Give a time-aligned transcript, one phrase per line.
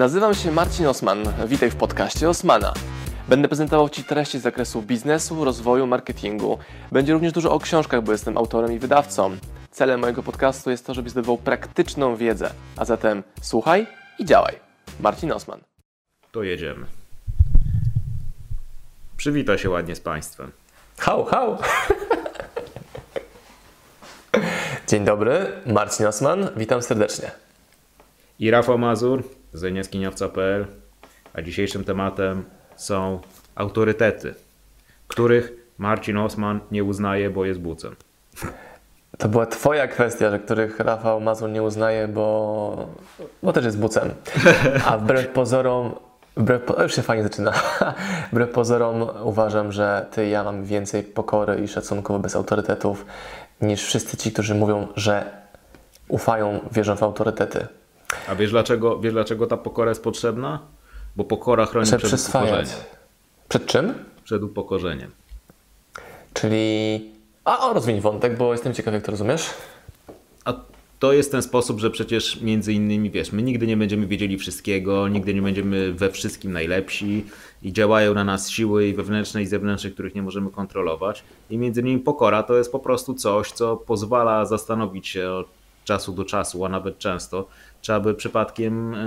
[0.00, 1.24] Nazywam się Marcin Osman.
[1.46, 2.74] Witaj w podcaście Osmana.
[3.28, 6.58] Będę prezentował Ci treści z zakresu biznesu, rozwoju, marketingu.
[6.92, 9.36] Będzie również dużo o książkach, bo jestem autorem i wydawcą.
[9.70, 12.50] Celem mojego podcastu jest to, żebyś zdobywał praktyczną wiedzę.
[12.76, 13.86] A zatem słuchaj
[14.18, 14.54] i działaj.
[15.00, 15.60] Marcin Osman.
[16.32, 16.86] To jedziemy.
[19.16, 20.50] Przywitaj się ładnie z Państwem.
[20.98, 21.58] Hał, hał!
[24.88, 26.48] Dzień dobry, Marcin Osman.
[26.56, 27.30] Witam serdecznie.
[28.38, 30.66] I Rafał Mazur z zajniaskiniowca.pl,
[31.32, 32.44] a dzisiejszym tematem
[32.76, 33.20] są
[33.54, 34.34] autorytety,
[35.08, 37.96] których Marcin Osman nie uznaje, bo jest bucem.
[39.18, 42.88] To była Twoja kwestia, że których Rafał Mazur nie uznaje, bo,
[43.42, 44.10] bo też jest bucem.
[44.86, 45.94] A wbrew pozorom,
[46.36, 47.52] wbrew, po, już się fajnie zaczyna.
[48.32, 53.06] Wbrew pozorom uważam, że Ty i ja mamy więcej pokory i szacunku wobec autorytetów
[53.60, 55.24] niż wszyscy ci, którzy mówią, że
[56.08, 57.66] ufają, wierzą w autorytety.
[58.28, 60.58] A wiesz dlaczego, wiesz dlaczego ta pokora jest potrzebna?
[61.16, 62.66] Bo pokora chroni przed upokorzeniem.
[63.48, 63.94] Przed czym?
[64.24, 65.10] Przed upokorzeniem.
[66.34, 67.00] Czyli...
[67.44, 69.50] A, o, rozwiń wątek, bo jestem ciekaw, jak to rozumiesz.
[70.44, 70.54] A
[70.98, 75.08] to jest ten sposób, że przecież między innymi, wiesz, my nigdy nie będziemy wiedzieli wszystkiego,
[75.08, 77.26] nigdy nie będziemy we wszystkim najlepsi
[77.62, 81.24] i działają na nas siły i wewnętrzne i zewnętrzne, których nie możemy kontrolować.
[81.50, 85.46] I między innymi pokora to jest po prostu coś, co pozwala zastanowić się od
[85.84, 87.48] czasu do czasu, a nawet często,
[87.80, 88.98] czy aby przypadkiem e,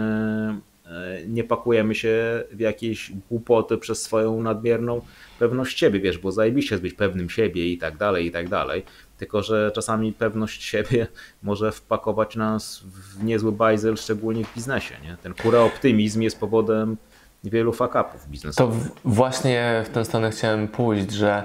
[0.86, 5.02] e, nie pakujemy się w jakieś głupoty przez swoją nadmierną
[5.40, 8.84] pewność siebie, wiesz, bo zajebiście jest być pewnym siebie i tak dalej, i tak dalej.
[9.18, 11.08] Tylko, że czasami pewność siebie
[11.44, 14.96] może wpakować nas w niezły bajzel, szczególnie w biznesie.
[15.04, 15.18] Nie?
[15.24, 16.98] Ten kura optymizm jest powodem
[17.44, 18.78] wielu fuck-upów To biznesowych.
[18.78, 21.44] w, właśnie w tę stronę chciałem pójść, że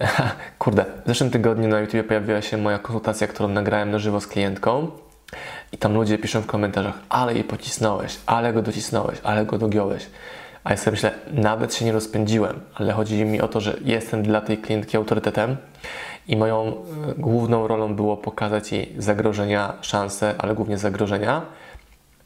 [0.58, 4.26] kurde, w zeszłym tygodniu na YouTube pojawiła się moja konsultacja, którą nagrałem na żywo z
[4.26, 4.90] klientką
[5.72, 10.06] i tam ludzie piszą w komentarzach, ale jej pocisnąłeś, ale go docisnąłeś, ale go dogiąłeś.
[10.64, 14.22] A ja sobie myślę, nawet się nie rozpędziłem, ale chodzi mi o to, że jestem
[14.22, 15.56] dla tej klientki autorytetem
[16.28, 16.74] i moją e,
[17.18, 21.42] główną rolą było pokazać jej zagrożenia, szanse, ale głównie zagrożenia,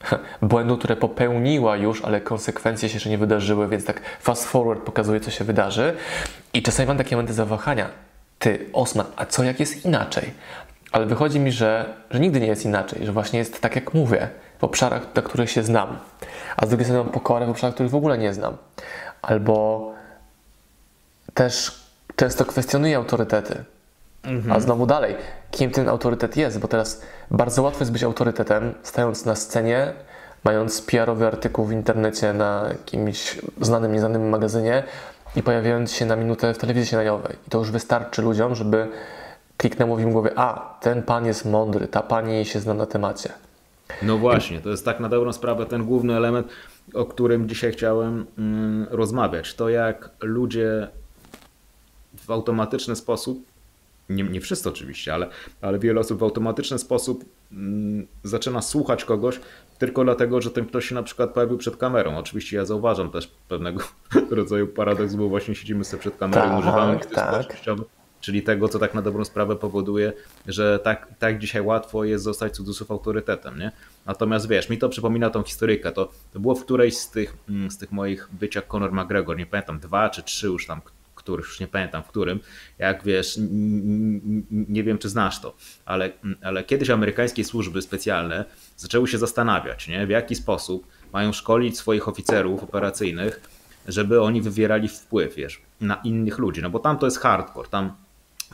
[0.42, 5.20] błędu, które popełniła już, ale konsekwencje się jeszcze nie wydarzyły, więc tak fast forward pokazuje,
[5.20, 5.96] co się wydarzy.
[6.54, 7.88] I czasami mam takie momenty zawahania.
[8.38, 10.30] Ty, Osman, a co jak jest inaczej?
[10.92, 14.28] Ale wychodzi mi, że, że nigdy nie jest inaczej, że właśnie jest tak, jak mówię,
[14.58, 15.98] w obszarach, na których się znam.
[16.56, 18.56] A z drugiej strony mam pokorę w obszarach, których w ogóle nie znam.
[19.22, 19.86] Albo
[21.34, 21.80] też
[22.16, 23.64] często kwestionuję autorytety.
[24.50, 25.16] A znowu dalej,
[25.50, 29.92] kim ten autorytet jest, bo teraz bardzo łatwo jest być autorytetem, stając na scenie,
[30.44, 34.82] mając PR-owy artykuł w internecie na jakimś znanym, nieznanym magazynie
[35.36, 37.36] i pojawiając się na minutę w telewizji śniadaniowej.
[37.46, 38.88] I to już wystarczy ludziom, żeby
[39.60, 43.32] kliknęło w im głowie, a, ten pan jest mądry, ta pani się zna na temacie.
[44.02, 46.48] No właśnie, to jest tak na dobrą sprawę ten główny element,
[46.94, 49.54] o którym dzisiaj chciałem mm, rozmawiać.
[49.54, 50.88] To jak ludzie
[52.14, 53.44] w automatyczny sposób,
[54.08, 55.26] nie, nie wszyscy oczywiście, ale,
[55.60, 59.40] ale wiele osób w automatyczny sposób mm, zaczyna słuchać kogoś
[59.78, 62.18] tylko dlatego, że ten ktoś się na przykład pojawił przed kamerą.
[62.18, 63.80] Oczywiście ja zauważam też pewnego
[64.30, 67.56] rodzaju paradoks, bo właśnie siedzimy sobie przed kamerą i Tak, używamy tak.
[68.20, 70.12] Czyli tego, co tak na dobrą sprawę powoduje,
[70.46, 73.72] że tak, tak dzisiaj łatwo jest zostać cudzysłów autorytetem, nie?
[74.06, 75.92] Natomiast wiesz, mi to przypomina tą historyjkę.
[75.92, 79.36] To, to było w którejś z tych, mm, z tych moich być jak Conor McGregor,
[79.36, 80.80] nie pamiętam, dwa czy trzy już tam,
[81.20, 82.40] których już nie pamiętam w którym,
[82.78, 83.38] jak wiesz,
[84.50, 85.54] nie wiem czy znasz to,
[85.84, 86.10] ale,
[86.42, 88.44] ale kiedyś amerykańskie służby specjalne
[88.76, 90.06] zaczęły się zastanawiać, nie?
[90.06, 93.40] w jaki sposób mają szkolić swoich oficerów operacyjnych,
[93.88, 97.92] żeby oni wywierali wpływ, wiesz, na innych ludzi, no bo tam to jest hardcore, tam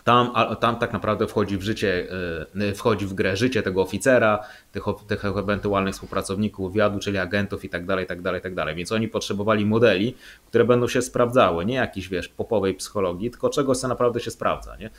[0.04, 0.30] tam,
[0.60, 2.08] tam tak naprawdę wchodzi w życie,
[2.56, 7.68] y, wchodzi w grę życie tego oficera, tych, tych ewentualnych współpracowników wywiadu, czyli agentów i
[7.68, 8.74] tak dalej, tak dalej, tak dalej.
[8.74, 10.14] Więc oni potrzebowali modeli,
[10.48, 14.76] które będą się sprawdzały, nie jakiejś, wiesz, popowej psychologii, tylko czegoś, co naprawdę się sprawdza,
[14.76, 14.90] nie?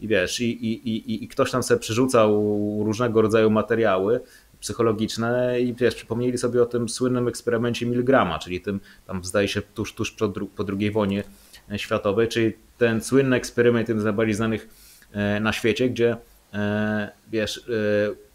[0.00, 2.30] I wiesz, i, i, i, i ktoś tam sobie przerzucał
[2.84, 4.20] różnego rodzaju materiały
[4.60, 9.62] psychologiczne i wiesz, przypomnieli sobie o tym słynnym eksperymencie Milgrama, czyli tym, tam zdaje się
[9.62, 11.24] tuż, tuż po, dru- po II wojnie
[11.76, 14.68] światowej, czyli ten słynny eksperyment, jeden z najbardziej znanych
[15.12, 16.16] e, na świecie, gdzie
[16.54, 18.26] e, wiesz, e,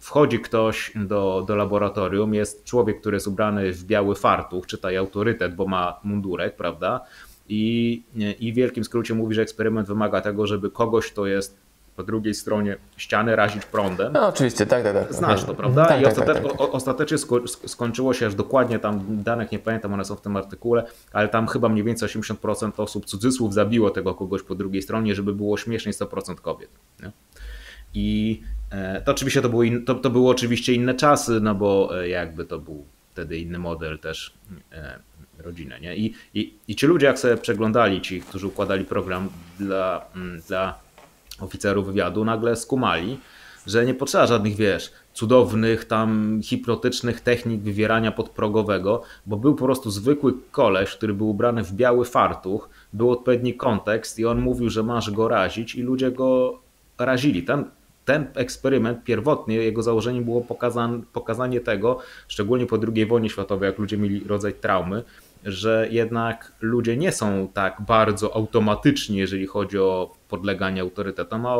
[0.00, 5.54] wchodzi ktoś do, do laboratorium, jest człowiek, który jest ubrany w biały fartuch, czytaj autorytet,
[5.54, 7.00] bo ma mundurek, prawda?
[7.48, 8.02] I,
[8.40, 11.61] I w wielkim skrócie mówi, że eksperyment wymaga tego, żeby kogoś, kto jest
[12.02, 14.12] po drugiej stronie ściany, razić prądem.
[14.12, 15.14] No oczywiście, tak, tak, tak.
[15.14, 15.86] Znasz to, prawda?
[15.86, 16.60] Tak, I tak, ostate- tak, tak.
[16.60, 20.84] ostatecznie sk- skończyło się aż dokładnie tam danych nie pamiętam, one są w tym artykule,
[21.12, 25.34] ale tam chyba mniej więcej 80% osób cudzysłów zabiło tego kogoś po drugiej stronie, żeby
[25.34, 26.70] było śmiesznie 100% kobiet.
[27.02, 27.10] Nie?
[27.94, 28.40] I
[28.70, 32.08] e, to oczywiście to były, in, to, to były oczywiście inne czasy, no bo e,
[32.08, 34.34] jakby to był wtedy inny model też
[34.72, 34.98] e,
[35.38, 35.80] rodziny.
[35.80, 35.96] Nie?
[35.96, 39.28] I, i, I ci ludzie, jak sobie przeglądali, ci, którzy układali program
[39.58, 40.78] dla, mm, dla
[41.42, 43.18] oficerów wywiadu, nagle skumali,
[43.66, 49.90] że nie potrzeba żadnych, wiesz, cudownych tam hipnotycznych technik wywierania podprogowego, bo był po prostu
[49.90, 54.82] zwykły koleś, który był ubrany w biały fartuch, był odpowiedni kontekst i on mówił, że
[54.82, 56.58] masz go razić i ludzie go
[56.98, 57.42] razili.
[57.42, 57.64] Ten,
[58.04, 61.98] ten eksperyment pierwotnie, jego założeniem było pokazan, pokazanie tego,
[62.28, 65.02] szczególnie po II wojnie światowej, jak ludzie mieli rodzaj traumy,
[65.44, 71.56] że jednak ludzie nie są tak bardzo automatyczni, jeżeli chodzi o podleganie autorytetom, a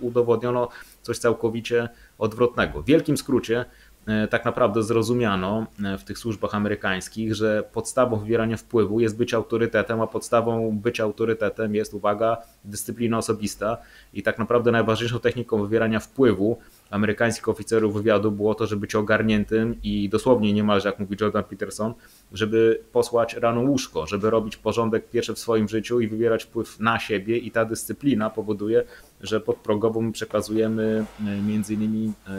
[0.00, 0.68] udowodniono
[1.02, 1.88] coś całkowicie
[2.18, 2.82] odwrotnego.
[2.82, 3.64] W wielkim skrócie,
[4.06, 9.34] e, tak naprawdę zrozumiano e, w tych służbach amerykańskich, że podstawą wywierania wpływu jest być
[9.34, 13.78] autorytetem, a podstawą bycia autorytetem jest, uwaga, dyscyplina osobista.
[14.12, 16.58] I tak naprawdę najważniejszą techniką wywierania wpływu
[16.92, 21.94] amerykańskich oficerów wywiadu było to, żeby być ogarniętym i dosłownie niemalże, jak mówi Jordan Peterson,
[22.32, 26.98] żeby posłać rano łóżko, żeby robić porządek pierwszy w swoim życiu i wywierać wpływ na
[26.98, 28.84] siebie i ta dyscyplina powoduje,
[29.20, 32.32] że podprogowo my przekazujemy e, między innymi e,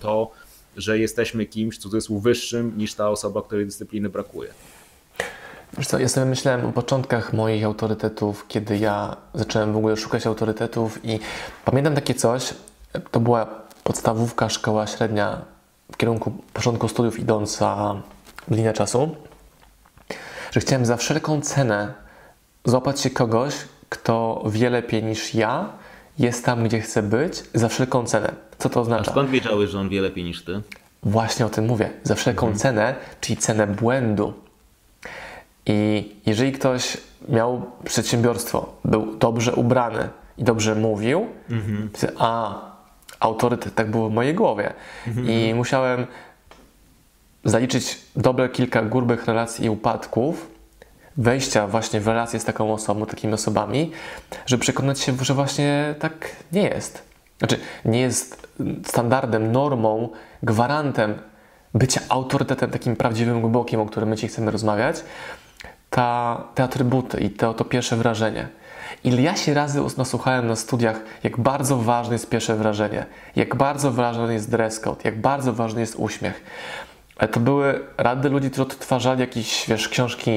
[0.00, 0.30] to,
[0.76, 4.50] że jesteśmy kimś, cudzysłów wyższym niż ta osoba, której dyscypliny brakuje.
[5.78, 10.26] Wiesz co, ja sobie myślałem o początkach moich autorytetów, kiedy ja zacząłem w ogóle szukać
[10.26, 11.18] autorytetów i
[11.64, 12.54] pamiętam takie coś,
[13.10, 15.40] to była podstawówka, szkoła średnia
[15.92, 17.94] w kierunku początku studiów idąca
[18.50, 19.16] linię czasu,
[20.52, 21.94] że chciałem za wszelką cenę
[22.64, 23.54] złapać się kogoś,
[23.88, 25.68] kto wie lepiej niż ja,
[26.18, 28.32] jest tam, gdzie chce być, za wszelką cenę.
[28.58, 29.10] Co to oznacza?
[29.10, 30.62] A skąd wiedziałeś, że on wie lepiej niż ty?
[31.02, 31.90] Właśnie o tym mówię.
[32.02, 32.58] Za wszelką mhm.
[32.58, 34.32] cenę, czyli cenę błędu.
[35.66, 36.96] I jeżeli ktoś
[37.28, 40.08] miał przedsiębiorstwo, był dobrze ubrany
[40.38, 41.90] i dobrze mówił, mhm.
[42.18, 42.69] a
[43.20, 44.72] autorytet, tak było w mojej głowie.
[45.06, 45.30] Mhm.
[45.30, 46.06] I musiałem
[47.44, 50.50] zaliczyć dobre kilka grubych relacji i upadków,
[51.16, 53.92] wejścia właśnie w relacje z taką osobą, takimi osobami,
[54.46, 57.02] żeby przekonać się, że właśnie tak nie jest.
[57.38, 58.48] Znaczy, nie jest
[58.84, 60.08] standardem, normą,
[60.42, 61.14] gwarantem
[61.74, 65.04] bycia autorytetem takim prawdziwym, głębokim, o którym my Ci chcemy rozmawiać,
[65.90, 68.48] ta, te atrybuty i to, to pierwsze wrażenie.
[69.04, 73.06] Ile ja się razy nasłuchałem na studiach, jak bardzo ważne jest pierwsze wrażenie,
[73.36, 76.44] jak bardzo ważny jest dress code, jak bardzo ważny jest uśmiech.
[77.18, 80.30] Ale to były rady ludzi, którzy odtwarzali jakieś wiesz, książki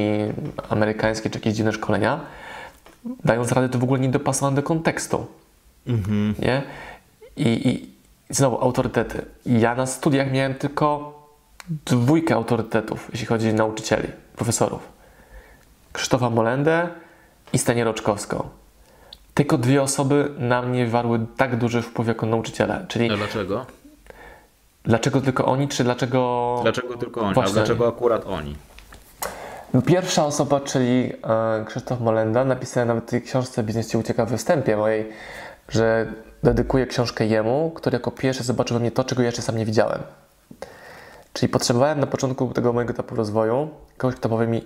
[0.69, 2.19] amerykańskie czy jakieś dziwne szkolenia,
[3.25, 5.25] dając rady to w ogóle nie dopasowane do kontekstu.
[5.87, 6.35] Mhm.
[6.39, 6.61] Nie?
[7.37, 7.89] I, I
[8.29, 9.25] znowu autorytety.
[9.45, 11.13] Ja na studiach miałem tylko
[11.85, 14.81] dwójkę autorytetów, jeśli chodzi o nauczycieli, profesorów.
[15.93, 16.87] Krzysztofa Molendę
[17.53, 18.49] i Stanie Roczkowską.
[19.33, 22.85] Tylko dwie osoby na mnie warły tak duży wpływ jako nauczyciele.
[22.87, 23.65] Czyli A dlaczego?
[24.83, 26.59] Dlaczego tylko oni, czy dlaczego.
[26.63, 27.33] Dlaczego tylko oni?
[27.33, 27.51] Właśnie.
[27.51, 28.55] A dlaczego akurat oni?
[29.85, 34.37] Pierwsza osoba, czyli e, Krzysztof Molenda, napisałem nawet w tej książce Biznes Ci ucieka we
[34.37, 35.09] wstępie mojej,
[35.69, 36.13] że
[36.43, 39.99] dedykuję książkę jemu, który jako pierwszy zobaczył we mnie to, czego jeszcze sam nie widziałem.
[41.33, 44.65] Czyli potrzebowałem na początku tego mojego etapu rozwoju kogoś, kto powie mi,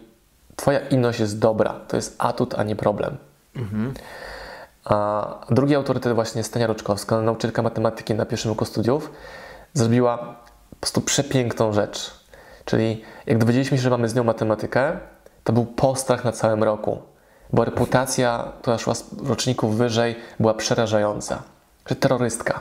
[0.57, 3.17] Twoja inność jest dobra, to jest atut, a nie problem.
[3.55, 3.93] Mhm.
[4.85, 9.11] A drugi autorytet właśnie Stania Roczkowska, nauczycielka matematyki na pierwszym roku studiów,
[9.73, 10.17] zrobiła
[10.69, 12.11] po prostu przepiękną rzecz.
[12.65, 14.97] Czyli jak dowiedzieliśmy się, że mamy z nią matematykę,
[15.43, 17.01] to był postrach na całym roku,
[17.53, 21.41] bo reputacja, która szła z roczników wyżej, była przerażająca.
[21.85, 22.59] Że terrorystka.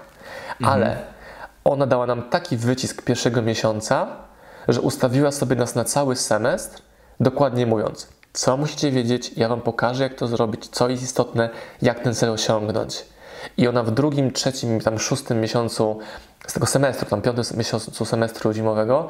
[0.61, 0.73] Mhm.
[0.73, 0.97] Ale
[1.65, 4.07] ona dała nam taki wycisk pierwszego miesiąca,
[4.69, 6.83] że ustawiła sobie nas na cały semestr,
[7.21, 11.51] dokładnie mówiąc, co musicie wiedzieć, ja Wam pokażę, jak to zrobić, co jest istotne,
[11.83, 13.05] jak ten cel osiągnąć.
[13.57, 15.99] I ona w drugim, trzecim, tam szóstym miesiącu
[16.47, 19.09] z tego semestru, tam piątym miesiącu semestru zimowego,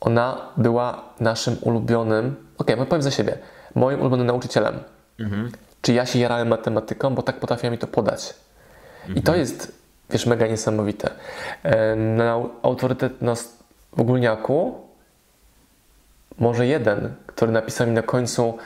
[0.00, 3.38] ona była naszym ulubionym, okej, okay, powiem za siebie,
[3.74, 4.80] moim ulubionym nauczycielem.
[5.20, 5.52] Mhm.
[5.82, 8.34] Czy ja się jarałem matematyką, bo tak potrafiła mi to podać.
[9.00, 9.18] Mhm.
[9.18, 9.40] I to mhm.
[9.40, 9.72] jest,
[10.10, 11.10] wiesz, mega niesamowite.
[11.62, 13.34] E, na autorytet na
[13.96, 14.87] w ogólniaku,
[16.38, 18.58] może jeden, który napisał mi na końcu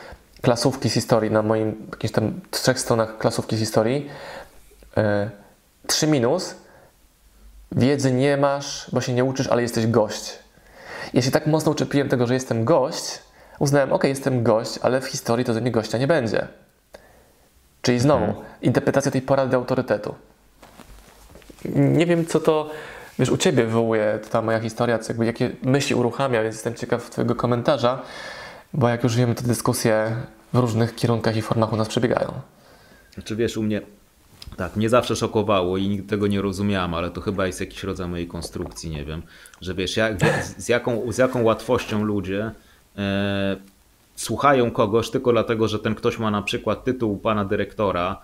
[0.43, 4.11] klasówki z historii, na moim jakichś tam trzech stronach klasówki z historii,
[4.97, 5.31] e,
[5.87, 6.55] trzy minus,
[7.73, 10.39] wiedzy nie masz, bo się nie uczysz, ale jesteś gość.
[11.15, 13.19] Ja się tak mocno uczepiłem tego, że jestem gość,
[13.59, 16.49] uznałem, ok, jestem gość, ale w historii to ze mnie gościa nie będzie.
[17.83, 18.45] Czyli znowu, hmm.
[18.63, 20.15] interpretacja tej porady autorytetu.
[21.75, 22.71] Nie wiem, co to,
[23.23, 27.11] wiesz, u Ciebie wywołuje ta moja historia, co jakby, jakie myśli uruchamia, więc jestem ciekaw
[27.11, 28.03] Twojego komentarza,
[28.75, 30.17] bo jak już wiemy, te dyskusje
[30.53, 32.33] w różnych kierunkach i formach u nas przebiegają.
[33.15, 33.81] Znaczy wiesz, u mnie
[34.57, 38.09] Tak, mnie zawsze szokowało i nigdy tego nie rozumiałem, ale to chyba jest jakiś rodzaj
[38.09, 39.23] mojej konstrukcji, nie wiem,
[39.61, 40.17] że wiesz, jak,
[40.59, 42.51] z, jaką, z jaką łatwością ludzie
[42.99, 43.57] e,
[44.17, 48.21] słuchają kogoś tylko dlatego, że ten ktoś ma na przykład tytuł pana dyrektora,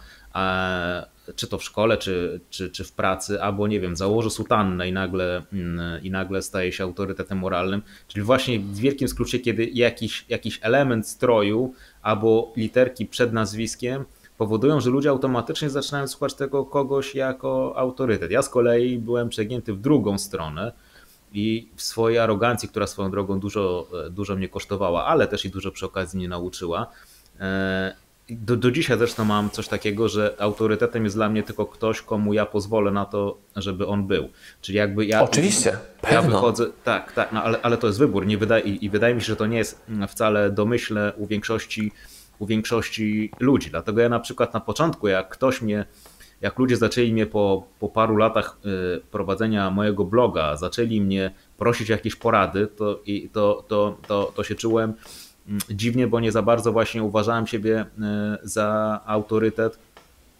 [1.36, 4.92] czy to w szkole, czy, czy, czy w pracy, albo nie wiem, założy sutannę i
[4.92, 7.82] nagle, mm, i nagle staje się autorytetem moralnym.
[8.08, 14.04] Czyli właśnie w wielkim skrócie, kiedy jakiś, jakiś element stroju albo literki przed nazwiskiem
[14.38, 18.30] powodują, że ludzie automatycznie zaczynają słuchać tego kogoś jako autorytet.
[18.30, 20.72] Ja z kolei byłem przegięty w drugą stronę
[21.32, 25.70] i w swojej arogancji, która swoją drogą dużo, dużo mnie kosztowała, ale też i dużo
[25.70, 26.86] przy okazji mnie nauczyła.
[28.30, 32.34] Do, do dzisiaj zresztą mam coś takiego, że autorytetem jest dla mnie tylko ktoś, komu
[32.34, 34.28] ja pozwolę na to, żeby on był.
[34.60, 35.22] Czyli jakby ja.
[35.22, 35.70] Oczywiście,
[36.02, 36.30] ja pewno.
[36.30, 36.66] wychodzę.
[36.84, 38.26] Tak, tak, no ale, ale to jest wybór.
[38.26, 41.92] Nie wydaje, i, wydaje mi się, że to nie jest wcale domyślne u większości
[42.38, 43.70] u większości ludzi.
[43.70, 45.86] Dlatego ja na przykład na początku, jak ktoś mnie,
[46.40, 48.58] jak ludzie zaczęli mnie po, po paru latach
[48.96, 54.32] y, prowadzenia mojego bloga, zaczęli mnie prosić o jakieś porady, to, i to, to, to,
[54.36, 54.98] to się czułem mm,
[55.70, 59.78] dziwnie, bo nie za bardzo właśnie uważałem siebie y, za autorytet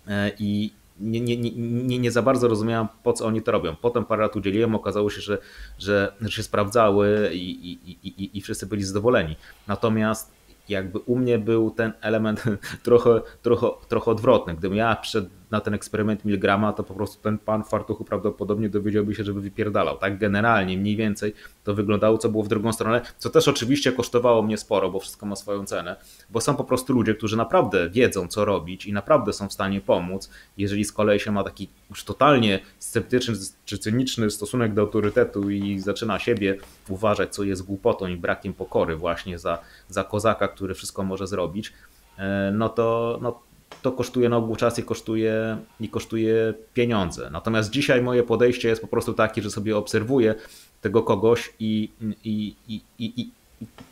[0.06, 3.76] y, i nie, nie, nie, nie za bardzo rozumiałem, po co oni to robią.
[3.76, 5.38] Potem parę lat udzieliłem, okazało się, że,
[5.78, 9.36] że, że się sprawdzały i, i, i, i wszyscy byli zadowoleni.
[9.66, 10.30] Natomiast
[10.68, 12.44] jakby u mnie był ten element
[12.82, 14.54] trochę, trochę, trochę odwrotny.
[14.54, 18.68] Gdybym ja przed na ten eksperyment Milgrama, to po prostu ten pan w fartuchu prawdopodobnie
[18.68, 19.98] dowiedziałby się, żeby wypierdalał.
[19.98, 24.42] Tak generalnie, mniej więcej to wyglądało, co było w drugą stronę, co też oczywiście kosztowało
[24.42, 25.96] mnie sporo, bo wszystko ma swoją cenę,
[26.30, 29.80] bo są po prostu ludzie, którzy naprawdę wiedzą, co robić i naprawdę są w stanie
[29.80, 35.50] pomóc, jeżeli z kolei się ma taki już totalnie sceptyczny czy cyniczny stosunek do autorytetu
[35.50, 36.56] i zaczyna siebie
[36.88, 41.72] uważać, co jest głupotą i brakiem pokory właśnie za, za kozaka, który wszystko może zrobić,
[42.18, 43.47] e, no to, no
[43.82, 47.30] to kosztuje na ogół czas i kosztuje, i kosztuje pieniądze.
[47.30, 50.34] Natomiast dzisiaj moje podejście jest po prostu takie, że sobie obserwuję
[50.80, 51.90] tego kogoś i,
[52.24, 53.30] i, i, i,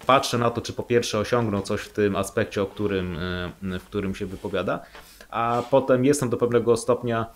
[0.06, 3.18] patrzę na to, czy po pierwsze osiągnął coś w tym aspekcie, o którym,
[3.80, 4.80] w którym się wypowiada,
[5.30, 7.26] a potem jestem do pewnego stopnia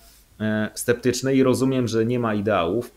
[0.40, 2.90] e, sceptyczny i rozumiem, że nie ma ideałów,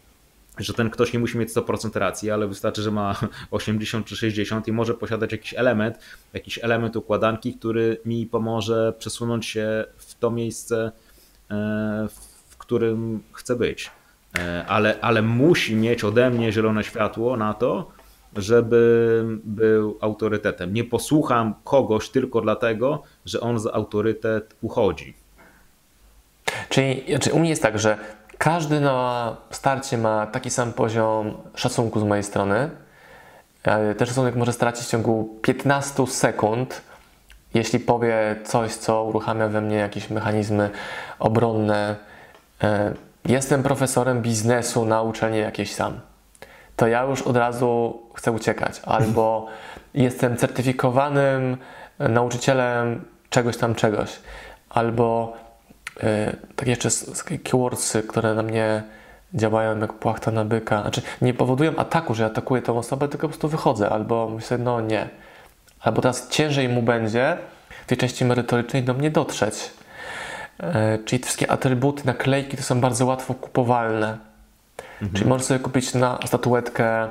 [0.57, 3.15] że ten ktoś nie musi mieć 100% racji, ale wystarczy, że ma
[3.51, 5.97] 80 czy 60 i może posiadać jakiś element,
[6.33, 10.91] jakiś element układanki, który mi pomoże przesunąć się w to miejsce,
[11.51, 12.07] e,
[12.49, 13.91] w którym chcę być.
[14.39, 17.91] E, ale, ale musi mieć ode mnie zielone światło na to,
[18.35, 20.73] żeby był autorytetem.
[20.73, 25.13] Nie posłucham kogoś tylko dlatego, że on za autorytet uchodzi.
[26.69, 27.97] Czyli znaczy u mnie jest tak, że
[28.43, 32.69] każdy na starcie ma taki sam poziom szacunku z mojej strony.
[33.63, 36.81] E, ten szacunek może stracić w ciągu 15 sekund,
[37.53, 40.69] jeśli powie coś, co uruchamia we mnie jakieś mechanizmy
[41.19, 41.95] obronne.
[42.63, 42.93] E,
[43.25, 45.99] jestem profesorem biznesu na uczelni jakiejś sam.
[46.75, 48.81] To ja już od razu chcę uciekać.
[48.85, 49.47] Albo
[49.93, 51.57] jestem certyfikowanym
[51.99, 54.19] nauczycielem czegoś tam czegoś.
[54.69, 55.33] Albo
[56.03, 56.89] E, tak jeszcze
[57.43, 58.83] keywordsy, które na mnie
[59.33, 60.81] działają jak płachta na byka.
[60.81, 64.81] Znaczy, nie powodują ataku, że atakuję tą osobę, tylko po prostu wychodzę, albo myślę, no
[64.81, 65.09] nie.
[65.79, 67.37] Albo teraz ciężej mu będzie
[67.83, 69.71] w tej części merytorycznej do mnie dotrzeć.
[70.59, 74.17] E, czyli te wszystkie atrybuty, naklejki to są bardzo łatwo kupowalne.
[74.93, 75.13] Mhm.
[75.13, 77.07] Czyli możesz sobie kupić na statuetkę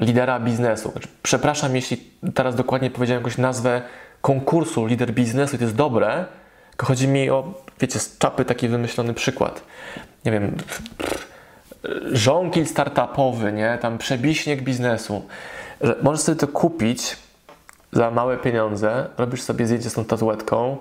[0.00, 0.90] lidera biznesu.
[0.90, 3.82] Znaczy, przepraszam, jeśli teraz dokładnie powiedziałem jakąś nazwę
[4.20, 6.24] konkursu lider biznesu i to jest dobre,
[6.70, 9.62] tylko chodzi mi o, wiecie, z czapy taki wymyślony przykład.
[10.24, 10.56] Nie wiem,
[12.12, 13.78] żonkil startupowy, nie?
[13.80, 15.22] Tam przebiśniek biznesu.
[15.80, 17.16] Że możesz sobie to kupić
[17.92, 20.76] za małe pieniądze, robisz sobie zdjęcie z tą tatuetką,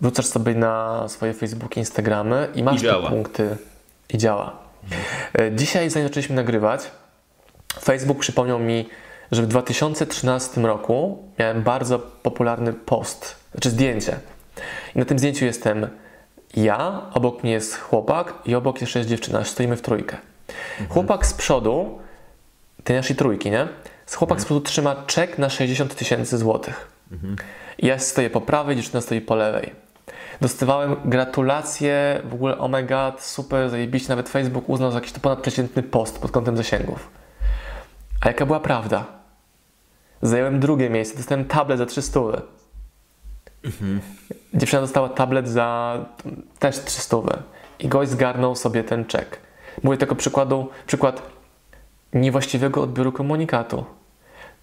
[0.00, 3.56] wrzucasz sobie na swoje Facebooki, Instagramy i masz I te punkty.
[4.08, 4.58] I działa.
[4.84, 5.58] Mhm.
[5.58, 6.90] Dzisiaj, zanim zaczęliśmy nagrywać,
[7.80, 8.88] Facebook przypomniał mi,
[9.32, 14.16] że w 2013 roku miałem bardzo popularny post, znaczy zdjęcie
[14.94, 15.88] i na tym zdjęciu jestem
[16.56, 19.44] ja, obok mnie jest chłopak i obok jeszcze jest dziewczyna.
[19.44, 20.16] Stoimy w trójkę.
[20.70, 20.90] Mhm.
[20.90, 21.98] Chłopak z przodu,
[22.84, 23.68] tej naszej trójki, nie?
[24.14, 24.40] Chłopak mhm.
[24.40, 26.88] z przodu trzyma czek na 60 tysięcy złotych.
[27.12, 27.36] Mhm.
[27.78, 29.86] Ja stoję po prawej, dziewczyna stoi po lewej.
[30.40, 36.18] Dostawałem gratulacje, w ogóle omega, super, zajebiście, nawet Facebook uznał za jakiś to ponadprzeciętny post
[36.18, 37.10] pod kątem zasięgów.
[38.20, 39.04] A jaka była prawda?
[40.22, 42.20] Zająłem drugie miejsce, dostałem tablet za 300.
[44.54, 45.98] Dziewczyna dostała tablet za
[46.58, 47.16] też 300
[47.78, 49.40] i gość zgarnął sobie ten czek.
[49.82, 51.22] Mówię tylko przykładu, przykład
[52.12, 53.84] niewłaściwego odbioru komunikatu.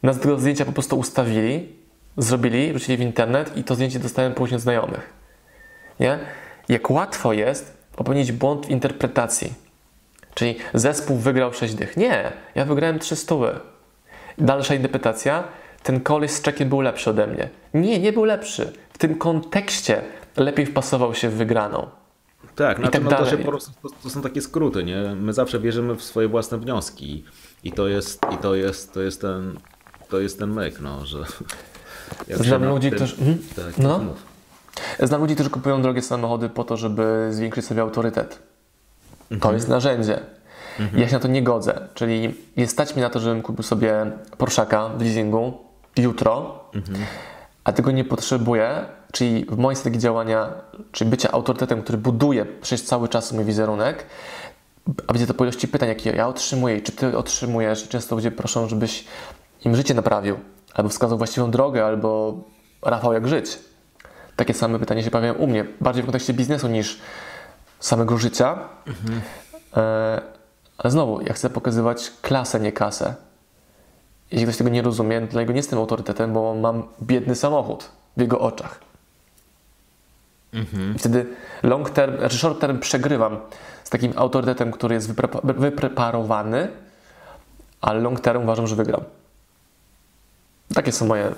[0.04, 1.76] Nas do zdjęcia po prostu ustawili,
[2.18, 5.14] zrobili, wrzucili w internet i to zdjęcie dostałem później od znajomych.
[6.00, 6.20] Nie?
[6.70, 9.54] Jak łatwo jest popełnić błąd w interpretacji.
[10.34, 11.98] Czyli zespół wygrał 6 dych.
[11.98, 13.36] Nie, ja wygrałem 300.
[14.38, 15.44] Dalsza interpretacja,
[15.84, 17.50] ten koleś z czekiem był lepszy ode mnie.
[17.74, 18.74] Nie, nie był lepszy.
[19.04, 20.02] W tym kontekście
[20.38, 21.88] lepiej wpasował się w wygraną.
[22.56, 25.16] Tak, znaczy, tak no to, po prostu, to, to, są takie skróty, nie?
[25.16, 27.24] My zawsze wierzymy w swoje własne wnioski
[27.64, 29.60] i to jest, i to jest, to jest ten,
[30.10, 31.18] to jest ten myk, no, że...
[32.30, 32.98] Znam ludzi, tym...
[32.98, 33.16] którzy...
[33.16, 33.38] Mhm.
[33.56, 34.00] Tak, no.
[35.00, 38.40] Znam ludzi, którzy kupują drogie samochody po to, żeby zwiększyć sobie autorytet.
[39.30, 39.56] To mhm.
[39.56, 40.20] jest narzędzie.
[40.80, 41.02] Mhm.
[41.02, 41.88] Ja się na to nie godzę.
[41.94, 45.58] Czyli jest stać mi na to, żebym kupił sobie Porszaka w leasingu
[45.98, 47.06] jutro, mhm.
[47.64, 50.50] A tego nie potrzebuję, czyli w mojej strategii działania,
[50.92, 54.06] czyli bycia autorytetem, który buduje przez cały czas mój wizerunek,
[55.08, 58.16] a widzę to po ilości pytań, jakie ja otrzymuję i czy ty otrzymujesz i często
[58.16, 59.06] ludzie proszą, żebyś
[59.66, 60.40] im życie naprawił,
[60.74, 62.38] albo wskazał właściwą drogę, albo
[62.86, 63.60] Rafał, jak żyć.
[64.36, 67.02] Takie same pytania się pojawiają u mnie, bardziej w kontekście biznesu niż
[67.80, 68.60] samego życia.
[68.88, 69.22] Mhm.
[69.78, 70.22] E,
[70.78, 73.16] ale znowu, ja chcę pokazywać klasę, nie kasę.
[74.34, 78.22] Jeśli ktoś tego nie rozumie, dla niego nie jestem autorytetem, bo mam biedny samochód w
[78.22, 78.80] jego oczach.
[80.54, 80.98] Mhm.
[80.98, 81.26] Wtedy
[81.64, 83.38] long term, znaczy short term przegrywam
[83.84, 85.14] z takim autorytetem, który jest
[85.44, 86.68] wypreparowany,
[87.82, 89.02] ale long term uważam, że wygram.
[90.74, 91.32] Takie są moje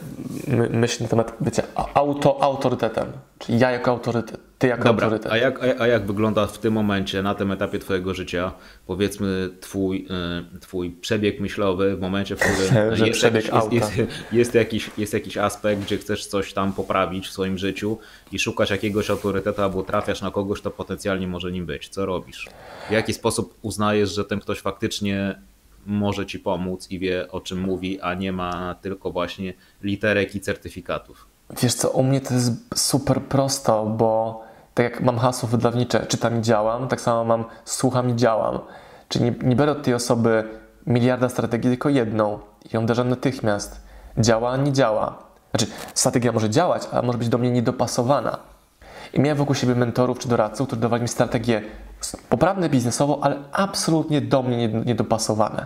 [0.48, 1.64] my myśli na temat bycia
[1.94, 3.08] auto autorytetem.
[3.40, 5.32] Czyli ja jako autorytet, ty jako Dobra, autorytet.
[5.32, 8.52] A jak, a, a jak wygląda w tym momencie, na tym etapie twojego życia,
[8.88, 10.08] powiedzmy twój,
[10.56, 14.92] y, twój przebieg myślowy w momencie, w którym jest, przebieg jakiś, jest, jest, jest, jakiś,
[14.98, 17.98] jest jakiś aspekt, gdzie chcesz coś tam poprawić w swoim życiu
[18.32, 21.90] i szukasz jakiegoś autorytetu albo trafiasz na kogoś, kto potencjalnie może nim być.
[21.90, 22.50] Co robisz?
[22.90, 25.36] W jaki sposób uznajesz, że ten ktoś faktycznie
[25.86, 30.42] może ci pomóc i wie o czym mówi, a nie ma tylko właśnie literek i
[30.42, 31.28] certyfikatów.
[31.62, 34.42] Wiesz co, u mnie to jest super prosto, bo
[34.74, 38.60] tak jak mam hasło wydawnicze, czytam i działam, tak samo mam słucham i działam.
[39.10, 40.44] Czyli nie, nie biorę od tej osoby
[40.88, 42.40] miliarda strategii, tylko jedną
[42.72, 43.82] i ją uderzam natychmiast.
[44.18, 45.18] Działa, nie działa.
[45.52, 48.38] Znaczy, strategia może działać, ale może być do mnie niedopasowana.
[49.16, 51.62] I miałem wokół siebie mentorów czy doradców, którzy dawali mi strategię
[52.30, 55.66] poprawne biznesowo, ale absolutnie do mnie niedopasowane.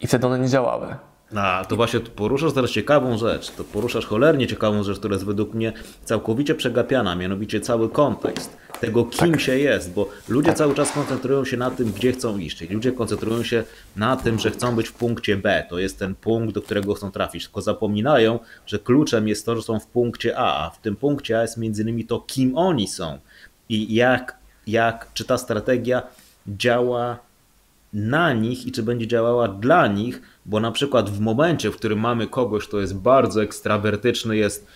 [0.00, 0.96] I wtedy one nie działały.
[1.36, 3.50] A, to właśnie poruszasz teraz ciekawą rzecz.
[3.50, 5.72] To poruszasz cholernie ciekawą rzecz, która jest według mnie
[6.04, 9.40] całkowicie przegapiana, mianowicie cały kontekst tego, kim tak.
[9.40, 10.58] się jest, bo ludzie tak.
[10.58, 12.56] cały czas koncentrują się na tym, gdzie chcą iść.
[12.58, 13.64] Czyli ludzie koncentrują się
[13.96, 15.66] na tym, że chcą być w punkcie B.
[15.70, 17.44] To jest ten punkt, do którego chcą trafić.
[17.44, 21.38] Tylko zapominają, że kluczem jest to, że są w punkcie A, a w tym punkcie
[21.38, 23.18] A jest między innymi to, kim oni są
[23.68, 26.02] i jak jak, czy ta strategia
[26.48, 27.18] działa
[27.92, 32.00] na nich i czy będzie działała dla nich, bo na przykład w momencie, w którym
[32.00, 34.66] mamy kogoś, kto jest bardzo ekstrawertyczny, jest,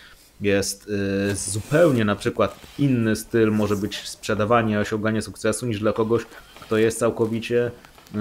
[0.41, 0.89] jest
[1.29, 6.23] yy, zupełnie na przykład inny styl, może być sprzedawanie, osiąganie sukcesu niż dla kogoś,
[6.61, 7.71] kto jest całkowicie
[8.15, 8.21] yy,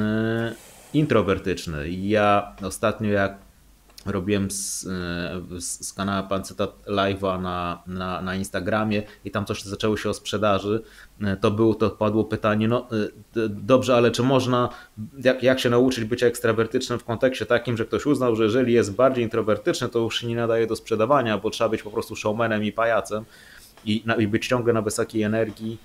[0.93, 1.89] introwertyczny.
[1.89, 3.48] Ja ostatnio jak
[4.05, 9.63] robiłem z, e, z, z kanała Pancytat Live'a na, na, na Instagramie i tam coś
[9.63, 10.81] zaczęło się o sprzedaży,
[11.21, 12.87] e, to było, to padło pytanie, no
[13.35, 14.69] e, dobrze, ale czy można,
[15.23, 18.95] jak, jak się nauczyć bycia ekstrawertycznym w kontekście takim, że ktoś uznał, że jeżeli jest
[18.95, 22.63] bardziej introwertyczny, to już się nie nadaje do sprzedawania, bo trzeba być po prostu showmanem
[22.63, 23.25] i pajacem
[23.85, 25.77] i, i być ciągle na wysokiej energii,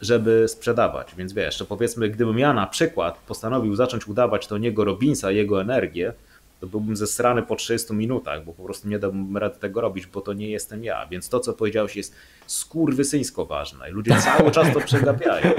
[0.00, 1.14] żeby sprzedawać.
[1.14, 5.60] Więc wiesz, to powiedzmy, gdybym ja na przykład postanowił zacząć udawać to niego Robinsa, jego
[5.60, 6.12] energię,
[6.60, 10.20] to byłbym zesrany po 30 minutach, bo po prostu nie dałbym rady tego robić, bo
[10.20, 11.06] to nie jestem ja.
[11.06, 12.14] Więc to, co powiedziałeś, jest
[12.46, 13.90] skurwysyńsko ważne.
[13.90, 15.50] Ludzie cały czas to przegapiają.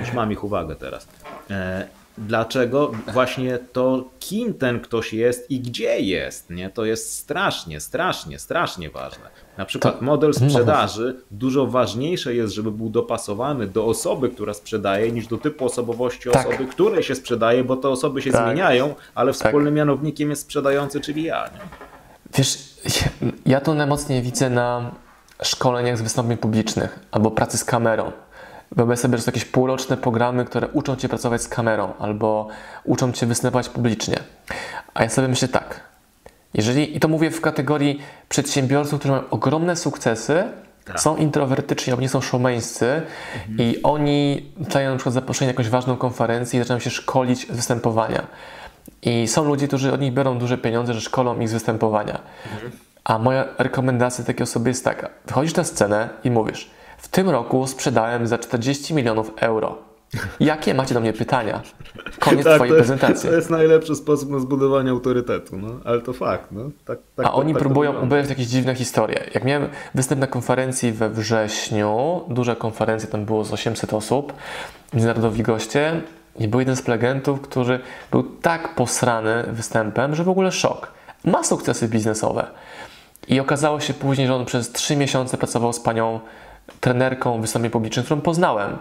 [0.00, 1.08] Już mam ich uwagę teraz.
[1.50, 2.92] E, Dlaczego?
[3.12, 6.70] Właśnie to, kim ten ktoś jest i gdzie jest, nie?
[6.70, 9.30] to jest strasznie, strasznie, strasznie ważne.
[9.58, 15.26] Na przykład model sprzedaży dużo ważniejsze jest, żeby był dopasowany do osoby, która sprzedaje, niż
[15.26, 16.46] do typu osobowości tak.
[16.46, 18.44] osoby, której się sprzedaje, bo te osoby się tak.
[18.44, 19.36] zmieniają, ale tak.
[19.36, 19.76] wspólnym tak.
[19.76, 21.44] mianownikiem jest sprzedający, czyli ja.
[21.44, 21.60] Nie?
[22.34, 22.58] Wiesz,
[23.46, 24.90] ja to najmocniej widzę na
[25.42, 28.12] szkoleniach z wystąpień publicznych albo pracy z kamerą.
[28.72, 32.48] Wyobraź sobie, że są jakieś półroczne programy, które uczą Cię pracować z kamerą albo
[32.84, 34.16] uczą Cię występować publicznie.
[34.94, 35.80] A ja sobie myślę tak,
[36.54, 40.44] jeżeli, i to mówię w kategorii przedsiębiorców, którzy mają ogromne sukcesy,
[40.84, 41.00] tak.
[41.00, 43.58] są introwertyczni, nie są showmeńscy mhm.
[43.58, 47.56] i oni dają na przykład zaproszenie na jakąś ważną konferencję i zaczynają się szkolić z
[47.56, 48.26] występowania.
[49.02, 52.20] I są ludzie, którzy od nich biorą duże pieniądze, że szkolą ich z występowania.
[52.54, 52.72] Mhm.
[53.04, 57.66] A moja rekomendacja takiej osoby jest taka: wychodzisz na scenę i mówisz, w tym roku
[57.66, 59.78] sprzedałem za 40 milionów euro.
[60.40, 61.62] Jakie macie do mnie pytania?
[62.20, 63.28] Koniec Tak, twojej to jest, prezentacji.
[63.30, 66.52] to jest najlepszy sposób na zbudowanie autorytetu, no, ale to fakt.
[66.52, 66.70] No.
[66.84, 69.24] Tak, tak, A oni tak próbują obejrzeć jakieś dziwne historie.
[69.34, 74.32] Jak miałem występ na konferencji we wrześniu, duża konferencja, tam było z 800 osób,
[74.92, 76.00] międzynarodowi goście
[76.38, 80.92] i był jeden z prelegentów, który był tak posrany występem, że w ogóle szok.
[81.24, 82.46] Ma sukcesy biznesowe.
[83.28, 86.20] I okazało się później, że on przez 3 miesiące pracował z panią
[86.80, 88.76] trenerką wystąpień publicznych, którą poznałem.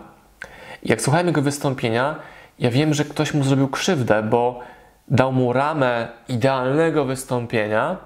[0.85, 2.15] Jak słuchałem jego wystąpienia,
[2.59, 4.59] ja wiem, że ktoś mu zrobił krzywdę, bo
[5.07, 7.97] dał mu ramę idealnego wystąpienia,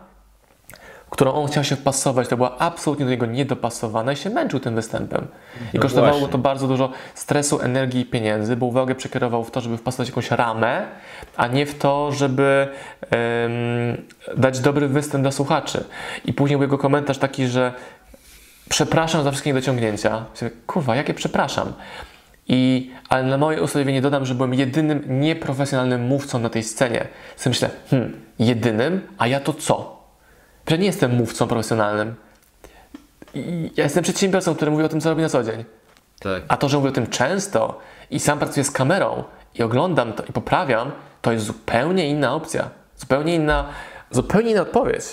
[1.10, 2.28] którą on chciał się wpasować.
[2.28, 5.28] To była absolutnie do niego niedopasowana i się męczył tym występem.
[5.74, 6.32] I No kosztowało właśnie.
[6.32, 10.32] to bardzo dużo stresu, energii i pieniędzy, bo uwagę przekierował w to, żeby wpasować jakąś
[10.32, 10.86] ramę,
[11.38, 12.68] a nie w to, żeby
[13.12, 14.06] em,
[14.38, 15.84] dać dobry występ dla słuchaczy.
[16.26, 17.74] I później był jego komentarz taki, że
[18.70, 20.26] przepraszam za wszystkie niedociągnięcia.
[20.68, 21.74] Kurwa, jakie przepraszam?
[22.50, 27.08] I, ale na moje usprawiedliwienie dodam, że byłem jedynym nieprofesjonalnym mówcą na tej scenie.
[27.36, 29.02] Sobie myślę, hmm, jedynym?
[29.18, 30.04] A ja to co?
[30.68, 32.16] Że nie jestem mówcą profesjonalnym.
[33.34, 35.66] I ja jestem przedsiębiorcą, który mówi o tym, co robi na co dzień.
[36.20, 36.44] Tak.
[36.48, 37.80] A to, że mówię o tym często
[38.12, 39.24] i sam pracuję z kamerą
[39.56, 42.70] i oglądam to i poprawiam, to jest zupełnie inna opcja.
[42.98, 43.70] Zupełnie inna,
[44.12, 45.04] zupełnie inna odpowiedź.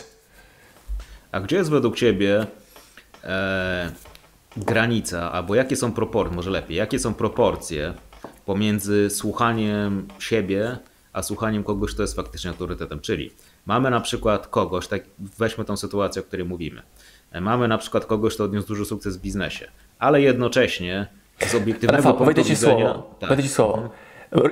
[1.32, 2.46] A gdzie jest według Ciebie
[3.24, 3.90] e,
[4.56, 7.94] granica, albo jakie są proporcje, może lepiej, jakie są proporcje
[8.46, 10.78] pomiędzy słuchaniem siebie,
[11.12, 13.00] a słuchaniem kogoś, kto jest faktycznie autorytetem?
[13.00, 13.30] Czyli
[13.66, 15.02] mamy na przykład kogoś, tak
[15.38, 16.82] weźmy tą sytuację, o której mówimy.
[17.32, 21.06] E, Mamy na przykład kogoś, kto odniósł duży sukces w biznesie, ale jednocześnie
[21.46, 22.92] z obiektywnego Rafał, punktu widzenia...
[22.92, 23.16] słowo.
[23.20, 23.42] Tak.
[23.42, 23.90] Ci słowo.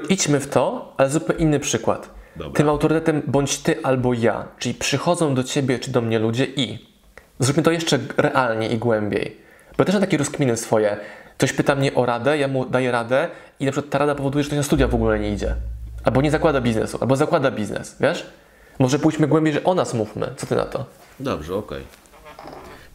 [0.09, 2.15] Idźmy w to, ale zupełnie inny przykład.
[2.37, 2.53] Dobra.
[2.53, 4.49] Tym autorytetem bądź ty albo ja.
[4.59, 6.79] Czyli przychodzą do ciebie czy do mnie ludzie i
[7.39, 9.44] zróbmy to jeszcze realnie i głębiej.
[9.79, 10.97] Bo też mam takie rozkminy swoje.
[11.39, 13.29] Ktoś pyta mnie o radę, ja mu daję radę
[13.61, 15.55] i na przykład ta rada powoduje, że ktoś na studia w ogóle nie idzie.
[16.05, 18.27] Albo nie zakłada biznesu, albo zakłada biznes, wiesz?
[18.79, 20.27] Może pójdźmy głębiej, że o nas mówmy.
[20.37, 20.85] Co ty na to?
[21.21, 21.83] Dobrze, okej.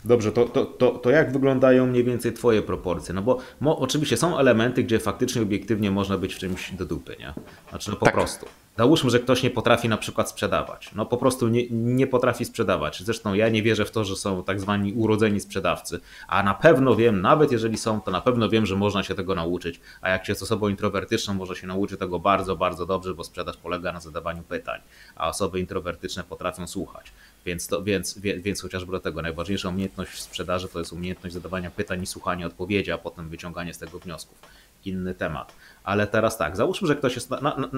[0.06, 3.14] Dobrze, to, to, to, to jak wyglądają mniej więcej Twoje proporcje?
[3.16, 7.16] No bo mo, oczywiście są elementy, gdzie faktycznie obiektywnie można być w czymś do dupy,
[7.20, 7.34] nie?
[7.70, 8.14] Znaczy, no po Tak.
[8.16, 8.46] prostu.
[8.80, 10.92] Załóżmy, że ktoś nie potrafi na przykład sprzedawać.
[10.96, 13.04] No po prostu nie, nie potrafi sprzedawać.
[13.04, 16.96] Zresztą ja nie wierzę w to, że są tak zwani urodzeni sprzedawcy, a na pewno
[16.96, 19.80] wiem, nawet jeżeli są, to na pewno wiem, że można się tego nauczyć.
[20.02, 23.58] A jak się jest osobą introwertyczną, może się nauczy tego bardzo, bardzo dobrze, bo sprzedaż
[23.58, 24.82] polega na zadawaniu pytań,
[25.16, 27.12] a osoby introwertyczne potrafią słuchać.
[27.46, 31.72] Więc, to, więc, więc chociażby do tego najważniejsza umiejętność w sprzedaży to jest umiejętność zadawania
[31.72, 34.38] pytań i słuchania odpowiedzi, a potem wyciąganie z tego wniosków.
[34.86, 35.56] Inny temat.
[35.84, 37.70] Ale teraz tak, załóżmy, że ktoś jest na, na, na,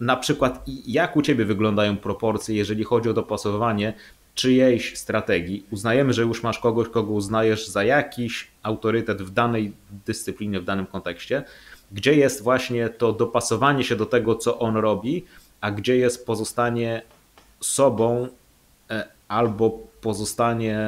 [0.00, 3.94] na, przykład, jak u Ciebie wyglądają proporcje, jeżeli chodzi o dopasowywanie
[4.34, 5.66] czyjejś strategii.
[5.70, 9.72] Uznajemy, że już masz kogoś, kogo uznajesz za jakiś autorytet w danej
[10.06, 11.44] dyscyplinie, w danym kontekście,
[11.92, 15.24] gdzie jest właśnie to dopasowanie się do tego, co on robi,
[15.60, 17.02] a gdzie jest pozostanie
[17.60, 18.28] sobą
[18.90, 20.78] e, albo pozostanie,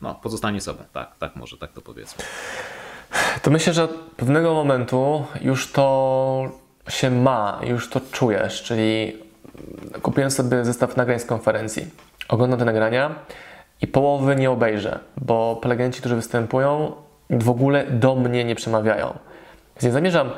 [0.00, 0.84] no, pozostanie sobą.
[0.92, 2.24] Tak, tak może, tak to powiedzmy.
[3.42, 6.44] To myślę, że od pewnego momentu już to
[6.88, 9.16] się ma, już to czujesz, czyli
[10.02, 11.86] kupiłem sobie zestaw nagrań z konferencji.
[12.28, 13.14] Oglądam te nagrania
[13.82, 16.92] i połowy nie obejrzę, bo prelegenci, którzy występują,
[17.30, 19.18] w ogóle do mnie nie przemawiają.
[19.74, 20.30] Więc nie zamierzam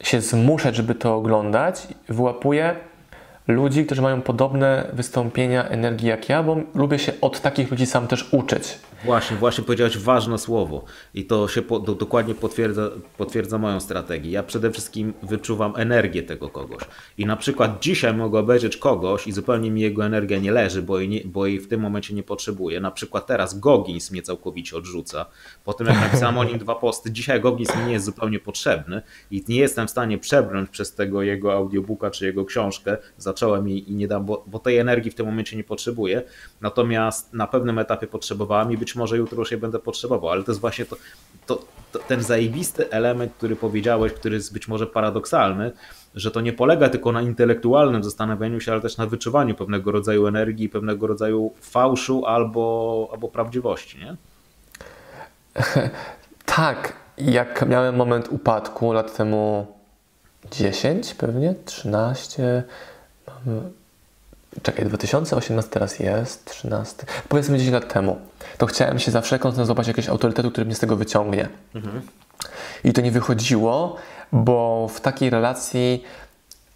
[0.00, 1.88] się zmuszać, żeby to oglądać.
[2.08, 2.76] Wyłapuję
[3.48, 8.08] ludzi, którzy mają podobne wystąpienia energii jak ja, bo lubię się od takich ludzi sam
[8.08, 8.78] też uczyć.
[9.04, 10.84] Właśnie, właśnie powiedziałeś ważne słowo
[11.14, 14.30] i to się po, do, dokładnie potwierdza, potwierdza moją strategię.
[14.30, 16.82] Ja przede wszystkim wyczuwam energię tego kogoś.
[17.18, 20.98] I na przykład dzisiaj mogę obejrzeć kogoś i zupełnie mi jego energia nie leży, bo
[20.98, 22.80] jej, nie, bo jej w tym momencie nie potrzebuję.
[22.80, 25.26] Na przykład teraz Goggins mnie całkowicie odrzuca.
[25.64, 29.02] Po tym jak napisałem o nim dwa posty, dzisiaj Goggins mi nie jest zupełnie potrzebny
[29.30, 32.96] i nie jestem w stanie przebrnąć przez tego jego audiobooka czy jego książkę.
[33.18, 36.22] Zacząłem i, i nie dam, bo, bo tej energii w tym momencie nie potrzebuję.
[36.60, 40.50] Natomiast na pewnym etapie potrzebowałem i być może jutro już je będę potrzebował, ale to
[40.52, 40.96] jest właśnie to,
[41.46, 45.72] to, to, ten zajebisty element, który powiedziałeś, który jest być może paradoksalny,
[46.14, 50.26] że to nie polega tylko na intelektualnym zastanawianiu się, ale też na wyczuwaniu pewnego rodzaju
[50.26, 54.16] energii, pewnego rodzaju fałszu albo, albo prawdziwości, nie?
[56.44, 59.66] Tak, jak miałem moment upadku lat temu
[60.50, 62.62] 10 pewnie, 13,
[63.26, 63.81] mamy-
[64.62, 68.18] czekaj, 2018 teraz jest, 13, powiedzmy 10 lat temu,
[68.58, 71.48] to chciałem się za wszelką cenę złapać jakiegoś autorytetu, który mnie z tego wyciągnie.
[72.84, 73.96] I to nie wychodziło,
[74.32, 76.04] bo w takiej relacji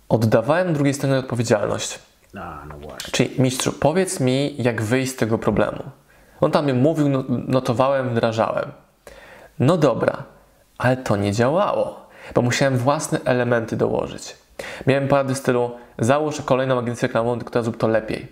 [0.08, 1.98] oddawałem drugiej stronie odpowiedzialność.
[2.38, 3.12] A, no właśnie.
[3.12, 5.82] Czyli mistrzu, powiedz mi, jak wyjść z tego problemu.
[6.40, 8.72] On tam mi mówił, no- notowałem, wdrażałem.
[9.58, 10.22] No dobra,
[10.78, 12.06] ale to nie działało.
[12.34, 14.36] bo musiałem własne elementy dołożyć.
[14.86, 18.26] Miałem porady stylu załóż kolejną agencję reklamową, która zrób to lepiej.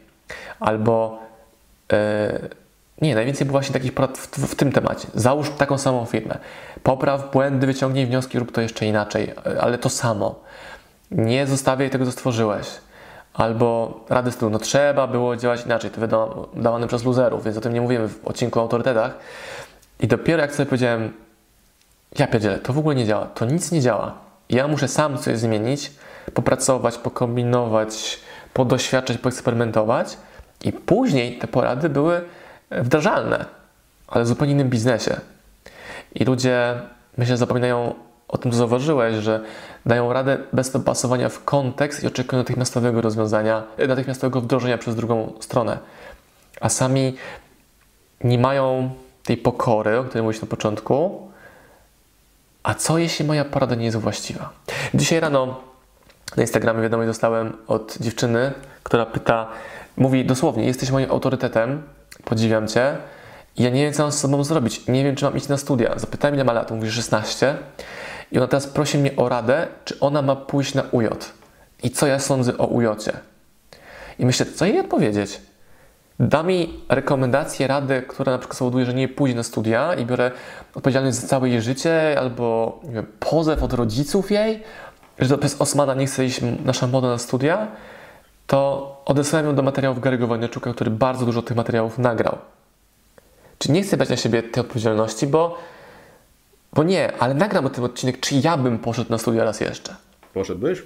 [0.61, 1.19] Albo
[1.93, 1.99] yy,
[3.03, 5.09] nie, najwięcej było właśnie takich porad w, w, w, tym temacie.
[5.15, 6.39] Załóż taką samą firmę.
[6.83, 10.35] Popraw błędy, wyciągnij wnioski, rób to jeszcze inaczej, ale to samo.
[11.11, 12.67] Nie zostawiaj tego, co stworzyłeś.
[13.35, 15.91] Albo rady stylu, no trzeba było działać inaczej.
[15.91, 19.19] To wiadomo, dawane przez luzerów, więc o tym nie mówimy w odcinku o autorytetach.
[20.01, 21.13] I dopiero jak sobie powiedziałem,
[22.19, 24.15] ja pierdzielę, to w ogóle nie działa, to nic nie działa.
[24.51, 25.93] Ja muszę sam coś zmienić,
[26.35, 28.21] popracować, pokombinować,
[28.53, 30.17] podoświadczać, poeksperymentować
[30.65, 32.25] i później te porady były
[32.71, 33.45] wdrażalne,
[34.09, 35.21] ale w zupełnie innym biznesie.
[36.15, 36.75] I ludzie,
[37.19, 37.95] myślę, zapominają
[38.29, 39.41] o tym, co zauważyłeś, że
[39.87, 45.79] dają radę bez dopasowania w kontekst i oczekują natychmiastowego rozwiązania, natychmiastowego wdrożenia przez drugą stronę.
[46.61, 47.17] A sami
[48.25, 48.91] nie mają
[49.25, 51.29] tej pokory, o której mówiłeś na początku.
[52.63, 54.51] A co jeśli moja porada nie jest właściwa?
[54.95, 55.61] Dzisiaj rano
[56.37, 59.49] na Instagramie wiadomość dostałem od dziewczyny, która pyta,
[59.97, 61.83] mówi dosłownie, jesteś moim autorytetem,
[62.25, 62.97] podziwiam Cię.
[63.57, 64.87] Ja nie wiem, co mam z sobą zrobić.
[64.87, 65.93] Nie wiem, czy mam iść na studia.
[65.97, 66.71] Zapytałem, ile ma lat.
[66.71, 67.57] Mówi 16.
[68.33, 71.07] I ona teraz prosi mnie o radę, czy ona ma pójść na UJ.
[71.83, 72.87] I co ja sądzę o UJ.
[74.19, 75.41] I myślę, co jej odpowiedzieć?
[76.21, 80.31] Da mi rekomendację, radę, która na przykład spowoduje, że nie pójdzie na studia i biorę
[80.75, 84.63] odpowiedzialność za całe jej życie, albo nie wiem, pozew od rodziców jej,
[85.19, 87.69] że to przez Osmana nie chce iść nasza moda na studia,
[88.47, 92.39] to odesłałem ją do materiałów Gary'ego Wojnaczuka, który bardzo dużo tych materiałów nagrał.
[93.59, 95.59] Czy nie chcę brać na siebie tej odpowiedzialności, bo,
[96.73, 99.97] bo nie, ale nagram o tym odcinek, czy ja bym poszedł na studia raz jeszcze.
[100.35, 100.83] Poszedłbyś?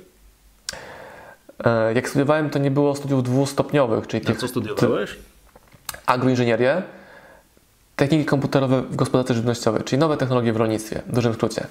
[1.64, 5.17] E, jak studiowałem, to nie było studiów dwustopniowych, czyli A co studiowałeś?
[6.07, 6.83] Agroinżynierię,
[7.98, 11.66] techniki komputerowe w gospodarce żywnościowej, czyli nowe technologie w rolnictwie, w dużym skrócie.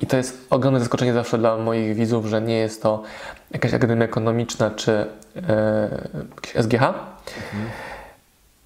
[0.00, 3.02] I to jest ogromne zaskoczenie zawsze dla moich widzów, że nie jest to
[3.50, 6.82] jakaś akademia ekonomiczna czy e, SGH.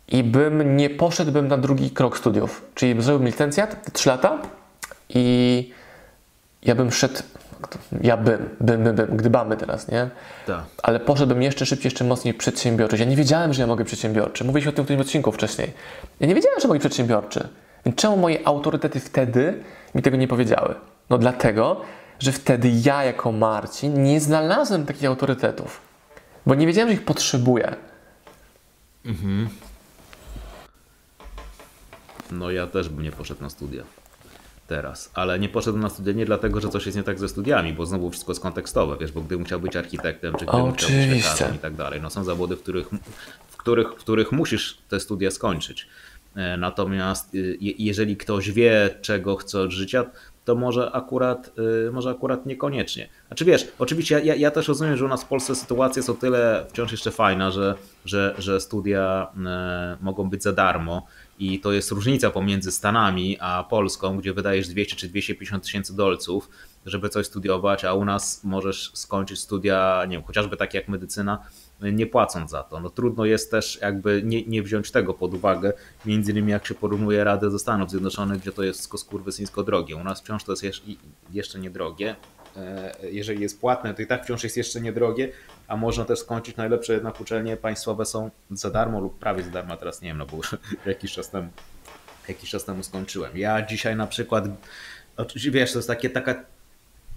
[0.08, 4.38] I bym nie poszedłbym na drugi krok studiów, czyli zrobiłbym licencjat 3 lata
[5.08, 5.72] i
[6.62, 7.22] ja bym szedł
[8.00, 10.10] ja bym, bym, bym, bym gdybamy teraz, nie?
[10.46, 10.64] Tak.
[10.82, 12.98] Ale poszedłbym jeszcze szybciej, jeszcze mocniej przedsiębiorczy.
[12.98, 14.44] Ja nie wiedziałem, że ja mogę przedsiębiorczy.
[14.44, 15.72] Mówiliśmy o tym w tym odcinku wcześniej.
[16.20, 17.48] Ja nie wiedziałem, że mogę przedsiębiorczy.
[17.86, 19.62] Więc czemu moje autorytety wtedy
[19.94, 20.74] mi tego nie powiedziały?
[21.10, 21.80] No dlatego,
[22.18, 25.80] że wtedy ja jako Marcin nie znalazłem takich autorytetów.
[26.46, 27.76] Bo nie wiedziałem, że ich potrzebuję.
[29.04, 29.48] Mhm.
[32.30, 33.82] No ja też bym nie poszedł na studia
[34.66, 37.72] teraz, ale nie poszedłem na studia nie dlatego, że coś jest nie tak ze studiami,
[37.72, 40.96] bo znowu wszystko jest kontekstowe, wiesz, bo gdybym chciał być architektem, czy gdybym Oczywiście.
[40.96, 42.88] chciał być lekarzem i tak dalej, no są zawody, w których,
[43.48, 45.86] w których, w których musisz te studia skończyć.
[46.36, 50.04] E, natomiast y, jeżeli ktoś wie, czego chce od życia,
[50.44, 51.52] to może akurat,
[51.88, 53.08] y, może akurat niekoniecznie.
[53.26, 56.14] Znaczy wiesz, oczywiście ja, ja też rozumiem, że u nas w Polsce sytuacja jest o
[56.14, 57.74] tyle wciąż jeszcze fajna, że,
[58.04, 61.06] że, że studia e, mogą być za darmo
[61.38, 66.50] i to jest różnica pomiędzy Stanami a Polską, gdzie wydajesz 200 czy 250 tysięcy dolców,
[66.86, 71.38] żeby coś studiować, a u nas możesz skończyć studia, nie wiem, chociażby takie jak medycyna,
[71.80, 72.80] nie płacąc za to.
[72.80, 75.72] No trudno jest też jakby nie, nie wziąć tego pod uwagę,
[76.06, 79.96] między innymi jak się porównuje Radę ze Stanów Zjednoczonych, gdzie to jest skurwysyńsko drogie.
[79.96, 80.64] U nas wciąż to jest
[81.32, 82.16] jeszcze niedrogie.
[82.56, 85.32] E, jeżeli jest płatne, to i tak wciąż jest jeszcze niedrogie,
[85.68, 89.76] a można też skończyć najlepsze jednak uczelnie państwowe są za darmo lub prawie za darmo,
[89.76, 90.40] teraz nie wiem, no bo
[90.90, 91.48] jakiś czas temu
[92.28, 93.38] jakiś czas temu skończyłem.
[93.38, 94.44] Ja dzisiaj na przykład,
[95.50, 96.44] wiesz, to jest takie, taka,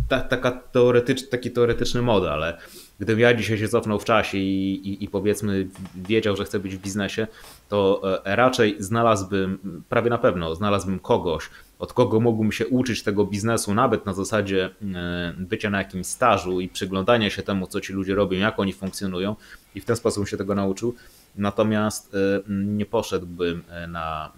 [0.08, 2.58] ta, taka teoretycz, taki teoretyczny model, ale
[3.00, 6.76] gdybym ja dzisiaj się cofnął w czasie i, i, i, powiedzmy wiedział, że chcę być
[6.76, 7.28] w biznesie,
[7.70, 13.26] to e, raczej znalazłbym, prawie na pewno znalazłbym kogoś, od kogo mógłbym się uczyć tego
[13.26, 17.94] biznesu, nawet na zasadzie e, bycia na jakimś stażu i przyglądania się temu, co ci
[17.94, 19.36] ludzie robią, jak oni funkcjonują
[19.76, 20.96] i w ten sposób się tego nauczył.
[21.36, 22.18] Natomiast e,
[22.50, 24.32] nie poszedłbym na,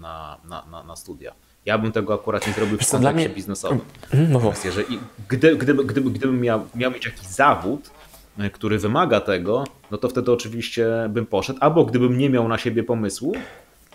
[0.00, 0.38] na,
[0.70, 1.34] na, na studia.
[1.66, 3.28] Ja bym tego akurat nie zrobił w kontekście mnie...
[3.28, 3.80] biznesowym.
[4.12, 4.84] Mhm, no że
[5.28, 7.90] gdy, gdyby, gdyby, gdybym miał, miał mieć jakiś zawód,
[8.38, 12.58] e, który wymaga tego, no to wtedy oczywiście bym poszedł, albo gdybym nie miał na
[12.58, 13.34] siebie pomysłu,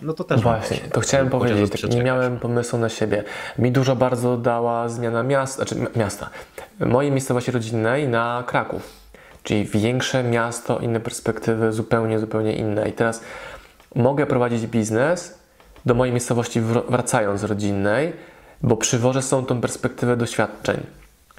[0.01, 0.41] no to też.
[0.41, 3.23] Właśnie, to chciałem powiedzieć, tak, nie miałem pomysłu na siebie.
[3.60, 6.29] Mi dużo bardzo dała zmiana miasta, znaczy miasta,
[6.79, 9.03] mojej miejscowości rodzinnej na Kraków.
[9.43, 12.89] Czyli większe miasto, inne perspektywy, zupełnie, zupełnie inne.
[12.89, 13.21] I teraz
[13.95, 15.39] mogę prowadzić biznes,
[15.86, 18.13] do mojej miejscowości wracając rodzinnej,
[18.62, 20.84] bo przywożę są tą perspektywę doświadczeń.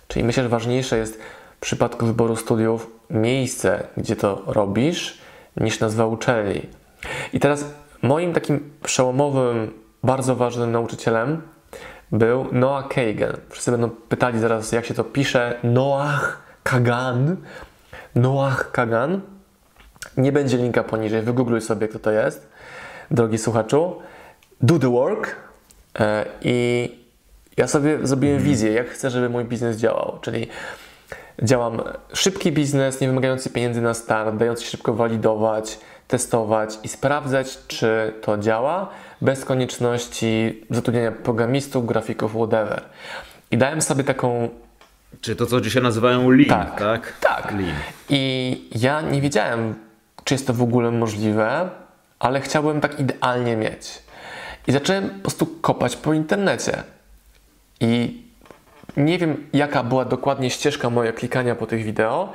[0.08, 1.20] Czyli myślę, że ważniejsze jest
[1.56, 5.18] w przypadku wyboru studiów miejsce, gdzie to robisz,
[5.56, 6.62] niż nazwa uczelni.
[7.32, 7.64] I teraz
[8.04, 11.42] moim takim przełomowym, bardzo ważnym nauczycielem
[12.12, 13.36] był Noah Kagan.
[13.50, 15.58] Wszyscy będą pytali zaraz, jak się to pisze.
[15.62, 17.36] Noah Kagan.
[18.14, 19.20] Noah Kagan.
[20.16, 22.48] Nie będzie linka poniżej, wygoogluj sobie, kto to jest,
[23.10, 23.98] drogi słuchaczu.
[24.60, 25.36] Do the work.
[26.00, 26.88] E, I
[27.56, 30.18] ja sobie zrobiłem wizję, jak chcę, żeby mój biznes działał.
[30.20, 30.48] Czyli
[31.42, 37.58] działam szybki biznes, nie wymagający pieniędzy na start, dający się szybko walidować, testować i sprawdzać,
[37.68, 38.88] czy to działa,
[39.20, 42.82] bez konieczności zatrudniania programistów, grafików, whatever.
[43.50, 44.48] I dałem sobie taką.
[45.20, 46.78] Czy to, co dzisiaj nazywają lean, tak?
[46.78, 47.12] Tak.
[47.20, 47.52] tak.
[47.52, 47.74] Lean.
[48.08, 49.74] I ja nie wiedziałem,
[50.24, 51.68] czy jest to w ogóle możliwe,
[52.18, 54.02] ale chciałbym tak idealnie mieć.
[54.66, 56.82] I zacząłem po prostu kopać po internecie.
[57.80, 58.22] I
[58.96, 62.32] nie wiem, jaka była dokładnie ścieżka moja klikania po tych wideo.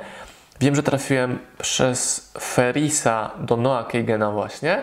[0.60, 4.82] Wiem, że trafiłem przez Ferisa do Noah Kagena właśnie.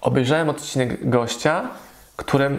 [0.00, 1.68] Obejrzałem odcinek gościa,
[2.16, 2.58] którym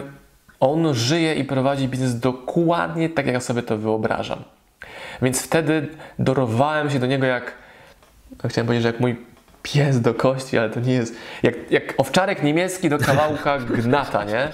[0.60, 4.42] on żyje i prowadzi biznes dokładnie tak, jak ja sobie to wyobrażam.
[5.22, 7.52] Więc wtedy dorowałem się do niego jak,
[8.42, 9.16] no chciałem powiedzieć, że jak mój
[9.62, 14.48] pies do kości, ale to nie jest, jak, jak owczarek niemiecki do kawałka gnata, nie?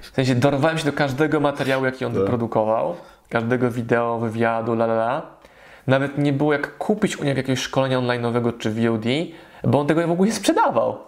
[0.00, 2.20] W sensie dorwałem się do każdego materiału, jaki on tak.
[2.20, 2.96] wyprodukował,
[3.28, 5.33] każdego wideo, wywiadu, la la la.
[5.86, 9.04] Nawet nie było jak kupić u niego jakiegoś szkolenia online'owego czy VOD,
[9.64, 10.98] bo on tego w ogóle nie sprzedawał.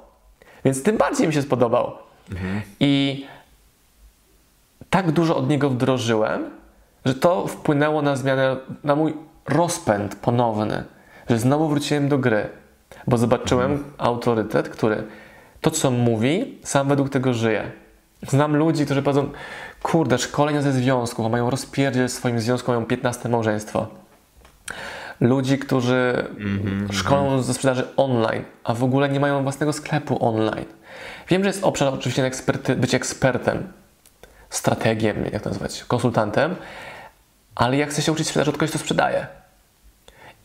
[0.65, 1.93] Więc tym bardziej mi się spodobał.
[2.31, 2.61] Mhm.
[2.81, 3.27] I
[4.91, 6.51] tak dużo od niego wdrożyłem,
[7.05, 9.15] że to wpłynęło na zmianę, na mój
[9.49, 10.85] rozpęd ponowny,
[11.31, 12.49] że znowu wróciłem do gry,
[13.07, 13.93] bo zobaczyłem mhm.
[13.99, 15.05] autorytet, który
[15.61, 17.71] to, co mówi, sam według tego żyje.
[18.29, 19.31] Znam ludzi, którzy powiedzą,
[19.83, 23.87] kurde, szkolenia ze związków, a mają rozpierdziel w swoim związku, mają 15 małżeństwo.
[25.21, 30.67] Ludzi, którzy mm-hmm, szkolą ze sprzedaży online, a w ogóle nie mają własnego sklepu online.
[31.29, 33.73] Wiem, że jest obszar oczywiście na eksperty, być ekspertem,
[34.51, 36.57] strategiem, jak to nazwać, konsultantem,
[37.55, 39.27] ale ja chcę się uczyć sprzedaży od kogoś, kto sprzedaje.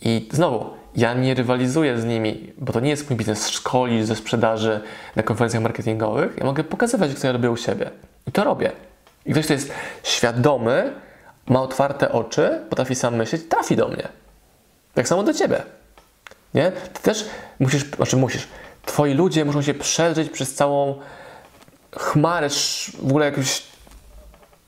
[0.02, 4.16] I znowu, ja nie rywalizuję z nimi, bo to nie jest mój biznes szkolić ze
[4.16, 4.82] sprzedaży
[5.16, 6.38] na konferencjach marketingowych.
[6.38, 7.92] Ja mogę pokazywać, co ja robię u siebie.
[8.28, 8.72] I to robię.
[9.26, 10.94] I ktoś, kto jest świadomy,
[11.52, 14.08] ma otwarte oczy, potrafi sam myśleć, trafi do mnie.
[14.94, 15.64] Tak samo do ciebie.
[16.54, 16.72] Nie?
[16.72, 17.26] Ty też
[17.60, 18.48] musisz, znaczy musisz,
[18.86, 21.02] twoi ludzie muszą się przedrzeć przez całą
[21.98, 22.50] chmarę,
[23.00, 23.64] w ogóle jakieś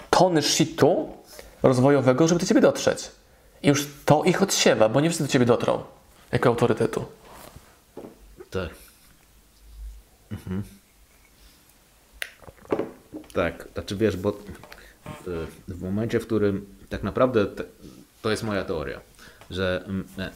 [0.10, 1.18] tony shitu
[1.64, 3.12] rozwojowego, żeby do ciebie dotrzeć.
[3.62, 5.84] I już to ich odsiewa, bo nie wszyscy do ciebie dotrą
[6.32, 7.06] jako autorytetu.
[8.52, 8.70] Tak.
[10.32, 10.64] Mhm.
[13.34, 14.34] Tak, znaczy wiesz, bo
[15.68, 17.46] w momencie, w którym tak naprawdę
[18.22, 19.02] to jest moja teoria,
[19.50, 19.86] że
[20.18, 20.32] e,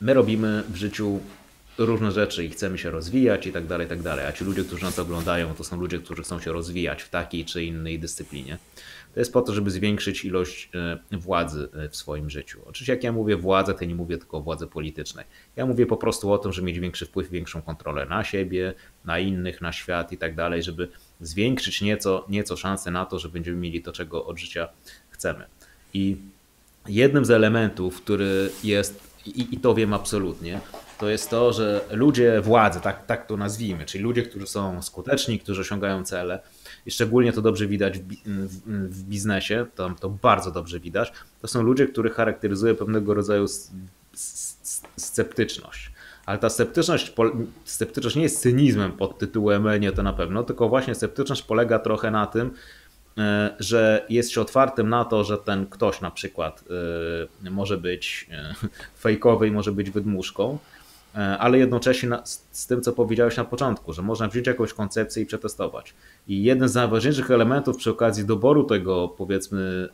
[0.00, 1.20] my robimy w życiu
[1.78, 4.26] różne rzeczy i chcemy się rozwijać i tak dalej, i tak dalej.
[4.26, 7.44] A ci ludzie, którzy nas oglądają, to są ludzie, którzy chcą się rozwijać w takiej
[7.44, 8.58] czy innej dyscyplinie.
[9.14, 10.70] To jest po to, żeby zwiększyć ilość
[11.12, 12.60] e, władzy e, w swoim życiu.
[12.66, 15.24] Oczywiście jak ja mówię władzę, to nie mówię tylko o władzy politycznej.
[15.56, 18.74] Ja mówię po prostu o tym, żeby mieć większy wpływ, większą kontrolę na siebie,
[19.04, 20.88] na innych, na świat i tak dalej, żeby
[21.26, 24.68] zwiększyć nieco, nieco szanse na to, że będziemy mieli to, czego od życia
[25.10, 25.44] chcemy.
[25.94, 26.16] I
[26.88, 30.60] jednym z elementów, który jest, i, i to wiem absolutnie,
[30.98, 35.38] to jest to, że ludzie władzy, tak, tak to nazwijmy, czyli ludzie, którzy są skuteczni,
[35.38, 36.40] którzy osiągają cele,
[36.86, 38.60] i szczególnie to dobrze widać w, w,
[38.90, 43.46] w biznesie, tam to bardzo dobrze widać, to są ludzie, których charakteryzuje pewnego rodzaju
[44.96, 45.90] sceptyczność.
[46.26, 47.12] Ale ta sceptyczność,
[47.64, 51.78] sceptyczność nie jest cynizmem pod tytułem e, nie to na pewno, tylko właśnie sceptyczność polega
[51.78, 52.50] trochę na tym,
[53.18, 56.64] e, że jest się otwartym na to, że ten ktoś na przykład
[57.44, 58.28] e, może być
[59.00, 60.58] fejkowy i może być wydmuszką,
[61.38, 62.08] ale jednocześnie
[62.52, 65.94] z tym, co powiedziałeś na początku, że można wziąć jakąś koncepcję i przetestować.
[66.28, 69.88] I jeden z najważniejszych elementów przy okazji doboru tego, powiedzmy,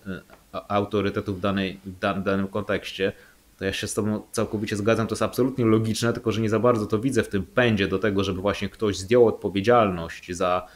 [0.53, 3.13] autorytetu w, danej, w danym kontekście,
[3.61, 6.59] to ja się z Tobą całkowicie zgadzam, to jest absolutnie logiczne, tylko że nie za
[6.59, 10.67] bardzo to widzę w tym pędzie do tego, żeby właśnie ktoś zdjął odpowiedzialność za,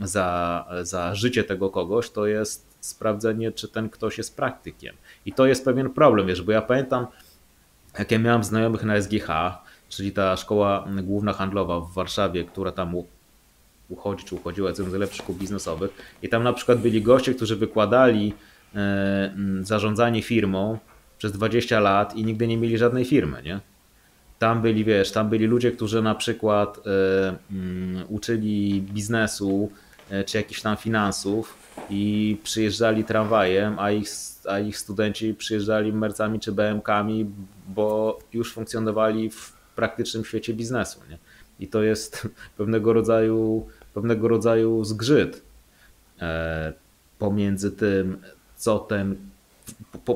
[0.00, 4.94] za, za życie tego kogoś, to jest sprawdzenie, czy ten ktoś jest praktykiem.
[5.26, 7.06] I to jest pewien problem, wiesz, bo ja pamiętam,
[7.98, 9.28] jak ja miałem znajomych na SGH,
[9.88, 12.94] czyli ta szkoła główna handlowa w Warszawie, która tam
[13.88, 15.90] uchodzi czy uchodziła z lepszych szkół biznesowych
[16.22, 18.34] i tam na przykład byli goście, którzy wykładali
[18.74, 20.78] e, zarządzanie firmą
[21.24, 23.60] przez 20 lat i nigdy nie mieli żadnej firmy, nie?
[24.38, 27.36] Tam byli, wiesz, tam byli ludzie, którzy na przykład e,
[28.08, 29.70] uczyli biznesu
[30.10, 31.54] e, czy jakichś tam finansów
[31.90, 34.08] i przyjeżdżali tramwajem, a ich,
[34.48, 37.26] a ich studenci przyjeżdżali mercami czy BMKami,
[37.68, 41.00] bo już funkcjonowali w praktycznym świecie biznesu.
[41.10, 41.18] Nie?
[41.60, 45.42] I to jest pewnego rodzaju, pewnego rodzaju zgrzyt.
[46.20, 46.72] E,
[47.18, 48.16] pomiędzy tym,
[48.56, 49.16] co ten,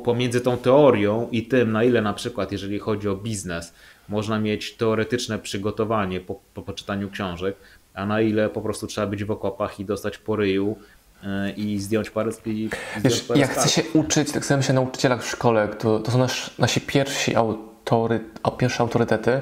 [0.05, 3.73] pomiędzy tą teorią i tym, na ile na przykład, jeżeli chodzi o biznes,
[4.09, 7.57] można mieć teoretyczne przygotowanie po, po poczytaniu książek,
[7.95, 10.77] a na ile po prostu trzeba być w okopach i dostać po ryju
[11.25, 12.75] e, i zdjąć parę, i zdjąć
[13.05, 16.19] Wiesz, parę jak chcę się uczyć, tak chcemy się nauczycielach w szkole, to, to są
[16.19, 18.21] nasz, nasi pierwsi, autory,
[18.59, 19.41] pierwsze autorytety.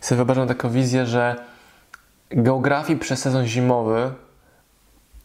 [0.00, 1.36] Sobie wyobrażam taką wizję, że
[2.30, 4.10] geografii przez sezon zimowy,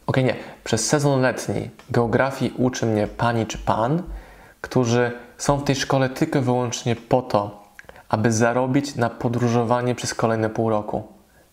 [0.08, 4.04] ok, nie, przez sezon letni geografii uczy mnie pani czy pan,
[4.64, 7.64] którzy są w tej szkole tylko i wyłącznie po to,
[8.10, 11.04] aby zarobić na podróżowanie przez kolejne pół roku.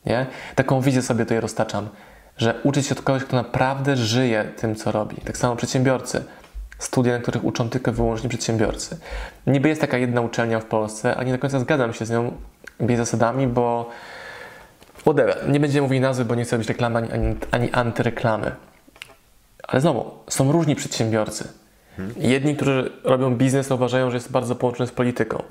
[0.06, 0.26] Nie?
[0.54, 1.88] Taką wizję sobie tutaj roztaczam,
[2.36, 5.16] że uczyć się od kogoś, kto naprawdę żyje tym, co robi.
[5.16, 6.24] Tak samo przedsiębiorcy.
[6.78, 8.98] Studia, na których uczą tylko i wyłącznie przedsiębiorcy.
[9.46, 12.32] Niby jest taka jedna uczelnia w Polsce, a nie do końca zgadzam się z nią
[12.80, 13.88] jej zasadami, bo
[14.96, 15.48] whatever.
[15.48, 18.52] Nie będziemy mówili nazwy, bo nie chcę być reklamy ani, ani antyreklamy.
[19.68, 21.59] Ale znowu, są różni przedsiębiorcy.
[22.16, 25.42] Jedni, którzy robią biznes, uważają, że jest bardzo połączony z polityką.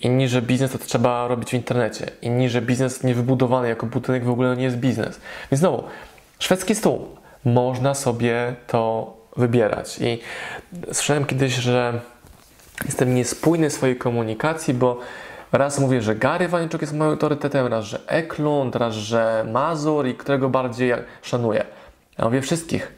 [0.00, 2.10] Inni, że biznes to trzeba robić w internecie.
[2.22, 5.20] Inni, że biznes niewybudowany jako budynek w ogóle nie jest biznes.
[5.50, 5.84] Więc znowu,
[6.38, 7.08] szwedzki stół.
[7.44, 9.98] Można sobie to wybierać.
[10.00, 10.20] I
[10.92, 12.00] słyszałem kiedyś, że
[12.84, 15.00] jestem niespójny w swojej komunikacji, bo
[15.52, 20.14] raz mówię, że Gary Vaynerchuk jest moim autorytetem, raz, że Eklund, raz, że Mazur i
[20.14, 20.92] którego bardziej
[21.22, 21.64] szanuję.
[22.18, 22.92] Ja mówię wszystkich.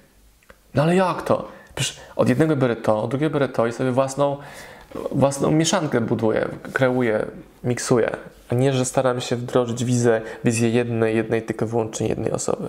[0.75, 1.58] No ale jak to?
[1.79, 4.37] Przecież od jednego biorę to, od drugiego biorę to i sobie własną,
[5.13, 7.27] własną mieszankę buduję, kreuję,
[7.65, 8.17] miksuję,
[8.49, 12.69] a nie, że staram się wdrożyć wizję, wizję jednej, jednej tylko wyłącznie jednej osoby.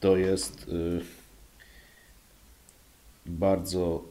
[0.00, 1.00] To jest y,
[3.26, 4.02] bardzo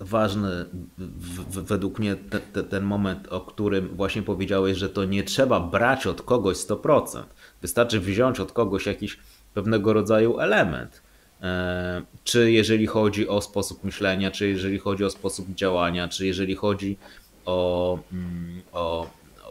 [0.00, 0.66] ważny
[0.98, 5.60] w, według mnie te, te, ten moment, o którym właśnie powiedziałeś, że to nie trzeba
[5.60, 7.22] brać od kogoś 100%.
[7.62, 9.18] Wystarczy wziąć od kogoś jakiś
[9.54, 11.02] pewnego rodzaju element.
[11.42, 16.54] E, czy jeżeli chodzi o sposób myślenia, czy jeżeli chodzi o sposób działania, czy jeżeli
[16.54, 16.96] chodzi
[17.44, 19.06] o, mm, o,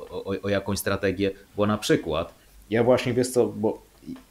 [0.09, 2.33] o, o jakąś strategię, bo na przykład
[2.69, 3.81] ja właśnie wiesz co, bo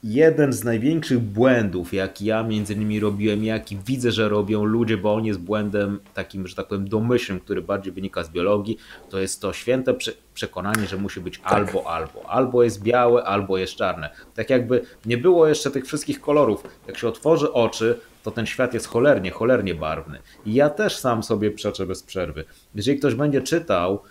[0.04, 5.14] jeden z największych błędów, jaki ja między innymi robiłem, jaki widzę, że robią ludzie, bo
[5.14, 8.78] on jest błędem takim, że tak powiem, domyślnym, który bardziej wynika z biologii,
[9.10, 9.94] to jest to święte
[10.34, 11.52] przekonanie, że musi być tak.
[11.52, 12.30] albo, albo.
[12.30, 14.10] Albo jest białe, albo jest czarne.
[14.34, 16.62] Tak jakby nie było jeszcze tych wszystkich kolorów.
[16.86, 20.18] Jak się otworzy oczy, to ten świat jest cholernie, cholernie barwny.
[20.46, 22.44] I ja też sam sobie przeczę bez przerwy.
[22.74, 24.02] Jeżeli ktoś będzie czytał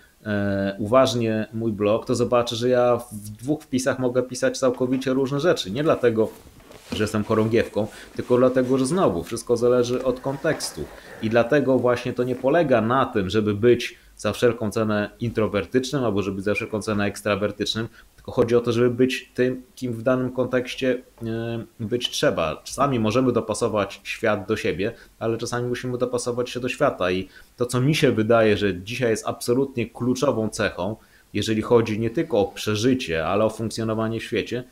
[0.78, 5.72] uważnie mój blog, to zobaczy, że ja w dwóch wpisach mogę pisać całkowicie różne rzeczy.
[5.72, 6.30] Nie dlatego,
[6.92, 10.84] że jestem chorągiewką, tylko dlatego, że znowu wszystko zależy od kontekstu.
[11.22, 16.22] I dlatego właśnie to nie polega na tym, żeby być za wszelką cenę introwertycznym albo
[16.22, 17.88] żeby być za wszelką cenę ekstrawertycznym,
[18.24, 22.62] tylko chodzi o to, żeby być tym, kim w danym kontekście e, być trzeba.
[22.64, 27.66] Czasami możemy dopasować świat do siebie, ale czasami musimy dopasować się do świata i to,
[27.66, 30.96] co mi się wydaje, że dzisiaj jest absolutnie kluczową cechą,
[31.34, 34.64] jeżeli chodzi nie tylko o przeżycie, ale o funkcjonowanie w świecie,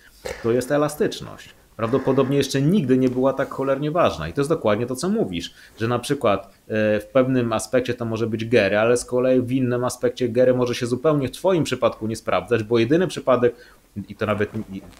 [0.44, 4.28] to jest elastyczność prawdopodobnie jeszcze nigdy nie była tak cholernie ważna.
[4.28, 8.28] I to jest dokładnie to, co mówisz, że na przykład w pewnym aspekcie to może
[8.28, 12.08] być Gery, ale z kolei w innym aspekcie Gery może się zupełnie w Twoim przypadku
[12.08, 13.56] nie sprawdzać, bo jedyny przypadek,
[14.10, 14.50] i to nawet,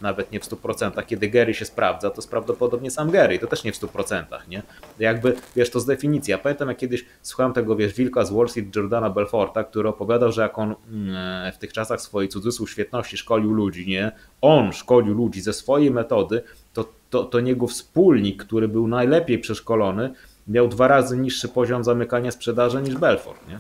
[0.02, 3.64] nawet nie w 100%, kiedy Gary się sprawdza, to jest prawdopodobnie sam Gary, to też
[3.64, 4.64] nie w 100%, nie?
[5.00, 6.32] Jakby, wiesz, to z definicji.
[6.32, 10.32] Ja pamiętam, jak kiedyś słuchałem tego, wiesz, wilka z Wall Street Jordana Belforta, który opowiadał,
[10.32, 14.12] że jak on mm, w tych czasach swojej cudzysłów świetności szkolił ludzi, nie?
[14.42, 16.44] On szkolił ludzi ze swojej metody,
[16.74, 20.14] to, to, to jego wspólnik, który był najlepiej przeszkolony,
[20.48, 23.60] miał dwa razy niższy poziom zamykania sprzedaży niż Belfort, nie?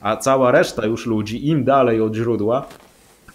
[0.00, 2.66] A cała reszta już ludzi, im dalej od źródła,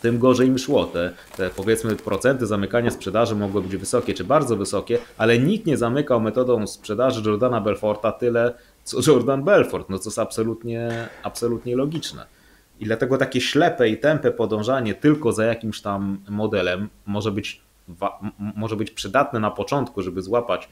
[0.03, 0.85] tym gorzej im szło.
[0.85, 5.77] Te, te powiedzmy procenty zamykania sprzedaży mogły być wysokie czy bardzo wysokie, ale nikt nie
[5.77, 8.53] zamykał metodą sprzedaży Jordana Belforta tyle,
[8.83, 12.25] co Jordan Belfort, no co jest absolutnie, absolutnie logiczne.
[12.79, 17.61] I dlatego takie ślepe i tępe podążanie tylko za jakimś tam modelem może być,
[18.55, 20.69] może być przydatne na początku, żeby złapać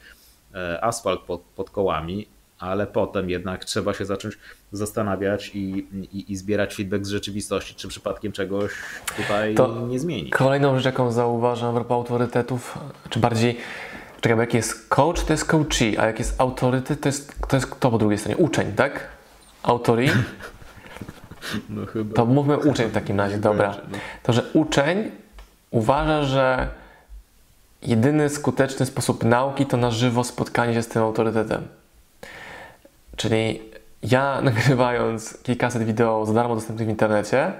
[0.80, 2.26] asfalt pod, pod kołami,
[2.62, 4.38] ale potem jednak trzeba się zacząć
[4.72, 8.72] zastanawiać i, i, i, zbierać feedback z rzeczywistości, czy przypadkiem czegoś
[9.16, 10.30] tutaj to nie zmieni.
[10.30, 12.78] Kolejną rzecz, jaką zauważam w propos autorytetów,
[13.10, 13.56] czy bardziej,
[14.20, 17.66] czekaj, jak jest coach, to jest coachee, a jak jest autorytet, to jest, to jest
[17.66, 18.36] kto po drugiej stronie?
[18.36, 19.08] Uczeń, tak?
[19.62, 20.08] Autori?
[21.68, 22.14] No chyba.
[22.14, 23.74] To mówmy uczeń w takim razie, dobra.
[23.92, 23.98] No.
[24.22, 25.10] To, że uczeń
[25.70, 26.68] uważa, że
[27.82, 31.68] jedyny skuteczny sposób nauki to na żywo spotkanie się z tym autorytetem.
[33.16, 33.62] Czyli
[34.02, 37.52] ja nagrywając kilkaset wideo za darmo dostępnych w internecie,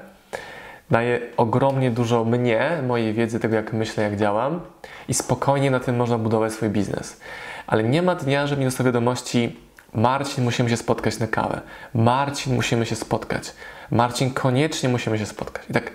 [0.91, 4.61] daje ogromnie dużo mnie, mojej wiedzy, tego jak myślę, jak działam
[5.09, 7.21] i spokojnie na tym można budować swój biznes.
[7.67, 9.57] Ale nie ma dnia, że mi dostał wiadomości
[9.95, 11.61] Marcin, musimy się spotkać na kawę.
[11.95, 13.53] Marcin, musimy się spotkać.
[13.91, 15.71] Marcin, koniecznie musimy się spotkać.
[15.71, 15.91] I tak,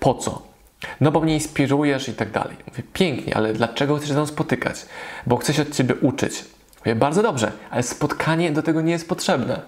[0.00, 0.49] po co?
[1.00, 2.56] No bo mnie inspirujesz i tak dalej.
[2.68, 4.86] Mówię, pięknie, ale dlaczego chcesz się ze mną spotykać?
[5.26, 6.44] Bo chcę się od Ciebie uczyć.
[6.78, 9.60] Mówię, bardzo dobrze, ale spotkanie do tego nie jest potrzebne.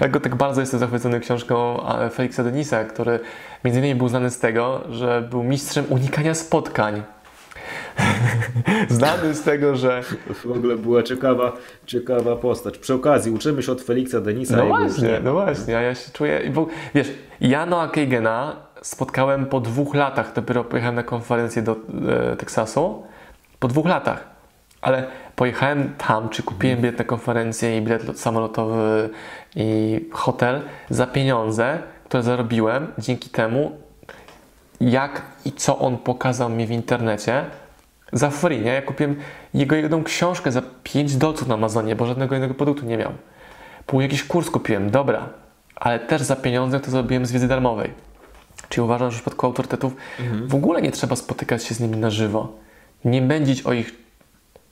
[0.00, 1.80] Ja go tak bardzo jestem zachwycony książką
[2.12, 3.20] Felixa Denisa, który
[3.64, 7.02] między innymi był znany z tego, że był mistrzem unikania spotkań.
[8.88, 10.02] Znany z tego, że.
[10.44, 11.52] W ogóle była ciekawa,
[11.86, 12.78] ciekawa postać.
[12.78, 14.56] Przy okazji, uczymy się od Feliksa Denisa.
[14.56, 16.50] No właśnie, no właśnie, a ja się czuję.
[16.54, 21.76] Bo, wiesz, ja Kagena spotkałem po dwóch latach, dopiero pojechałem na konferencję do
[22.32, 23.02] e, Teksasu.
[23.58, 24.24] Po dwóch latach.
[24.82, 25.06] Ale
[25.36, 29.10] pojechałem tam, czy kupiłem bilet na konferencję i bilet samolotowy
[29.56, 33.78] i hotel za pieniądze, które zarobiłem dzięki temu,
[34.80, 37.44] jak i co on pokazał mi w internecie
[38.12, 38.72] za free, nie?
[38.72, 39.16] Ja kupiłem
[39.54, 43.12] jego jedną książkę za 5 dolców na Amazonie, bo żadnego innego produktu nie miał.
[43.86, 45.28] Pół jakiś kurs kupiłem, dobra,
[45.76, 47.90] ale też za pieniądze, które zrobiłem z wiedzy darmowej.
[48.74, 50.48] Czyli uważam, że w przypadku autorytetów mhm.
[50.48, 52.58] w ogóle nie trzeba spotykać się z nimi na żywo.
[53.04, 53.92] Nie będzić o ich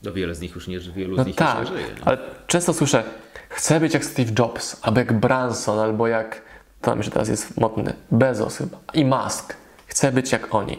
[0.03, 1.88] no wiele z nich już nie żyje, wielu no z nich tak, już nie żyje.
[2.05, 3.05] Ale często słyszę,
[3.48, 6.42] chcę być jak Steve Jobs, albo jak Branson, albo jak,
[6.80, 9.57] tam jeszcze teraz jest modny, Bezos chyba, i Musk.
[9.86, 10.78] Chcę być jak oni.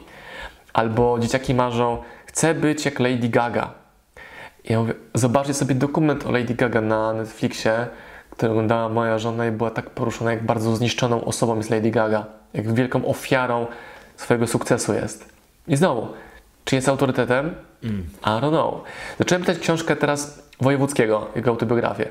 [0.74, 3.74] Albo dzieciaki marzą, chcę być jak Lady Gaga.
[4.64, 7.88] I ja mówię, zobaczcie sobie dokument o Lady Gaga na Netflixie,
[8.34, 12.26] który oglądała moja żona i była tak poruszona, jak bardzo zniszczoną osobą jest Lady Gaga.
[12.54, 13.68] Jak wielką ofiarą
[14.16, 15.34] swojego sukcesu jest.
[15.68, 16.08] I znowu,
[16.66, 17.56] czy jest autorytetem?
[17.84, 18.04] Mm.
[18.22, 18.84] I don't know.
[19.20, 22.06] Zacząłem czytać książkę teraz Wojewódzkiego, jego autobiografię.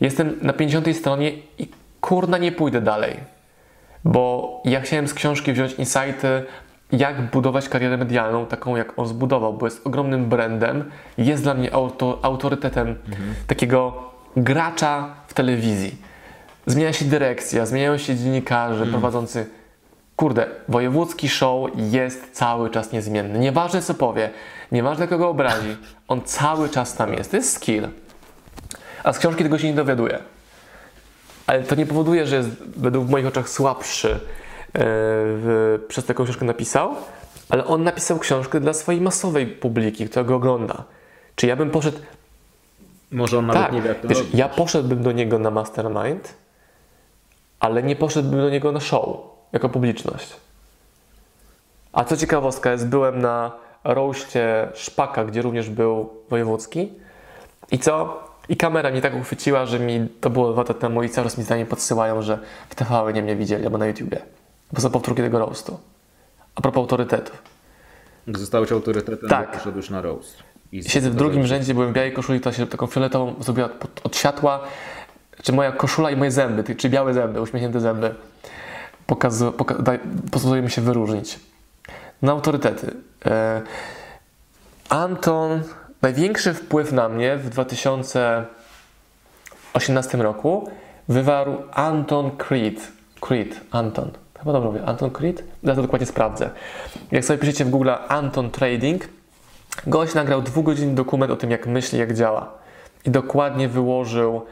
[0.00, 1.68] Jestem na 50 stronie i
[2.00, 3.16] kurna nie pójdę dalej.
[4.04, 6.44] Bo ja chciałem z książki wziąć insighty,
[6.92, 11.74] jak budować karierę medialną, taką jak on zbudował, bo jest ogromnym brandem, jest dla mnie
[11.74, 13.34] auto, autorytetem mhm.
[13.46, 15.96] takiego gracza w telewizji.
[16.66, 18.90] Zmienia się dyrekcja, zmieniają się dziennikarze mhm.
[18.90, 19.46] prowadzący
[20.18, 23.38] Kurde, wojewódzki show jest cały czas niezmienny.
[23.38, 24.30] Nieważne co powie,
[24.72, 25.76] nieważne kogo obrazi,
[26.08, 27.30] on cały czas tam jest.
[27.30, 27.88] To jest skill.
[29.04, 30.18] A z książki tego się nie dowiaduje.
[31.46, 34.18] Ale to nie powoduje, że jest według w moich oczach słabszy yy,
[34.74, 36.94] w, przez taką książkę napisał,
[37.48, 40.84] ale on napisał książkę dla swojej masowej publiki, która go ogląda.
[41.34, 41.98] Czy ja bym poszedł.
[43.10, 46.34] Może on nawet tak, nie wie, jak to wiesz, Ja poszedłbym do niego na mastermind,
[47.60, 49.16] ale nie poszedłbym do niego na show
[49.52, 50.36] jako publiczność.
[51.92, 53.52] A co ciekawostka jest, byłem na
[53.84, 56.92] roście Szpaka, gdzie również był wojewódzki.
[57.70, 58.24] I co?
[58.48, 61.38] I kamera mnie tak uchwyciła, że mi to było dwa lata temu i cały czas
[61.38, 62.38] mi zdanie podsyłają, że
[62.68, 64.22] w TV nie mnie widzieli albo na YouTubie.
[64.72, 65.78] Bo są powtórki tego roastu.
[66.54, 67.42] A propos autorytetów.
[68.26, 69.52] Zostałeś autorytetem, tak.
[69.52, 70.42] poszedłeś na roast.
[70.72, 73.68] Siedzę w drugim rzędzie, byłem w białej koszuli, to się taką fioletową zrobiła
[74.04, 74.60] od światła,
[75.42, 78.14] czy moja koszula i moje zęby, czy białe zęby, uśmiechnięte zęby
[79.08, 79.98] pokazu, poka, daj,
[80.30, 81.38] pozwolimy się wyróżnić.
[82.22, 82.94] Na autorytety.
[83.26, 83.62] E,
[84.88, 85.62] Anton,
[86.02, 90.70] największy wpływ na mnie w 2018 roku
[91.08, 92.92] wywarł Anton Creed.
[93.20, 94.10] Creed, Anton.
[94.38, 95.44] Chyba dobrze mówię, Anton Creed?
[95.62, 96.50] Ja to dokładnie sprawdzę.
[97.10, 99.08] Jak sobie piszecie w Google Anton Trading,
[99.86, 102.52] gość nagrał dwugodzinny dokument o tym, jak myśli, jak działa.
[103.04, 104.42] I dokładnie wyłożył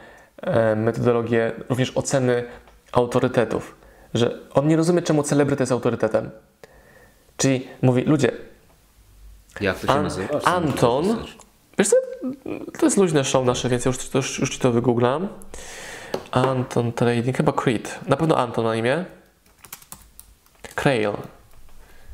[0.43, 2.45] e, metodologię również oceny
[2.93, 3.77] autorytetów
[4.16, 6.31] że on nie rozumie, czemu celebryta jest autorytetem.
[7.37, 8.33] Czyli mówi, ludzie.
[9.61, 10.41] Jak to się An nazywa?
[10.45, 11.24] Anton.
[11.79, 11.97] Wiesz co?
[12.79, 15.29] To jest luźne show nasze, więc ja już, już, już ci to wygooglam.
[16.31, 18.01] Anton Trading, chyba Creed.
[18.07, 19.05] Na pewno Anton na imię.
[20.74, 21.12] Crail.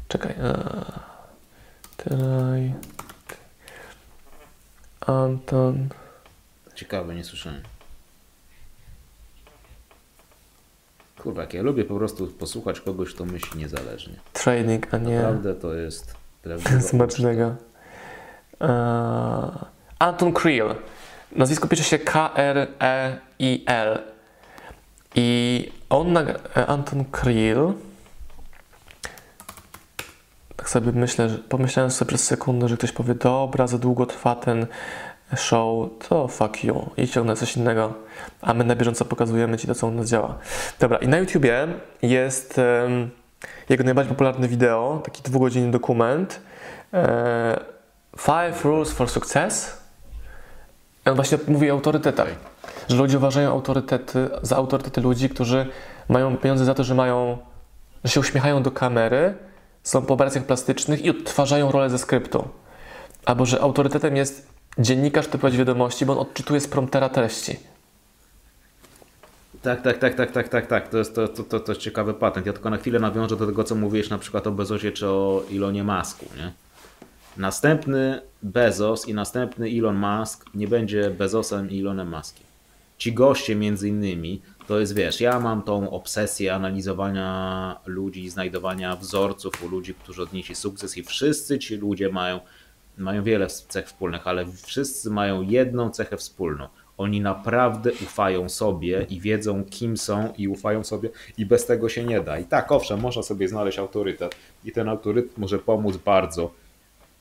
[0.09, 0.35] Czekaj.
[1.97, 2.73] Traj.
[5.07, 5.89] Anton.
[6.75, 7.61] Ciekawe, nie słyszałem.
[11.19, 14.15] Kurwa, jak ja lubię po prostu posłuchać kogoś, kto myśli niezależnie.
[14.33, 15.17] Trading, a nie...
[15.17, 16.15] Naprawdę to jest...
[16.91, 17.55] Smacznego.
[18.61, 19.65] Uh,
[19.99, 20.75] Anton Creel.
[21.37, 23.99] Nazwisko pisze się K-R-E-I-L.
[25.15, 27.73] I on, e, Anton Creel,
[30.63, 34.35] tak sobie myślę, że pomyślałem sobie przez sekundę, że ktoś powie, dobra, za długo trwa
[34.35, 34.67] ten
[35.37, 37.95] show, to fuck you, idź na coś innego,
[38.43, 40.39] a my na bieżąco pokazujemy Ci to, co u nas działa.
[40.81, 41.69] Dobra, i na YouTubie
[42.03, 43.11] jest um,
[43.69, 46.41] jego najbardziej popularne wideo, taki dwugodzinny dokument,
[46.95, 47.61] e,
[48.19, 49.83] Five Rules for Success.
[51.07, 52.29] I on właśnie mówi o autorytetach,
[52.89, 55.67] że ludzie uważają autorytety za autorytety ludzi, którzy
[56.09, 57.39] mają pieniądze za to, że mają
[58.05, 59.35] że się uśmiechają do kamery,
[59.83, 62.49] są po operacjach plastycznych i odtwarzają rolę ze skryptu.
[63.25, 67.57] Albo że autorytetem jest dziennikarz, który prowadzi wiadomości, bo on odczytuje z promptera treści.
[69.63, 70.89] Tak, tak, tak, tak, tak, tak, tak.
[70.89, 72.47] To jest, to, to, to, to jest ciekawy patent.
[72.47, 75.43] Ja tylko na chwilę nawiążę do tego, co mówiłeś na przykład o Bezosie czy o
[75.53, 76.53] Elonie Musku, nie?
[77.37, 82.47] Następny Bezos i następny Elon Musk nie będzie Bezosem i Elonem Muskiem.
[82.99, 89.65] Ci goście między innymi, to jest wiesz, ja mam tą obsesję analizowania ludzi, znajdowania wzorców
[89.65, 92.41] u ludzi, którzy odnieśli sukces i wszyscy ci ludzie mają,
[92.99, 99.21] mają wiele cech wspólnych, ale wszyscy mają jedną cechę wspólną– oni naprawdę ufają sobie i
[99.21, 101.09] wiedzą, kim są i ufają sobie,
[101.39, 102.39] i bez tego się nie da.
[102.39, 106.51] I tak, owszem, można sobie znaleźć autorytet, i ten autorytet może pomóc bardzo,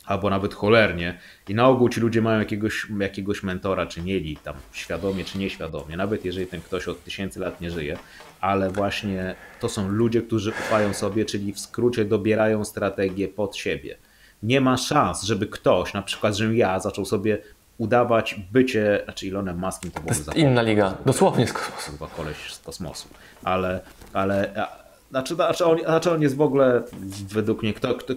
[0.06, 1.18] albo nawet cholernie.
[1.50, 5.98] I na ogół ci ludzie mają jakiegoś, jakiegoś mentora, czy mieli tam świadomie, czy nieświadomie,
[5.98, 7.98] nawet jeżeli ten ktoś od tysięcy lat nie żyje,
[8.42, 13.98] ale właśnie to są ludzie, którzy ufają sobie, czyli w skrócie dobierają strategię pod siebie.
[14.44, 17.38] Nie ma szans, żeby ktoś, na przykład, że ja zaczął sobie
[17.78, 21.92] udawać bycie, znaczy Elonem Muskiem to, to jest inna liga, dosłownie z kosmosu.
[21.92, 23.08] Chyba koleś z kosmosu,
[23.44, 23.82] ale,
[24.14, 24.54] ale
[25.12, 26.84] znaczy, znaczy, on, znaczy on jest w ogóle
[27.30, 28.14] według mnie, kto, kto,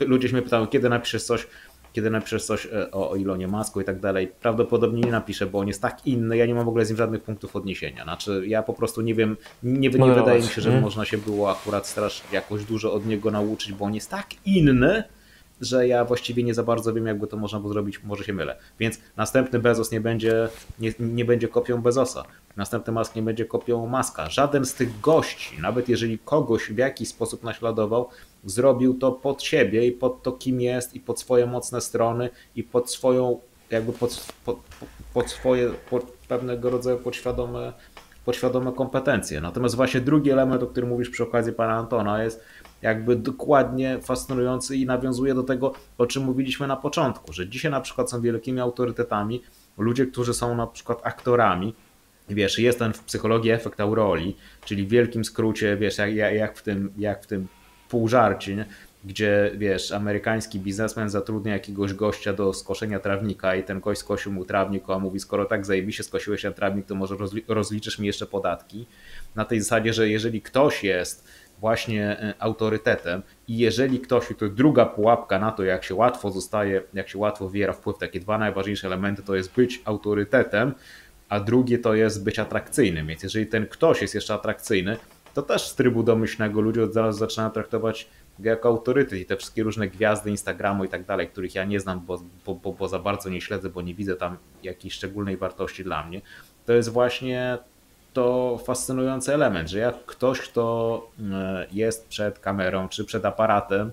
[0.00, 1.46] ludzie się mnie pytają, kiedy napiszesz coś,
[1.92, 5.58] kiedy napiszesz coś e, o, o Ilonie Masku i tak dalej, prawdopodobnie nie napiszę, bo
[5.58, 8.02] on jest tak inny, ja nie mam w ogóle z nim żadnych punktów odniesienia.
[8.02, 11.50] Znaczy, ja po prostu nie wiem, nie, nie wydaje mi się, że można się było
[11.50, 15.04] akurat strasznie jakoś dużo od niego nauczyć, bo on jest tak inny,
[15.62, 18.58] że ja właściwie nie za bardzo wiem, jakby to można było zrobić, może się mylę.
[18.78, 20.48] Więc następny Bezos nie będzie,
[20.80, 22.24] nie, nie będzie kopią Bezosa.
[22.56, 24.30] Następny Musk nie będzie kopią Maska.
[24.30, 28.08] Żaden z tych gości, nawet jeżeli kogoś w jakiś sposób naśladował,
[28.44, 32.62] zrobił to pod siebie i pod to, kim jest, i pod swoje mocne strony, i
[32.62, 33.40] pod swoją,
[33.70, 34.58] jakby pod, pod,
[35.14, 37.72] pod swoje pod pewnego rodzaju podświadome,
[38.24, 39.40] podświadome kompetencje.
[39.40, 42.44] Natomiast właśnie drugi element, o którym mówisz przy okazji pana Antona, jest
[42.82, 47.80] jakby dokładnie fascynujący i nawiązuje do tego, o czym mówiliśmy na początku, że dzisiaj na
[47.80, 49.42] przykład są wielkimi autorytetami
[49.78, 51.74] ludzie, którzy są na przykład aktorami,
[52.28, 56.62] wiesz, jest ten w psychologii efekt auroli, czyli w wielkim skrócie, wiesz, jak, jak w
[56.62, 57.48] tym, jak w tym
[57.88, 58.66] półżarcie, nie?
[59.04, 64.44] gdzie wiesz, amerykański biznesmen zatrudnia jakiegoś gościa do skoszenia trawnika i ten gość skosił mu
[64.44, 67.16] trawnik, a mówi, skoro tak zajebiście skosiłeś ten trawnik, to może
[67.48, 68.86] rozliczysz mi jeszcze podatki.
[69.34, 71.28] Na tej zasadzie, że jeżeli ktoś jest
[71.62, 73.22] właśnie e, autorytetem.
[73.48, 77.18] I jeżeli ktoś, i to druga pułapka na to, jak się łatwo zostaje, jak się
[77.18, 80.74] łatwo wiera wpływ, takie dwa najważniejsze elementy to jest być autorytetem,
[81.28, 84.96] a drugie to jest być atrakcyjnym, więc jeżeli ten ktoś jest jeszcze atrakcyjny,
[85.34, 88.08] to też z trybu domyślnego ludzie od razu zaczynają traktować
[88.38, 89.18] go jako autorytet.
[89.18, 92.72] I te wszystkie różne gwiazdy Instagramu i tak dalej, których ja nie znam, bo, bo,
[92.72, 96.20] bo za bardzo nie śledzę, bo nie widzę tam jakiejś szczególnej wartości dla mnie,
[96.66, 97.58] to jest właśnie
[98.12, 103.90] to fascynujący element, że jak ktoś, kto e, jest przed kamerą czy przed aparatem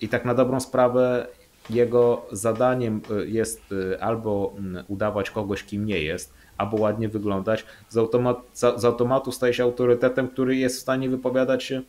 [0.00, 1.26] i tak na dobrą sprawę
[1.70, 4.54] jego zadaniem e, jest e, albo
[4.88, 8.38] udawać kogoś, kim nie jest, albo ładnie wyglądać, z, automat,
[8.76, 11.82] z automatu staje się autorytetem, który jest w stanie wypowiadać się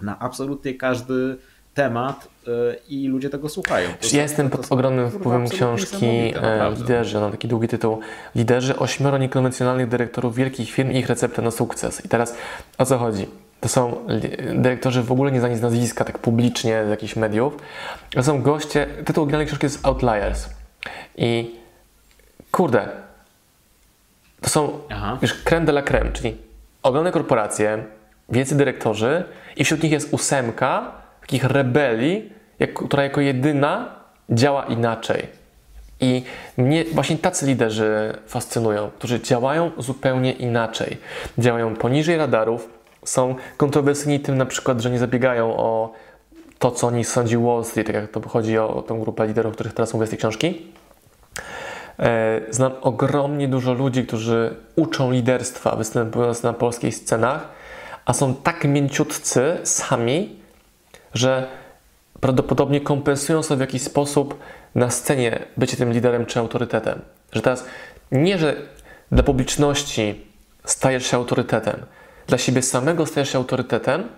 [0.00, 1.36] na absolutnie każdy
[1.74, 2.50] temat e,
[2.88, 3.88] i ludzie tego słuchają.
[4.00, 8.00] To ja jestem pod ogromnym wpływem książki e, Liderzy, ona taki długi tytuł.
[8.34, 12.04] Liderzy ośmioro niekonwencjonalnych dyrektorów wielkich firm i ich receptę na sukces.
[12.04, 12.34] I teraz
[12.78, 13.26] o co chodzi?
[13.60, 14.06] To są
[14.54, 17.56] dyrektorzy w ogóle nie znani z nazwiska, tak publicznie z jakichś mediów.
[18.10, 20.48] To są goście, tytuł oryginalnej książki jest Outliers.
[21.16, 21.56] I
[22.50, 22.88] kurde,
[24.40, 25.18] to są Aha.
[25.22, 26.36] już creme de la creme, czyli
[26.82, 27.84] ogromne korporacje,
[28.28, 29.24] wielcy dyrektorzy
[29.56, 31.01] i wśród nich jest ósemka
[31.32, 33.88] takich rebelii, jak, która jako jedyna
[34.30, 35.26] działa inaczej.
[36.00, 36.22] I
[36.56, 40.96] mnie właśnie tacy liderzy fascynują, którzy działają zupełnie inaczej.
[41.38, 42.68] Działają poniżej radarów,
[43.04, 45.92] są kontrowersyjni tym na przykład, że nie zabiegają o
[46.58, 49.52] to, co o nich sądzi Wall Street, tak jak to chodzi o tę grupę liderów,
[49.52, 50.66] o których teraz mówię z tej książki.
[51.98, 57.48] E, znam ogromnie dużo ludzi, którzy uczą liderstwa, występując na polskich scenach,
[58.04, 60.41] a są tak mięciutcy sami,
[61.14, 61.48] że
[62.20, 64.38] prawdopodobnie kompensują sobie w jakiś sposób
[64.74, 67.00] na scenie bycie tym liderem czy autorytetem.
[67.32, 67.64] Że teraz
[68.12, 68.56] nie, że
[69.12, 70.26] dla publiczności
[70.64, 71.86] stajesz się autorytetem,
[72.26, 74.08] dla siebie samego stajesz się autorytetem,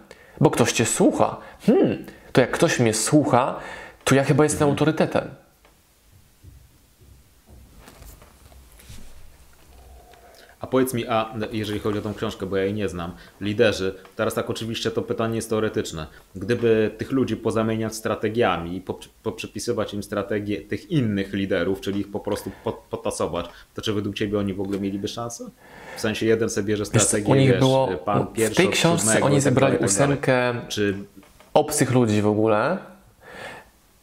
[0.40, 1.36] bo ktoś cię słucha.
[1.66, 3.56] Hmm, to jak ktoś mnie słucha,
[4.04, 4.70] to ja chyba jestem mhm.
[4.70, 5.43] autorytetem.
[10.64, 13.94] A powiedz mi, a jeżeli chodzi o tą książkę, bo ja jej nie znam, liderzy,
[14.16, 16.06] teraz tak oczywiście to pytanie jest teoretyczne.
[16.36, 18.82] Gdyby tych ludzi pozamieniać strategiami i
[19.22, 22.50] poprzepisywać im strategię tych innych liderów, czyli ich po prostu
[22.90, 25.50] potasować, to czy według Ciebie oni w ogóle mieliby szansę?
[25.96, 29.20] W sensie jeden sobie bierze strategię, u nich wiesz, było, pan pierwszy W tej książce
[29.20, 30.94] oni tak zebrali tak ósemkę czy...
[31.54, 32.78] obcych ludzi w ogóle,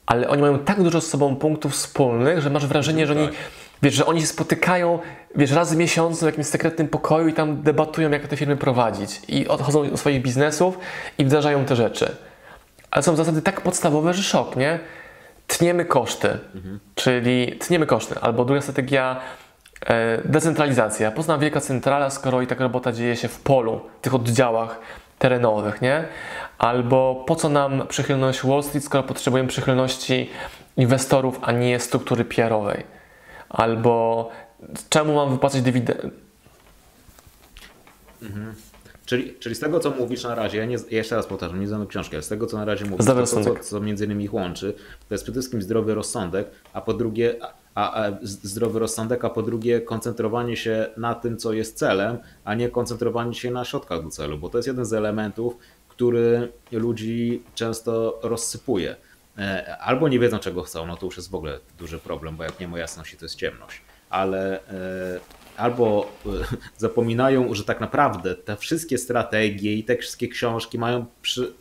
[0.05, 3.35] ale oni mają tak dużo z sobą punktów wspólnych, że masz wrażenie, że oni tak.
[3.81, 4.99] Wiesz, że oni się spotykają,
[5.35, 9.21] wiesz, raz w miesiącu w jakimś sekretnym pokoju i tam debatują, jak te firmy prowadzić.
[9.27, 10.79] I odchodzą do swoich biznesów
[11.17, 12.15] i wdrażają te rzeczy.
[12.91, 14.79] Ale są zasady tak podstawowe, że szok, nie?
[15.47, 16.79] Tniemy koszty, mhm.
[16.95, 18.15] czyli tniemy koszty.
[18.21, 19.21] Albo druga strategia,
[19.85, 21.11] e, decentralizacja.
[21.11, 24.79] Poznam wielka centrala, skoro i taka robota dzieje się w polu, w tych oddziałach
[25.19, 26.05] terenowych, nie?
[26.57, 30.29] Albo po co nam przychylność Wall Street, skoro potrzebujemy przychylności
[30.77, 33.00] inwestorów, a nie struktury PR-owej
[33.51, 34.29] albo
[34.89, 36.09] czemu mam wypłacać dywidendę.
[38.21, 38.53] Mhm.
[39.05, 41.67] Czyli, czyli z tego, co mówisz na razie, ja, nie, ja jeszcze raz powtarzam, nie
[41.67, 44.33] znam książki, ale z tego, co na razie mówisz, to, co, co między innymi ich
[44.33, 44.73] łączy,
[45.09, 47.35] to jest przede wszystkim zdrowy rozsądek, a po drugie,
[47.75, 52.55] a, a, zdrowy rozsądek, a po drugie koncentrowanie się na tym, co jest celem, a
[52.55, 55.57] nie koncentrowanie się na środkach do celu, bo to jest jeden z elementów,
[55.89, 58.95] który ludzi często rozsypuje.
[59.37, 62.43] E, albo nie wiedzą czego chcą, no to już jest w ogóle duży problem, bo
[62.43, 63.81] jak nie ma jasności, to jest ciemność.
[64.09, 65.19] Ale e,
[65.57, 66.29] albo e,
[66.77, 71.53] zapominają, że tak naprawdę te wszystkie strategie i te wszystkie książki mają, przy,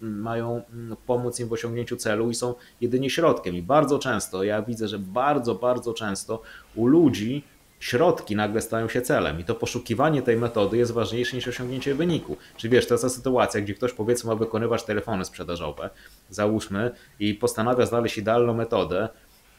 [0.00, 3.56] mają mm, pomóc im w osiągnięciu celu i są jedynie środkiem.
[3.56, 6.42] I bardzo często, ja widzę, że bardzo, bardzo często
[6.74, 7.44] u ludzi
[7.80, 12.36] środki nagle stają się celem i to poszukiwanie tej metody jest ważniejsze niż osiągnięcie wyniku.
[12.56, 15.90] Czy wiesz, to jest ta sytuacja, gdzie ktoś powiedzmy ma wykonywać telefony sprzedażowe,
[16.30, 19.08] załóżmy, i postanawia znaleźć idealną metodę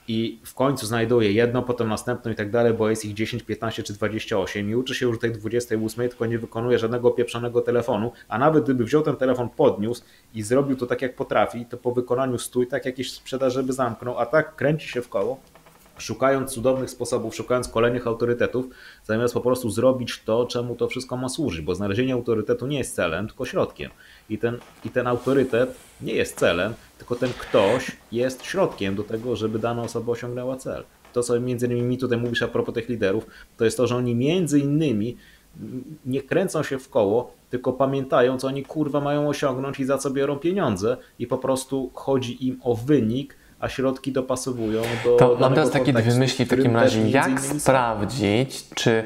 [0.09, 3.83] i w końcu znajduje jedną, potem następną i tak dalej, bo jest ich 10, 15
[3.83, 8.37] czy 28 i uczy się już tej 28, tylko nie wykonuje żadnego pieprzonego telefonu, a
[8.37, 10.03] nawet gdyby wziął ten telefon, podniósł
[10.33, 14.19] i zrobił to tak jak potrafi, to po wykonaniu stój tak jakieś sprzedaż, by zamknął,
[14.19, 15.39] a tak kręci się w koło
[15.99, 18.65] szukając cudownych sposobów, szukając kolejnych autorytetów,
[19.03, 22.95] zamiast po prostu zrobić to, czemu to wszystko ma służyć, bo znalezienie autorytetu nie jest
[22.95, 23.91] celem, tylko środkiem.
[24.29, 29.35] I ten, I ten autorytet nie jest celem, tylko ten ktoś jest środkiem do tego,
[29.35, 30.83] żeby dana osoba osiągnęła cel.
[31.13, 33.25] To, co między innymi mi tutaj mówisz a propos tych liderów,
[33.57, 35.17] to jest to, że oni między innymi
[36.05, 40.09] nie kręcą się w koło, tylko pamiętają, co oni kurwa mają osiągnąć i za co
[40.09, 45.15] biorą pieniądze i po prostu chodzi im o wynik, a środki dopasowują do.
[45.15, 47.09] To mam teraz takie dwie myśli w takim razie.
[47.09, 49.03] Jak sprawdzić, czy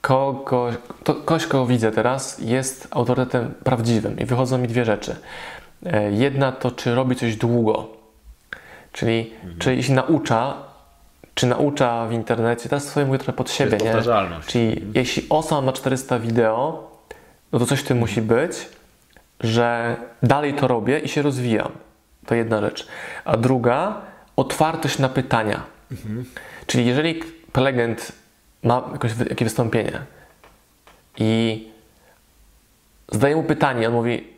[0.00, 0.74] kogoś,
[1.04, 4.18] to ktoś, kogo widzę teraz, jest autorytetem prawdziwym?
[4.18, 5.16] I wychodzą mi dwie rzeczy.
[5.86, 7.88] E, jedna to, czy robi coś długo.
[8.92, 9.58] Czyli, mhm.
[9.58, 10.54] czy jeśli naucza,
[11.34, 13.92] czy naucza w internecie, teraz swoje mówię trochę pod siebie, nie?
[14.46, 14.92] Czyli mhm.
[14.94, 16.90] jeśli osoba ma 400 wideo,
[17.52, 18.00] no to coś w tym mhm.
[18.00, 18.68] musi być,
[19.40, 21.72] że dalej to robię i się rozwijam.
[22.26, 22.88] To jedna rzecz.
[23.24, 24.00] A druga,
[24.36, 25.62] otwartość na pytania.
[25.92, 26.24] Mhm.
[26.66, 28.12] Czyli jeżeli prelegent
[28.62, 29.98] ma jakieś, jakieś wystąpienie
[31.18, 31.68] i
[33.08, 34.28] zadaje mu pytanie, on mówi,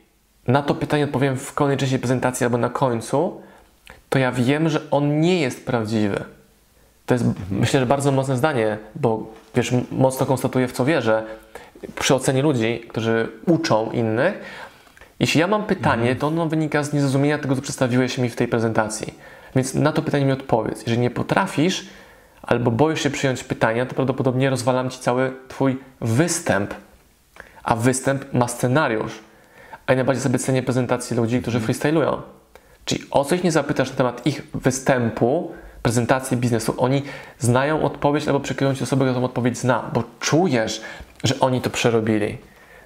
[0.46, 3.40] na to pytanie odpowiem w kolejnej części prezentacji albo na końcu,
[4.08, 6.24] to ja wiem, że on nie jest prawdziwy.
[7.06, 7.60] To jest, mhm.
[7.60, 11.24] myślę, że bardzo mocne zdanie, bo wiesz, mocno konstatuję w co wierzę
[11.94, 14.34] przy ocenie ludzi, którzy uczą innych,
[15.20, 16.18] jeśli ja mam pytanie, mhm.
[16.18, 19.14] to ono wynika z niezrozumienia tego, co przedstawiłeś mi w tej prezentacji.
[19.56, 20.80] Więc na to pytanie mi odpowiedz.
[20.80, 21.86] Jeżeli nie potrafisz
[22.42, 26.74] albo boisz się przyjąć pytania, to prawdopodobnie rozwalam ci cały Twój występ.
[27.62, 29.12] A występ ma scenariusz.
[29.86, 31.64] A ja najbardziej sobie cenię prezentacji ludzi, którzy mhm.
[31.64, 32.22] freestylują.
[32.84, 35.52] Czyli o coś nie zapytasz na temat ich występu,
[35.82, 36.74] prezentacji biznesu.
[36.78, 37.02] Oni
[37.38, 40.80] znają odpowiedź albo przekierują ci osobę, która tą odpowiedź zna, bo czujesz,
[41.24, 42.38] że oni to przerobili.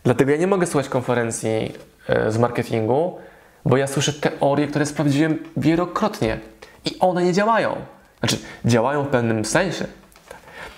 [0.04, 1.72] Dlatego ja nie mogę słuchać konferencji
[2.28, 3.18] z marketingu,
[3.64, 6.38] bo ja słyszę teorie, które sprawdziłem wielokrotnie
[6.84, 7.76] i one nie działają.
[8.20, 9.86] Znaczy, działają w pewnym sensie.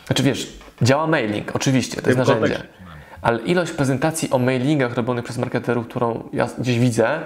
[0.07, 2.63] Znaczy, wiesz, działa mailing, oczywiście, to jest narzędzie.
[3.23, 7.21] Ale ilość prezentacji o mailingach robionych przez marketerów, którą ja gdzieś widzę,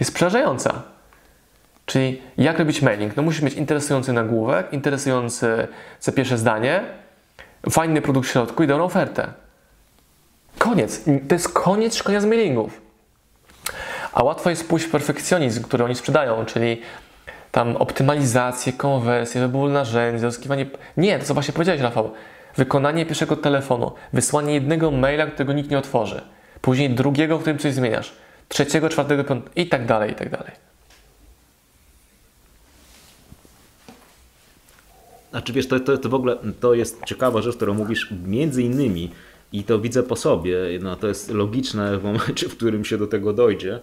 [0.00, 0.82] jest przerażająca.
[1.86, 3.16] Czyli jak robić mailing?
[3.16, 5.68] No musisz mieć interesujący nagłówek, interesujące
[6.14, 6.84] pierwsze zdanie,
[7.70, 9.26] fajny produkt w środku i dobrą ofertę.
[10.58, 11.04] Koniec.
[11.28, 12.85] To jest koniec szkolenia z mailingów.
[14.16, 16.80] A łatwo jest pójść w perfekcjonizm, który oni sprzedają, czyli
[17.52, 20.66] tam optymalizację, konwersję, wybór narzędzi, zyskiwanie.
[20.96, 22.12] Nie, to co właśnie powiedziałeś, Rafał.
[22.56, 26.22] Wykonanie pierwszego telefonu, wysłanie jednego maila, którego nikt nie otworzy,
[26.60, 28.12] później drugiego, w którym coś zmieniasz,
[28.48, 30.52] trzeciego, czwartego, piątego i tak dalej, i tak dalej.
[35.30, 39.10] Znaczy wiesz, to, to, to w ogóle to jest ciekawa rzecz, którą mówisz między innymi
[39.56, 40.56] I to widzę po sobie.
[40.80, 43.80] No, to jest logiczne w momencie, w którym się do tego dojdzie,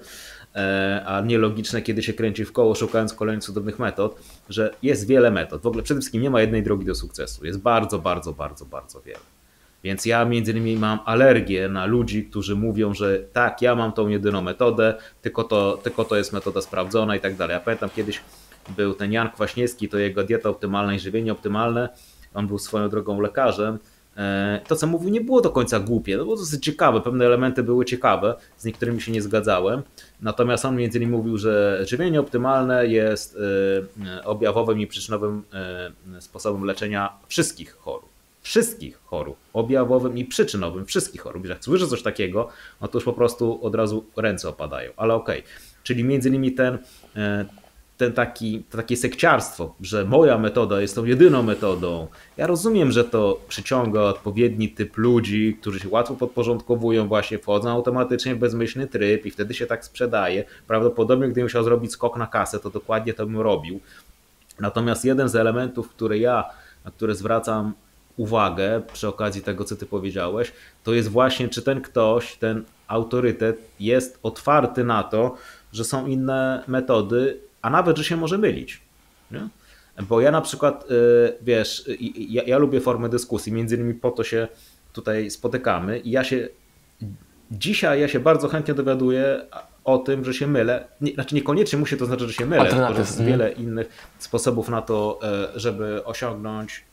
[0.55, 5.31] e, a nielogiczne, kiedy się kręci w koło, szukając kolejnych cudownych metod, że jest wiele
[5.31, 5.61] metod.
[5.61, 7.45] W ogóle przede wszystkim nie ma jednej drogi do sukcesu.
[7.45, 9.19] Jest bardzo, bardzo, bardzo, bardzo wiele.
[9.83, 14.07] Więc ja między innymi mam alergię na ludzi, którzy mówią, że tak, ja mam tą
[14.07, 17.53] jedyną metodę, tylko to, tylko to jest metoda sprawdzona i tak dalej.
[17.53, 18.21] Ja pamiętam kiedyś
[18.77, 21.89] był ten Jan Kwaśniewski, to jego dieta optymalna i żywienie optymalne.
[22.33, 23.79] On był swoją drogą lekarzem.
[24.17, 27.63] E, to, co mówił, nie było do końca głupie, to było dosyć ciekawe, pewne elementy
[27.63, 29.81] były ciekawe, z niektórymi się nie zgadzałem.
[30.21, 33.37] Natomiast on między innymi mówił, że żywienie optymalne jest
[34.17, 35.43] e, objawowym i przyczynowym
[36.17, 41.45] e, sposobem leczenia wszystkich chorób wszystkich chorób, objawowym i przyczynowym wszystkich chorób.
[41.45, 42.49] Jak słyszę coś takiego,
[42.81, 45.39] no to już po prostu od razu ręce opadają, ale okej.
[45.39, 45.51] Okay.
[45.83, 46.77] Czyli między innymi ten,
[47.97, 52.07] ten taki, to takie sekciarstwo, że moja metoda jest tą jedyną metodą.
[52.37, 58.35] Ja rozumiem, że to przyciąga odpowiedni typ ludzi, którzy się łatwo podporządkowują, właśnie wchodzą automatycznie
[58.35, 60.43] w bezmyślny tryb i wtedy się tak sprzedaje.
[60.67, 63.79] Prawdopodobnie gdybym musiał zrobić skok na kasę, to dokładnie to bym robił.
[64.59, 66.45] Natomiast jeden z elementów, który ja,
[66.85, 67.73] na które zwracam
[68.17, 70.51] uwagę przy okazji tego, co ty powiedziałeś,
[70.83, 75.35] to jest właśnie, czy ten ktoś, ten autorytet jest otwarty na to,
[75.73, 78.81] że są inne metody, a nawet, że się może mylić.
[79.31, 79.47] Nie?
[80.01, 84.23] Bo ja na przykład, y, wiesz, ja, ja lubię formę dyskusji, między innymi po to
[84.23, 84.47] się
[84.93, 86.49] tutaj spotykamy i ja się
[87.51, 89.41] dzisiaj ja się bardzo chętnie dowiaduję
[89.83, 90.87] o tym, że się mylę.
[91.01, 94.81] Nie, znaczy niekoniecznie musi to znaczyć, że się mylę, tylko jest wiele innych sposobów na
[94.81, 96.83] to, e, żeby osiągnąć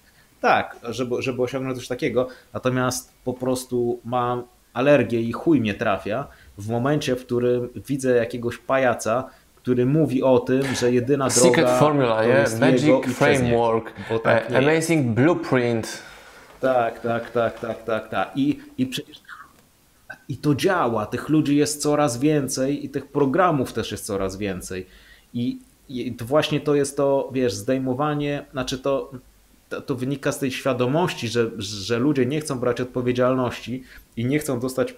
[0.41, 2.29] tak, żeby, żeby osiągnąć coś takiego.
[2.53, 4.43] Natomiast po prostu mam
[4.73, 6.27] alergię i chuj mnie trafia
[6.59, 9.31] w momencie, w którym widzę jakiegoś pajaca,
[9.63, 12.61] który mówi o tym, że jedyna droga Secret Formula, yeah?
[12.61, 13.93] Magic Framework,
[14.23, 16.03] tak, Amazing Blueprint.
[16.61, 18.31] Tak, tak, tak, tak, tak, tak.
[18.35, 19.21] I, i przecież
[20.29, 21.07] i to działa.
[21.07, 24.87] Tych ludzi jest coraz więcej i tych programów też jest coraz więcej.
[25.35, 25.59] I,
[25.89, 29.11] i to właśnie to jest to, wiesz, zdejmowanie, znaczy to
[29.69, 33.85] to, to, wynika z tej świadomości, że, że ludzie nie chcą brać odpowiedzialności
[34.17, 34.95] i nie chcą dostać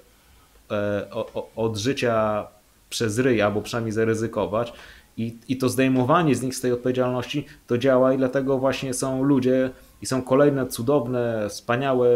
[0.70, 2.46] e, o, od życia
[2.92, 4.72] przez ryja, albo przynajmniej zaryzykować.
[5.16, 9.22] I, I to zdejmowanie z nich z tej odpowiedzialności to działa i dlatego właśnie są
[9.22, 9.70] ludzie
[10.02, 12.08] i są kolejne cudowne, wspaniałe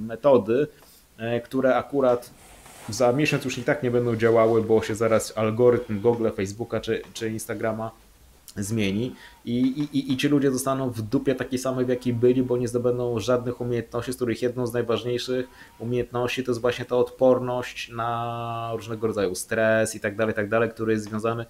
[0.00, 0.66] metody,
[1.18, 2.30] e, które akurat
[2.88, 7.02] za miesiąc już i tak nie będą działały, bo się zaraz algorytm Google, Facebooka czy,
[7.14, 7.90] czy Instagrama
[8.56, 9.58] zmieni i,
[9.92, 13.20] i, i ci ludzie zostaną w dupie takiej samej, w jakiej byli, bo nie zdobędą
[13.20, 15.46] żadnych umiejętności, z których jedną z najważniejszych
[15.78, 20.70] umiejętności to jest właśnie ta odporność na różnego rodzaju stres i tak dalej, tak dalej,
[20.70, 21.46] który jest związany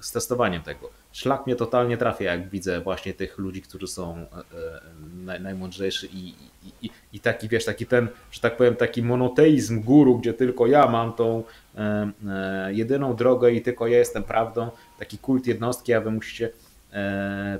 [0.00, 0.90] z testowaniem tego.
[1.12, 4.80] Szlak mnie totalnie trafia, jak widzę właśnie tych ludzi, którzy są e, e,
[5.16, 6.90] naj, najmądrzejsi i, i, i,
[7.22, 11.42] taki, wiesz, taki ten, że tak powiem, taki monoteizm guru, gdzie tylko ja mam tą
[11.76, 12.12] e,
[12.72, 16.50] jedyną drogę i tylko ja jestem prawdą, taki kult jednostki, a wy musicie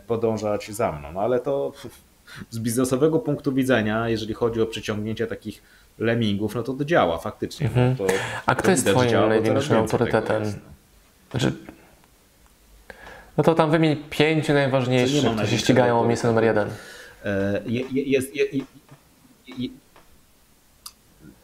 [0.07, 1.13] podążać za mną.
[1.13, 1.73] No ale to
[2.51, 5.63] z biznesowego punktu widzenia, jeżeli chodzi o przyciągnięcie takich
[5.99, 7.67] lemmingów, no to to działa faktycznie.
[7.67, 7.97] Mhm.
[7.97, 8.07] To,
[8.47, 10.43] a kto jest twoim największym autorytetem?
[11.31, 11.53] Znaczy,
[13.37, 16.69] no to tam wymień pięciu najważniejszych, którzy się ścigają o miejsce numer jeden.
[17.25, 18.53] E, jest, jest,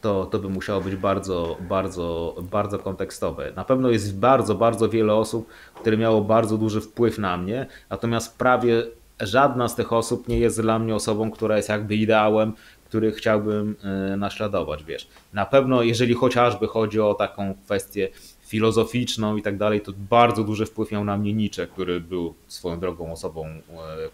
[0.01, 3.53] to, to by musiało być bardzo, bardzo, bardzo kontekstowe.
[3.57, 8.39] Na pewno jest bardzo, bardzo wiele osób, które miało bardzo duży wpływ na mnie, natomiast
[8.39, 8.83] prawie
[9.21, 12.53] żadna z tych osób nie jest dla mnie osobą, która jest jakby ideałem,
[12.89, 15.09] który chciałbym e, naśladować, wiesz.
[15.33, 18.09] Na pewno, jeżeli chociażby chodzi o taką kwestię
[18.47, 22.81] filozoficzną i tak dalej, to bardzo duży wpływ miał na mnie Nietzsche, który był swoją
[22.81, 23.63] drogą osobą, e,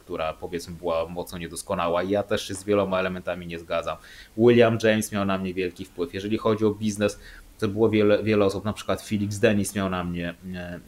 [0.00, 3.96] która powiedzmy była mocno niedoskonała ja też się z wieloma elementami nie zgadzam.
[4.36, 6.14] William James miał na mnie wielki wpływ.
[6.14, 7.18] Jeżeli chodzi o biznes,
[7.58, 10.80] to było wiele, wiele osób, na przykład Felix Dennis miał na mnie e, e,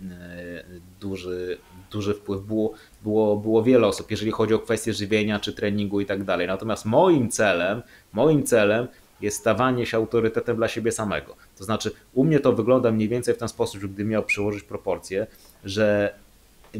[1.00, 1.58] duży,
[1.90, 2.42] duży wpływ.
[2.42, 6.46] Było, było, było wiele osób, jeżeli chodzi o kwestie żywienia czy treningu i tak dalej.
[6.46, 7.82] Natomiast moim celem,
[8.12, 8.88] moim celem
[9.20, 11.36] jest stawanie się autorytetem dla siebie samego.
[11.58, 14.62] To znaczy, u mnie to wygląda mniej więcej w ten sposób, że gdybym miał przyłożyć
[14.62, 15.26] proporcje,
[15.64, 16.14] że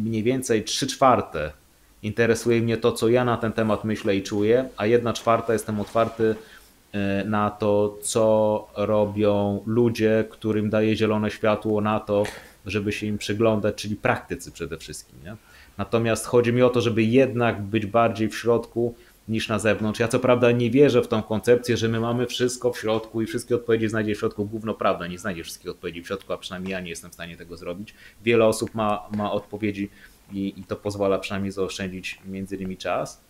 [0.01, 1.53] mniej więcej 3 czwarte
[2.03, 5.81] interesuje mnie to, co ja na ten temat myślę i czuję, a jedna czwarta jestem
[5.81, 6.35] otwarty
[6.93, 12.25] e, na to, co robią ludzie, którym daje zielone światło na to,
[12.66, 15.18] żeby się im przyglądać, czyli praktycy przede wszystkim.
[15.25, 15.37] Nie?
[15.79, 18.95] Natomiast chodzi mi o to, żeby jednak być bardziej w środku
[19.33, 20.01] niż na zewnątrz.
[20.01, 23.26] Ja co prawda nie wierzę w tą koncepcję, że my mamy wszystko w środku i
[23.26, 24.47] wszystkie odpowiedzi znajdzie w środku.
[24.47, 27.37] Gówno prawda, nie znajdzie wszystkich odpowiedzi w środku, a przynajmniej ja nie jestem w stanie
[27.37, 27.95] tego zrobić.
[28.24, 29.91] Wiele osób ma, ma odpowiedzi
[30.33, 33.20] i, i to pozwala przynajmniej zaoszczędzić między innymi czas.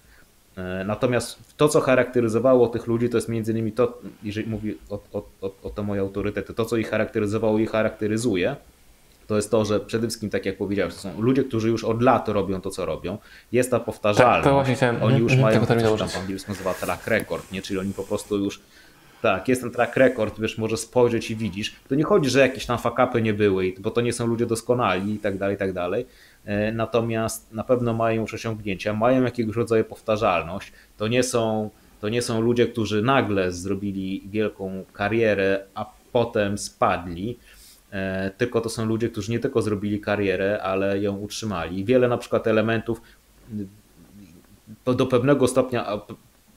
[0.56, 5.00] E, natomiast to, co charakteryzowało tych ludzi, to jest między innymi to, jeżeli mówi o,
[5.12, 8.56] o, o, o to moje autorytety, to, co ich charakteryzowało i charakteryzuje,
[9.26, 12.02] to jest to, że przede wszystkim, tak jak powiedziałeś, to są ludzie, którzy już od
[12.02, 13.18] lat robią to, co robią.
[13.52, 14.44] Jest ta powtarzalność.
[14.44, 15.02] Tak, to właśnie chciałem.
[15.02, 17.62] Oni już mm, mają, to tam po angielsku nazywa track record, nie?
[17.62, 18.60] czyli oni po prostu już
[19.22, 21.74] tak, jest ten track record, wiesz, może spojrzeć i widzisz.
[21.88, 25.14] To nie chodzi, że jakieś tam fakapy nie były, bo to nie są ludzie doskonali
[25.14, 26.06] i tak dalej, i tak dalej.
[26.44, 30.72] E, natomiast na pewno mają już osiągnięcia, mają jakiegoś rodzaju powtarzalność.
[30.96, 31.70] To nie są,
[32.00, 37.38] to nie są ludzie, którzy nagle zrobili wielką karierę, a potem spadli
[38.36, 41.84] tylko to są ludzie, którzy nie tylko zrobili karierę, ale ją utrzymali.
[41.84, 43.00] Wiele na przykład elementów
[44.84, 45.86] do pewnego stopnia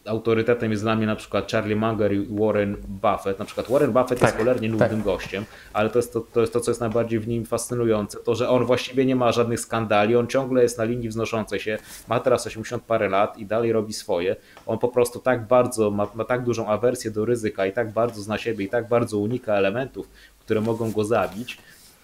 [0.05, 3.39] autorytetem jest dla mnie na przykład Charlie Munger i Warren Buffett.
[3.39, 5.03] Na przykład Warren Buffett tak, jest cholernie nudnym tak.
[5.03, 8.17] gościem, ale to jest to, to jest to, co jest najbardziej w nim fascynujące.
[8.19, 11.77] To, że on właściwie nie ma żadnych skandali, on ciągle jest na linii wznoszącej się,
[12.07, 14.35] ma teraz 80 parę lat i dalej robi swoje.
[14.65, 18.21] On po prostu tak bardzo, ma, ma tak dużą awersję do ryzyka i tak bardzo
[18.21, 21.57] zna siebie i tak bardzo unika elementów, które mogą go zabić,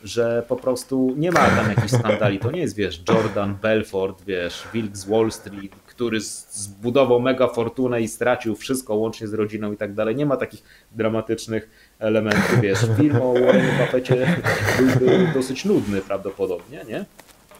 [0.03, 2.39] że po prostu nie ma tam jakichś skandali.
[2.39, 8.01] To nie jest, wiesz, Jordan Belfort, wiesz, Wilk z Wall Street, który zbudował mega fortunę
[8.01, 10.15] i stracił wszystko łącznie z rodziną i tak dalej.
[10.15, 12.79] Nie ma takich dramatycznych elementów, wiesz.
[12.97, 14.35] Film o Warren Buffetcie
[14.77, 17.05] byłby dosyć nudny prawdopodobnie, nie?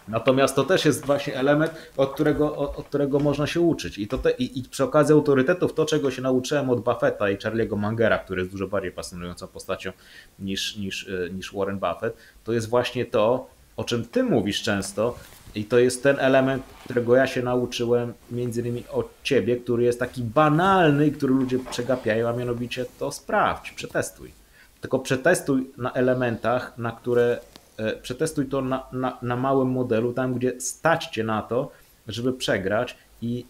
[0.08, 3.98] Natomiast to też jest właśnie element, od którego, od, od którego można się uczyć.
[3.98, 7.36] I, to te, i, I przy okazji autorytetów, to czego się nauczyłem od Buffetta i
[7.36, 9.92] Charlie'ego Mangera, który jest dużo bardziej fascynującą postacią
[10.38, 15.18] niż, niż, e, niż Warren Buffett, to jest właśnie to, o czym ty mówisz często,
[15.54, 19.98] i to jest ten element, którego ja się nauczyłem między innymi od ciebie, który jest
[19.98, 24.32] taki banalny i który ludzie przegapiają, a mianowicie to sprawdź, przetestuj.
[24.80, 27.40] Tylko przetestuj na elementach, na które
[27.76, 31.70] e, przetestuj to na, na, na małym modelu, tam gdzie stać cię na to,
[32.08, 33.46] żeby przegrać i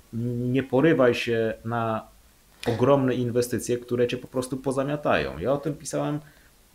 [0.52, 2.06] nie porywaj się na
[2.66, 5.38] ogromne inwestycje, które cię po prostu pozamiatają.
[5.38, 6.20] Ja o tym pisałem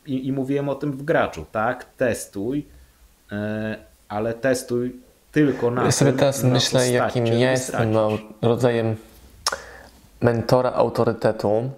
[0.06, 1.46] i, i mówiłem o tym w graczu.
[1.52, 2.66] Tak, testuj,
[3.32, 3.78] e,
[4.10, 8.10] ale testuj tylko na Ja sobie teraz myślę, jakim ja jestem no,
[8.42, 8.96] rodzajem
[10.22, 11.70] mentora autorytetu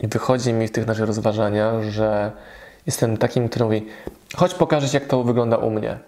[0.00, 2.32] i wychodzi mi w tych naszych rozważaniach, że
[2.86, 3.86] jestem takim, który mówi
[4.36, 5.98] chodź pokażę jak to wygląda u mnie.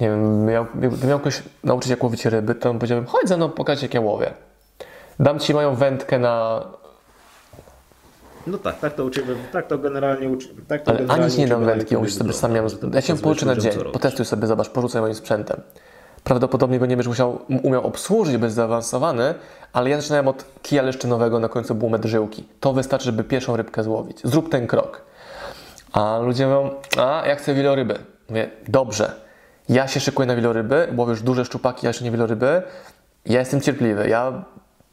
[0.00, 3.48] Nie wiem, miał, gdybym miał kogoś nauczyć jak łowić ryby, to powiedziałbym chodź ze mną
[3.48, 4.30] pokaż jak ja łowię.
[5.20, 6.64] Dam Ci moją wędkę na
[8.46, 10.62] no tak, tak to uczymy, tak to generalnie uczymy.
[10.68, 12.66] Tak to Ale ani nie dam wędki, musisz sobie sam miał.
[12.92, 15.60] Ja się pouczę na dzień, potestuj sobie, zobacz, porzucaj moim sprzętem.
[16.24, 19.34] Prawdopodobnie go nie będziesz musiał, umiał obsłużyć, bez zaawansowany,
[19.72, 22.48] ale ja zaczynałem od kija leszczynowego, na końcu był metr żyłki.
[22.60, 24.20] To wystarczy, żeby pierwszą rybkę złowić.
[24.24, 25.02] Zrób ten krok.
[25.92, 27.98] A ludzie mówią, a ja chcę wieloryby.
[28.28, 29.12] Mówię, dobrze,
[29.68, 32.62] ja się szykuję na wieloryby, łowisz duże szczupaki, ja jeszcze nie wieloryby.
[33.26, 34.44] Ja jestem cierpliwy, ja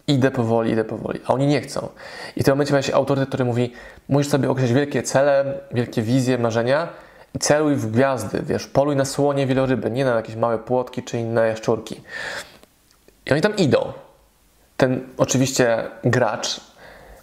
[0.07, 1.89] idę powoli, idę powoli, a oni nie chcą.
[2.35, 3.73] I w tym momencie się autorytet, który mówi,
[4.09, 6.87] musisz sobie określić wielkie cele, wielkie wizje, marzenia
[7.35, 11.19] i celuj w gwiazdy, wiesz, poluj na słonie wieloryby, nie na jakieś małe płotki czy
[11.19, 12.01] inne jaszczurki.
[13.25, 13.93] I oni tam idą.
[14.77, 16.61] Ten oczywiście gracz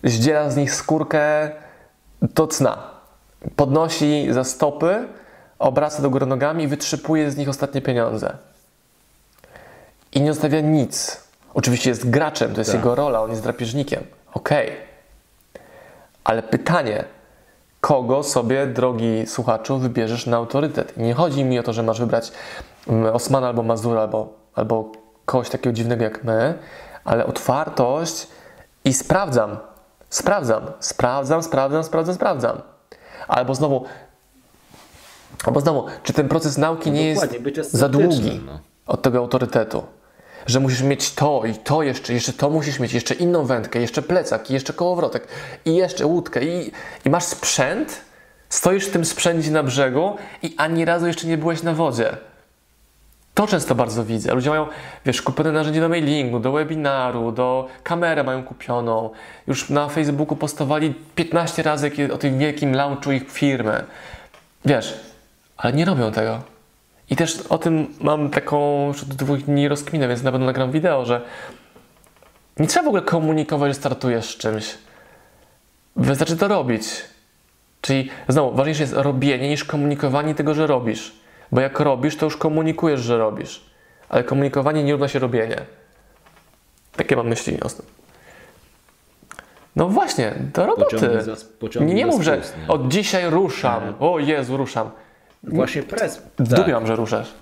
[0.05, 1.51] zdziela z nich skórkę
[2.22, 2.91] do cna.
[3.57, 5.09] Podnosi za stopy,
[5.59, 8.37] obraca do góry nogami i wytrzypuje z nich ostatnie pieniądze.
[10.12, 11.24] I nie zostawia nic
[11.55, 12.80] Oczywiście jest graczem, to jest tak.
[12.80, 14.05] jego rola, on jest drapieżnikiem.
[14.34, 14.66] Okej.
[14.68, 14.80] Okay.
[16.24, 17.05] Ale pytanie,
[17.80, 20.98] kogo sobie, drogi słuchaczu, wybierzesz na autorytet?
[20.98, 22.32] I nie chodzi mi o to, że masz wybrać
[22.88, 24.92] mm, Osmana albo Mazura, albo, albo
[25.24, 26.59] kogoś takiego dziwnego jak my,
[27.05, 28.28] ale otwartość
[28.84, 29.57] i sprawdzam,
[30.11, 32.62] sprawdzam, sprawdzam, sprawdzam, sprawdzam, sprawdzam.
[33.28, 33.84] Albo znowu,
[35.44, 38.59] albo znowu, czy ten proces nauki no nie jest za długi no.
[38.86, 39.82] od tego autorytetu?
[40.47, 44.03] Że musisz mieć to i to jeszcze, jeszcze to musisz mieć, jeszcze inną wędkę, jeszcze
[44.03, 45.28] plecak, jeszcze kołowrotek
[45.64, 46.72] i jeszcze łódkę i,
[47.05, 48.01] i masz sprzęt,
[48.49, 52.16] stoisz w tym sprzęcie na brzegu i ani razu jeszcze nie byłeś na wodzie.
[53.34, 54.34] To często bardzo widzę.
[54.34, 54.66] Ludzie mają,
[55.07, 59.11] wiesz, kupione narzędzie do mailingu, do webinaru, do kamerę mają kupioną.
[59.47, 63.84] Już na Facebooku postowali 15 razy o tym wielkim launchu ich firmy.
[64.64, 65.01] Wiesz,
[65.57, 66.53] ale nie robią tego.
[67.11, 70.72] I też o tym mam taką już od dwóch dni rozkminę, więc na pewno nagram
[70.72, 71.20] wideo, że
[72.59, 74.74] nie trzeba w ogóle komunikować, że startujesz z czymś.
[75.96, 76.84] Wystarczy to robić.
[77.80, 81.12] Czyli znowu, ważniejsze jest robienie niż komunikowanie tego, że robisz.
[81.52, 83.64] Bo jak robisz, to już komunikujesz, że robisz.
[84.09, 85.57] Ale komunikowanie nie równa się robienie.
[86.96, 87.59] Takie mam myśli.
[89.76, 90.96] No właśnie, do roboty.
[91.61, 93.82] Pociągnij nie, nie mów, że od dzisiaj ruszam.
[94.00, 94.90] O Jezu, ruszam.
[95.47, 95.82] Właśnie.
[96.38, 96.86] Zdubiam, tak.
[96.86, 97.32] że ruszasz.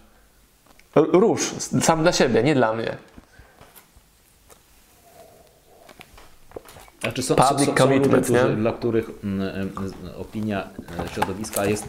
[0.94, 1.50] Rusz,
[1.80, 2.96] sam dla siebie, nie dla mnie.
[7.00, 9.70] Znaczy są, są, są, są ludzie, którzy, dla których mm, mm,
[10.18, 10.68] opinia
[11.04, 11.86] e, środowiska jest,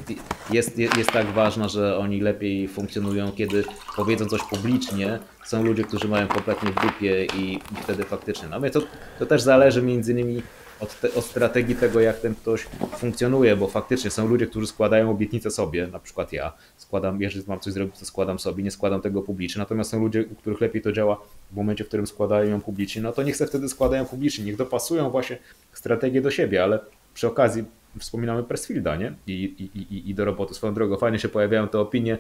[0.49, 3.63] jest, jest tak ważna, że oni lepiej funkcjonują, kiedy
[3.95, 5.19] powiedzą coś publicznie.
[5.45, 8.47] Są ludzie, którzy mają kompletnie w dupie i, wtedy faktycznie.
[8.47, 8.81] No, to,
[9.19, 10.41] to też zależy między innymi
[10.79, 12.67] od, te, od, strategii tego, jak ten ktoś
[12.97, 17.59] funkcjonuje, bo faktycznie są ludzie, którzy składają obietnice sobie, na przykład ja składam, jeżeli mam
[17.59, 20.81] coś zrobić, to składam sobie, nie składam tego publicznie, natomiast są ludzie, u których lepiej
[20.81, 21.21] to działa
[21.51, 24.55] w momencie, w którym składają ją publicznie, no to niech se wtedy składają publicznie, niech
[24.55, 25.37] dopasują właśnie
[25.73, 26.79] strategię do siebie, ale
[27.13, 27.63] przy okazji
[27.99, 29.13] wspominamy Pressfielda, nie?
[29.27, 30.53] I, i, i, i do roboty.
[30.53, 32.17] Swoją drogą fajnie się pojawiają te opinie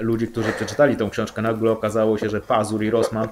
[0.00, 3.28] ludzi, którzy przeczytali tą książkę, nagle okazało się, że Pazur i Rosman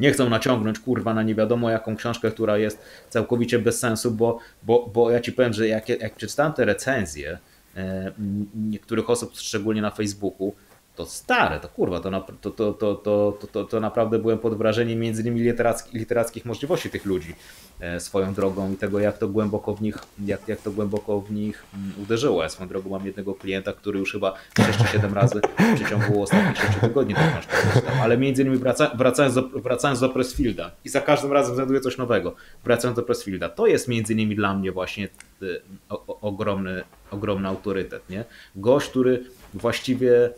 [0.00, 4.38] nie chcą naciągnąć kurwa na nie wiadomo jaką książkę, która jest całkowicie bez sensu, bo,
[4.62, 7.38] bo, bo ja ci powiem, że jak, jak przeczytałem te recenzje
[7.76, 8.12] e,
[8.54, 10.54] niektórych osób, szczególnie na Facebooku,
[10.96, 14.98] to stare, to kurwa, to, to, to, to, to, to, to naprawdę byłem pod wrażeniem
[14.98, 17.34] między innymi literackich, literackich możliwości tych ludzi
[17.80, 21.32] e, swoją drogą i tego, jak to głęboko w nich, jak, jak to głęboko w
[21.32, 22.42] nich mm, uderzyło.
[22.42, 24.34] Ja swoją drogą mam jednego klienta, który już chyba
[24.66, 27.94] 6 czy 7 razy w przeciągu ostatnich 6 tygodni tę książkę przeczytał.
[28.02, 31.98] Ale między innymi wraca, wracając, do, wracając do Pressfielda i za każdym razem znajduję coś
[31.98, 32.34] nowego.
[32.64, 35.08] Wracając do Pressfielda, to jest między innymi dla mnie właśnie
[35.42, 35.46] e,
[35.88, 38.10] o, o, ogromny, ogromny autorytet.
[38.10, 38.24] Nie?
[38.56, 39.24] Gość, który
[39.54, 40.30] właściwie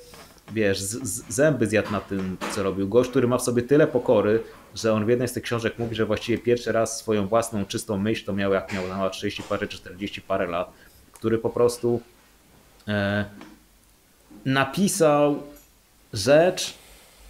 [0.52, 0.78] wiesz,
[1.28, 2.88] zęby zjadł na tym, co robił.
[2.88, 4.42] Gość, który ma w sobie tyle pokory,
[4.74, 7.98] że on w jednej z tych książek mówi, że właściwie pierwszy raz swoją własną czystą
[7.98, 10.72] myśl to miał jak miał na 30 parę czy 40 parę lat,
[11.12, 12.00] który po prostu
[12.88, 13.24] e,
[14.44, 15.42] napisał
[16.12, 16.74] rzecz,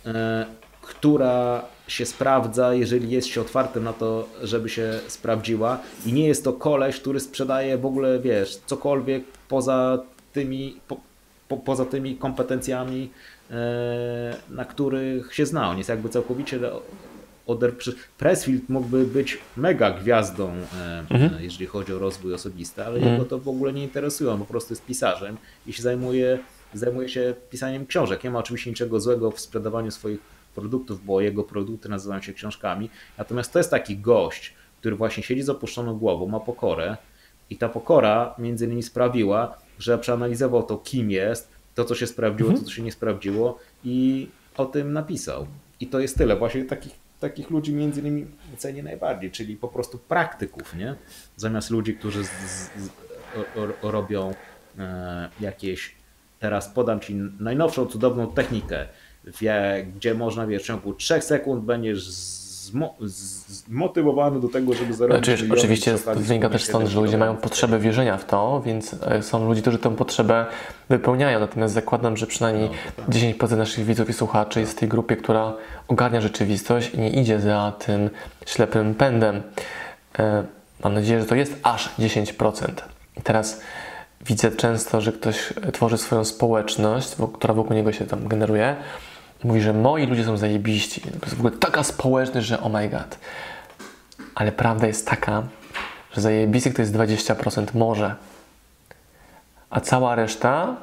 [0.07, 0.47] e,
[0.83, 6.45] która się sprawdza, jeżeli jest się otwartym na to, żeby się sprawdziła i nie jest
[6.45, 9.99] to koleś, który sprzedaje w ogóle, wiesz, cokolwiek poza
[10.33, 11.01] tymi, po,
[11.49, 13.11] po, poza tymi kompetencjami,
[13.51, 15.71] e, na których się zna.
[15.71, 16.61] On jest jakby całkowicie
[17.47, 17.73] oder...
[18.19, 21.43] Pressfield mógłby być mega gwiazdą, e, mhm.
[21.43, 23.13] jeżeli chodzi o rozwój osobisty, ale mhm.
[23.13, 24.31] jego to w ogóle nie interesuje.
[24.31, 25.37] On po prostu jest pisarzem
[25.67, 26.39] i się zajmuje,
[26.75, 28.25] zajmuje się pisaniem książek.
[28.25, 30.21] Nie ma oczywiście niczego złego w sprzedawaniu swoich
[30.55, 32.91] produktów, bo jego produkty nazywają się książkami.
[33.19, 36.97] Natomiast to jest taki gość, który właśnie siedzi z opuszczoną głową, ma pokorę
[37.51, 42.51] i ta pokora między innymi sprawiła, że przeanalizował to, kim jest, to, co się sprawdziło,
[42.51, 42.65] mhm.
[42.65, 45.47] to, co się nie sprawdziło i o tym napisał.
[45.81, 46.37] I to jest tyle.
[46.37, 50.95] Właśnie takich, takich ludzi między innymi cenię najbardziej, czyli po prostu praktyków, nie?
[51.37, 52.71] Zamiast ludzi, którzy z, z,
[53.57, 54.35] o, o, robią
[54.79, 55.95] e, jakieś,
[56.41, 58.89] teraz podam Ci najnowszą, cudowną technikę,
[59.41, 62.03] wie, gdzie można, wiesz, w ciągu 3 sekund będziesz
[63.47, 68.17] zmotywowany do tego, żeby zarobić znaczy, Oczywiście wynika też stąd, że ludzie mają potrzebę wierzenia
[68.17, 70.47] w to, więc e, są ludzie, którzy tę potrzebę
[70.89, 71.41] wypełniają.
[71.41, 73.51] Natomiast zakładam, że przynajmniej no, 10% tak.
[73.51, 75.53] naszych widzów i słuchaczy jest w tej grupie, która
[75.89, 78.11] ogarnia rzeczywistość i nie idzie za tym
[78.47, 79.43] ślepym pędem.
[80.19, 80.45] E,
[80.85, 82.67] mam nadzieję, że to jest aż 10%.
[83.17, 83.61] I teraz
[84.27, 88.77] widzę często, że ktoś tworzy swoją społeczność, która wokół niego się tam generuje
[89.47, 91.01] mówi, że moi ludzie są zajebiści.
[91.01, 93.19] To jest w ogóle taka społeczność, że oh my god.
[94.35, 95.43] Ale prawda jest taka,
[96.13, 98.15] że zajebistych to jest 20% może.
[99.71, 100.77] A cała reszta,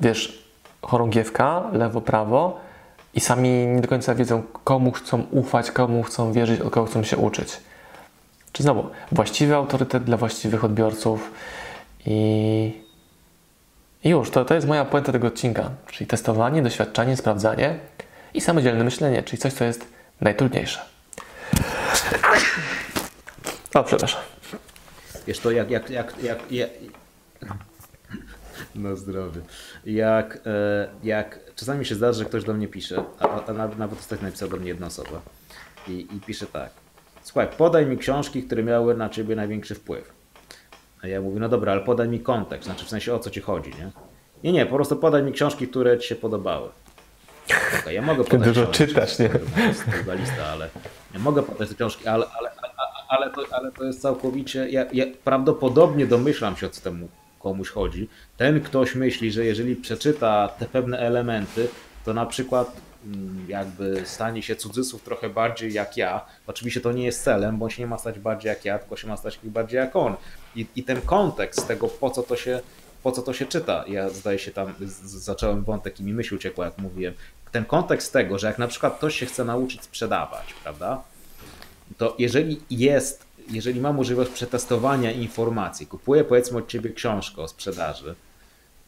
[0.00, 0.44] wiesz,
[0.82, 2.60] chorągiewka, lewo, prawo
[3.14, 7.02] i sami nie do końca wiedzą, komu chcą ufać, komu chcą wierzyć, od kogo chcą
[7.02, 7.60] się uczyć.
[8.52, 11.32] Czy znowu, właściwy autorytet dla właściwych odbiorców
[12.06, 12.81] i,
[14.04, 17.78] i już, to, to jest moja puenta tego odcinka, czyli testowanie, doświadczanie, sprawdzanie
[18.34, 19.88] i samodzielne myślenie, czyli coś, co jest
[20.20, 20.80] najtrudniejsze.
[23.74, 24.20] O, przepraszam.
[25.26, 26.70] Wiesz to, jak, jak, jak, jak, jak...
[28.74, 29.40] No zdrowie.
[29.84, 33.98] Jak, e, jak czasami się zdarza, że ktoś do mnie pisze, a, a nawet, nawet
[33.98, 35.22] ostatnio napisał do mnie jedna osoba
[35.88, 36.70] i, i pisze tak.
[37.22, 40.21] Słuchaj, podaj mi książki, które miały na ciebie największy wpływ.
[41.02, 43.40] A ja mówię, no dobra, ale podaj mi kontekst, znaczy w sensie o co ci
[43.40, 43.90] chodzi, nie?
[44.44, 46.68] Nie, nie, po prostu podaj mi książki, które ci się podobały.
[47.80, 49.30] Okay, ja mogę podać Dużo czytasz, nie?
[50.14, 50.68] lista, ale
[51.14, 52.50] ja mogę podać te książki, ale, ale,
[53.08, 54.68] ale, to, ale to jest całkowicie.
[54.70, 57.08] Ja, ja prawdopodobnie domyślam się, o co temu
[57.38, 58.08] komuś chodzi.
[58.36, 61.68] Ten ktoś myśli, że jeżeli przeczyta te pewne elementy,
[62.04, 62.76] to na przykład
[63.06, 66.24] mm, jakby stanie się cudzysłów trochę bardziej jak ja.
[66.46, 68.96] Oczywiście to nie jest celem, bo on się nie ma stać bardziej jak ja, tylko
[68.96, 70.16] się ma stać bardziej jak on.
[70.56, 72.60] I, i ten kontekst tego, po co to się
[73.02, 73.84] po co to się czyta.
[73.88, 74.74] Ja zdaje się tam,
[75.04, 77.14] zacząłem wątek i mi myśl uciekła, jak mówiłem.
[77.52, 81.02] Ten kontekst tego, że jak na przykład ktoś się chce nauczyć sprzedawać, prawda,
[81.98, 88.14] to jeżeli jest, jeżeli ma możliwość przetestowania informacji, kupuje powiedzmy od ciebie książkę o sprzedaży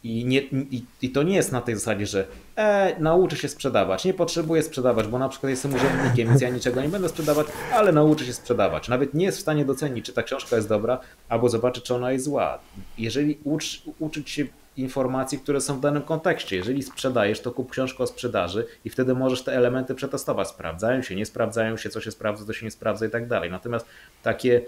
[0.05, 2.26] I, nie, i, I to nie jest na tej zasadzie, że
[2.56, 6.82] e, nauczę się sprzedawać, nie potrzebuję sprzedawać, bo na przykład jestem urzędnikiem, więc ja niczego
[6.82, 8.89] nie będę sprzedawać, ale nauczę się sprzedawać.
[8.89, 12.12] Nawet nie jest w stanie docenić, czy ta książka jest dobra, albo zobaczyć, czy ona
[12.12, 12.59] jest zła.
[12.98, 16.56] Jeżeli ucz, uczyć się informacji, które są w danym kontekście.
[16.56, 20.48] Jeżeli sprzedajesz, to kup książkę o sprzedaży i wtedy możesz te elementy przetestować.
[20.48, 23.51] Sprawdzają się, nie sprawdzają się, co się sprawdza, co się nie sprawdza i tak dalej.
[23.51, 23.86] Natomiast
[24.22, 24.62] takie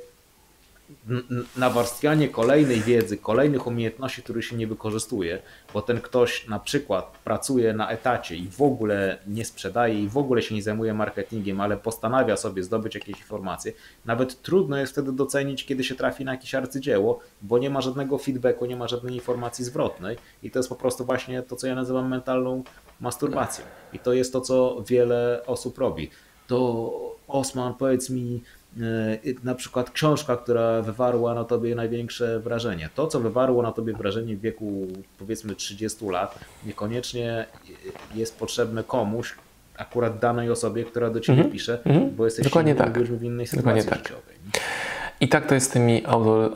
[1.57, 5.43] nawarstwianie kolejnej wiedzy, kolejnych umiejętności, których się nie wykorzystuje,
[5.75, 10.17] bo ten ktoś na przykład pracuje na etacie i w ogóle nie sprzedaje i w
[10.17, 13.73] ogóle się nie zajmuje marketingiem, ale postanawia sobie zdobyć jakieś informacje,
[14.05, 18.19] nawet trudno jest wtedy docenić, kiedy się trafi na jakieś arcydzieło, bo nie ma żadnego
[18.19, 21.75] feedbacku, nie ma żadnej informacji zwrotnej i to jest po prostu właśnie to, co ja
[21.75, 22.63] nazywam mentalną
[23.01, 23.65] masturbacją.
[23.93, 26.11] I to jest to, co wiele osób robi.
[26.47, 28.43] To Osman, powiedz mi,
[29.45, 32.89] na przykład książka, która wywarła na tobie największe wrażenie.
[32.95, 34.87] To, co wywarło na tobie wrażenie w wieku
[35.19, 37.47] powiedzmy 30 lat, niekoniecznie
[38.15, 39.35] jest potrzebne komuś,
[39.79, 41.53] akurat danej osobie, która do ciebie mm -hmm.
[41.53, 42.11] pisze, -hmm.
[42.11, 42.99] bo jesteś Dokładnie tak.
[42.99, 43.99] w innej sytuacji Dokładnie tak.
[43.99, 44.37] życiowej.
[45.21, 46.03] I tak to jest z tymi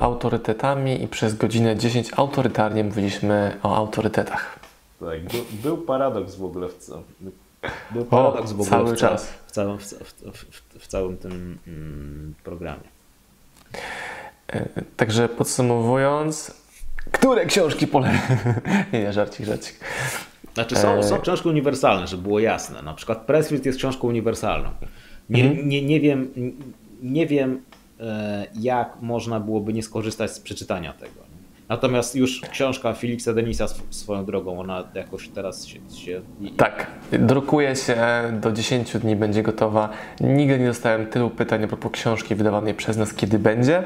[0.00, 4.58] autorytetami i przez godzinę 10 autorytarnie mówiliśmy o autorytetach.
[5.00, 7.02] Tak, był, był paradoks w ogóle w co.
[7.90, 9.32] Był paradoks o, w ogóle cały w, czas.
[9.46, 9.84] W, całym, w,
[10.32, 12.88] w, w całym tym mm, programie.
[14.48, 16.54] E, także podsumowując,
[17.12, 18.12] które książki pole...
[18.92, 19.80] nie, nie, żarcik, żarcik.
[20.54, 22.82] Znaczy są, e, są książki uniwersalne, żeby było jasne.
[22.82, 24.70] Na przykład Pressfield jest książką uniwersalną.
[25.30, 25.68] Nie, mhm.
[25.68, 26.32] nie, nie wiem,
[27.02, 27.62] nie wiem
[28.00, 31.29] e, jak można byłoby nie skorzystać z przeczytania tego.
[31.70, 36.20] Natomiast już książka Felixa Denisa swoją drogą, ona jakoś teraz się, się...
[36.56, 37.96] Tak, drukuje się,
[38.32, 39.88] do 10 dni będzie gotowa.
[40.20, 43.82] Nigdy nie dostałem tylu pytań a propos książki wydawanej przez nas, kiedy będzie,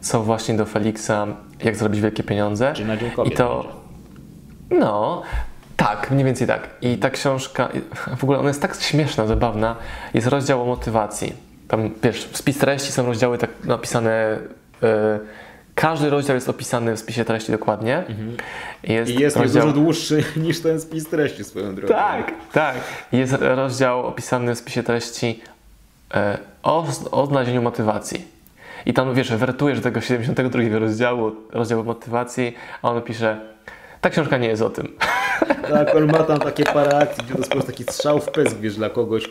[0.00, 1.26] co właśnie do Felixa,
[1.64, 2.72] jak zrobić wielkie pieniądze.
[2.72, 3.66] Czyli na Dzień Kobiet I to,
[4.70, 5.22] no,
[5.76, 6.68] tak, mniej więcej tak.
[6.80, 7.68] I ta książka,
[8.16, 9.76] w ogóle ona jest tak śmieszna, zabawna.
[10.14, 11.32] Jest rozdział o motywacji.
[11.68, 14.38] Tam, wiesz, spis treści są rozdziały tak napisane...
[14.82, 14.88] Yy,
[15.74, 17.98] każdy rozdział jest opisany w spisie treści dokładnie.
[17.98, 18.36] Mhm.
[18.82, 19.62] Jest I jest rozdział...
[19.62, 21.94] dużo dłuższy niż ten spis treści swoją drogą.
[21.94, 22.76] Tak, tak.
[23.12, 25.40] Jest rozdział opisany w spisie treści
[26.14, 28.24] e, o, o znalezieniu motywacji.
[28.86, 33.40] I tam, wiesz, wertujesz do tego 72 rozdziału, rozdziału motywacji, a on pisze,
[34.00, 34.96] ta książka nie jest o tym.
[35.70, 38.30] Tak, on ma tam takie parę akcji, gdzie to jest po prostu taki strzał w
[38.30, 39.28] pysk, wiesz, dla kogoś,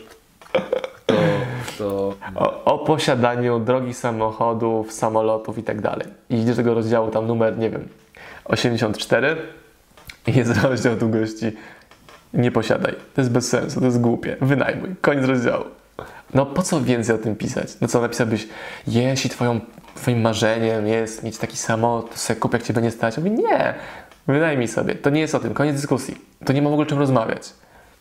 [1.82, 2.14] to...
[2.34, 6.06] O, o, posiadaniu drogich samochodów, samolotów i tak dalej.
[6.30, 7.88] I idziesz do tego rozdziału, tam numer, nie wiem,
[8.44, 9.36] 84
[10.26, 11.52] i jest rozdział długości
[12.34, 12.94] nie posiadaj.
[13.14, 14.36] To jest bez sensu, to jest głupie.
[14.40, 14.94] Wynajmuj.
[15.00, 15.64] Koniec rozdziału.
[16.34, 17.68] No po co więcej o tym pisać?
[17.80, 18.48] No co napisałbyś,
[18.86, 19.60] jeśli twoją,
[19.94, 23.16] twoim marzeniem jest mieć taki samolot, to sobie kup jak cię będzie stać.
[23.16, 23.74] Ja mówię, nie,
[24.26, 24.94] wynajmij sobie.
[24.94, 26.18] To nie jest o tym, koniec dyskusji.
[26.44, 27.52] To nie ma w ogóle czym rozmawiać.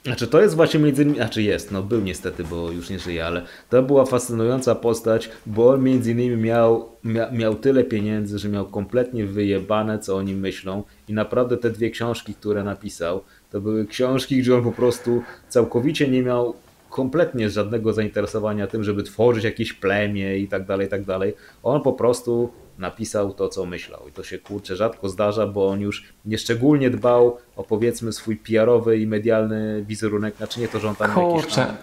[0.04, 3.26] Znaczy to jest właśnie między innymi, znaczy jest, no był niestety, bo już nie żyje,
[3.26, 8.50] ale to była fascynująca postać, bo on między innymi miał, mia, miał tyle pieniędzy, że
[8.50, 13.22] miał kompletnie wyjebane, co o nim myślą i naprawdę te dwie książki, które napisał,
[13.52, 16.54] to były książki, gdzie on po prostu całkowicie nie miał
[16.90, 21.34] kompletnie żadnego zainteresowania tym, żeby tworzyć jakieś plemię i tak dalej, i tak dalej.
[21.64, 22.50] On po prostu
[22.82, 24.08] napisał to, co myślał.
[24.10, 28.98] I to się kurczę rzadko zdarza, bo on już nieszczególnie dbał o powiedzmy swój PR-owy
[28.98, 30.38] i medialny wizerunek.
[30.38, 31.62] Znaczy nie to, że on tam Kurczę.
[31.62, 31.76] Jakieś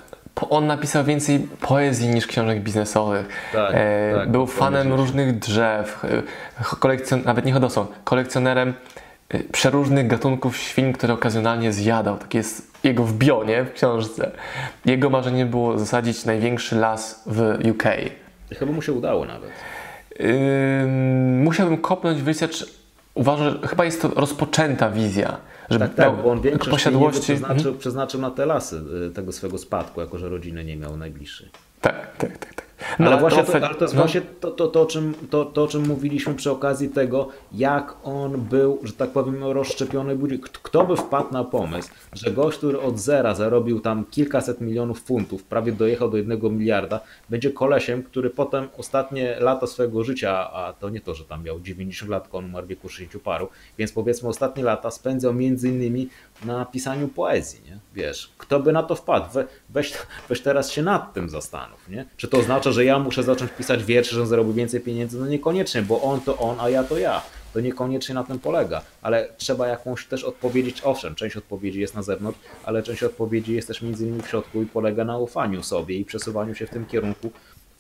[0.51, 3.29] on napisał więcej poezji niż książek biznesowych.
[3.53, 6.23] Tak, e, tak, był fanem różnych drzew, e,
[6.63, 8.75] kolekcjon- nawet nie hodowcą, kolekcjonerem
[9.29, 12.17] e, przeróżnych gatunków świń, które okazjonalnie zjadał.
[12.19, 14.31] Tak jest jego w bionie w książce.
[14.85, 17.85] Jego marzeniem było zasadzić największy las w UK.
[18.59, 19.51] Chyba mu się udało nawet.
[21.43, 22.55] Musiałbym kopnąć research.
[23.15, 25.37] Uważam, że chyba jest to rozpoczęta wizja.
[25.71, 27.79] Żeby tak, tak, bo on większość posiadłości przeznaczył, mhm.
[27.79, 31.49] przeznaczył na te lasy y, tego swojego spadku, jako że rodziny nie miał najbliższych.
[31.81, 32.55] Tak, tak, tak.
[32.55, 32.68] tak.
[32.99, 34.01] No, ale, właśnie to, ale to jest no.
[34.01, 37.95] właśnie to, to, to, o czym, to, to, o czym mówiliśmy przy okazji tego, jak
[38.05, 40.19] on był, że tak powiem, rozszczepiony.
[40.63, 45.45] Kto by wpadł na pomysł, że gość, który od zera zarobił tam kilkaset milionów funtów,
[45.45, 50.91] prawie dojechał do jednego miliarda, będzie kolesiem, który potem ostatnie lata swojego życia, a to
[50.91, 53.49] nie to, że tam miał 90 lat, on umarł w wieku 60 paru,
[53.79, 56.09] więc powiedzmy ostatnie lata spędzał między innymi
[56.45, 57.79] na pisaniu poezji, nie?
[57.95, 59.33] Wiesz, kto by na to wpadł?
[59.33, 59.93] We, weź,
[60.29, 62.07] weź teraz się nad tym zastanów, nie?
[62.17, 65.19] Czy to oznacza, że ja muszę zacząć pisać wiersze, że zarobię więcej pieniędzy?
[65.21, 67.23] No niekoniecznie, bo on to on, a ja to ja.
[67.55, 70.83] To niekoniecznie na tym polega, ale trzeba jakąś też odpowiedzieć.
[70.85, 74.63] Owszem, część odpowiedzi jest na zewnątrz, ale część odpowiedzi jest też między innymi w środku
[74.63, 77.31] i polega na ufaniu sobie i przesuwaniu się w tym kierunku,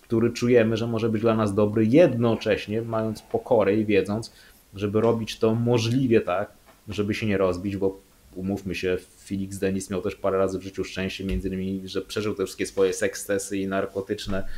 [0.03, 4.33] który czujemy, że może być dla nas dobry, jednocześnie mając pokorę i wiedząc,
[4.75, 6.51] żeby robić to możliwie tak,
[6.89, 8.01] żeby się nie rozbić, bo
[8.39, 12.35] umówmy się, Felix Denis miał też parę razy w życiu szczęście, między innymi, że przeżył
[12.35, 14.49] te wszystkie swoje sekstesy i narkotyczne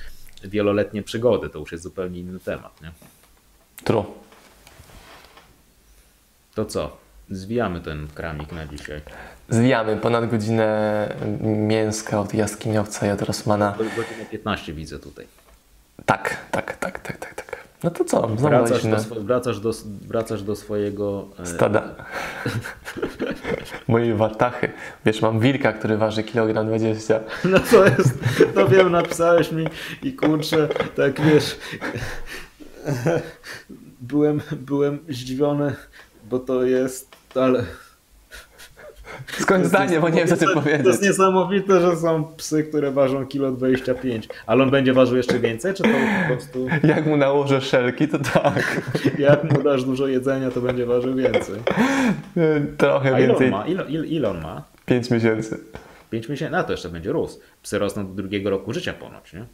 [0.44, 1.50] wieloletnie przygody.
[1.50, 2.92] To już jest zupełnie inny temat, nie?
[3.84, 4.04] True.
[6.54, 6.96] To co?
[7.30, 9.00] Zwijamy ten kramik na dzisiaj.
[9.48, 13.76] Zwijamy ponad godzinę mięska od jaskiniowca i od Rosmana.
[13.78, 15.26] Godzinę 15 widzę tutaj.
[16.06, 17.49] Tak, tak, tak, tak, tak, tak.
[17.84, 18.28] No to co?
[18.28, 19.70] Wracasz do, swo- wracasz, do,
[20.06, 21.26] wracasz do swojego.
[21.38, 21.94] e, Stada.
[23.88, 24.72] Mojej wartachy.
[25.06, 27.20] Wiesz, mam wilka, który waży kilogram 20.
[27.44, 28.18] No to jest,
[28.54, 29.64] to wiem, napisałeś mi
[30.02, 31.58] i kurczę, tak wiesz,
[34.00, 35.74] byłem, byłem zdziwiony,
[36.30, 37.64] bo to jest, ale...
[39.40, 40.86] Skończ zdanie, bo nie wiem, co ty To powiedzieć.
[40.86, 45.74] jest niesamowite, że są psy, które ważą kilo 25, ale on będzie ważył jeszcze więcej,
[45.74, 48.82] czy to po prostu, Jak mu nałożę szelki, to tak.
[49.18, 51.54] jak mu dasz dużo jedzenia, to będzie ważył więcej.
[52.78, 53.50] Trochę A ile on więcej.
[53.50, 53.66] ma?
[53.66, 54.62] Ile, ile, ile on ma?
[54.86, 55.58] 5 miesięcy.
[56.10, 56.52] 5 miesięcy?
[56.52, 57.40] No to jeszcze będzie rósł.
[57.62, 59.44] Psy rosną do drugiego roku życia ponoć, nie?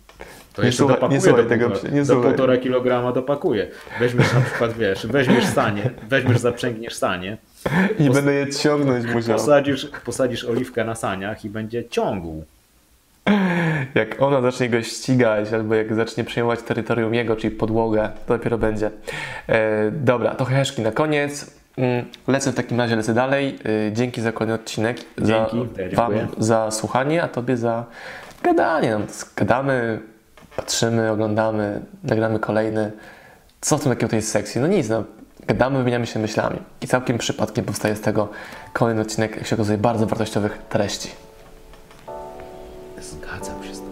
[0.52, 3.68] To Nie jeszcze słuchaj- dopakuje nie słuchaj do, tego, półtora, nie do półtora kilograma dopakuje.
[4.00, 7.36] Weźmiesz na przykład, wiesz, weźmiesz sanie, weźmiesz, zaprzęgniesz sanie,
[7.98, 9.36] I będę je ciągnąć musiał.
[9.36, 12.44] posadzisz, posadzisz oliwkę na saniach i będzie ciągł.
[13.94, 18.58] Jak ona zacznie go ścigać, albo jak zacznie przejmować terytorium jego, czyli podłogę, to dopiero
[18.58, 18.90] będzie.
[19.48, 21.50] E, dobra, to heszki na koniec.
[21.76, 23.58] Mm, Lecę w takim razie, lecę dalej.
[23.88, 24.96] E, Dzięki za kolejny odcinek.
[25.18, 27.84] Za, Dzięki, ja Wam za słuchanie, a Tobie za
[28.42, 28.90] gadanie.
[28.98, 29.06] No,
[29.36, 30.00] gadamy,
[30.56, 32.92] patrzymy, oglądamy, nagramy kolejny.
[33.60, 34.56] Co w tym takiego to jest?
[34.56, 35.04] No nic, no.
[35.46, 36.58] Gadamy, wymieniamy się myślami.
[36.80, 38.28] I całkiem przypadkiem powstaje z tego
[38.72, 41.08] kolejny odcinek, jak się okazuje, bardzo wartościowych treści.
[43.00, 43.82] Zgadzam się z.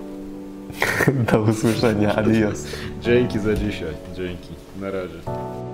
[1.33, 2.65] Do usłyszenia, adios.
[3.01, 3.95] Dzięki za dzisiaj.
[4.15, 4.49] Dzięki.
[4.81, 5.74] Na razie.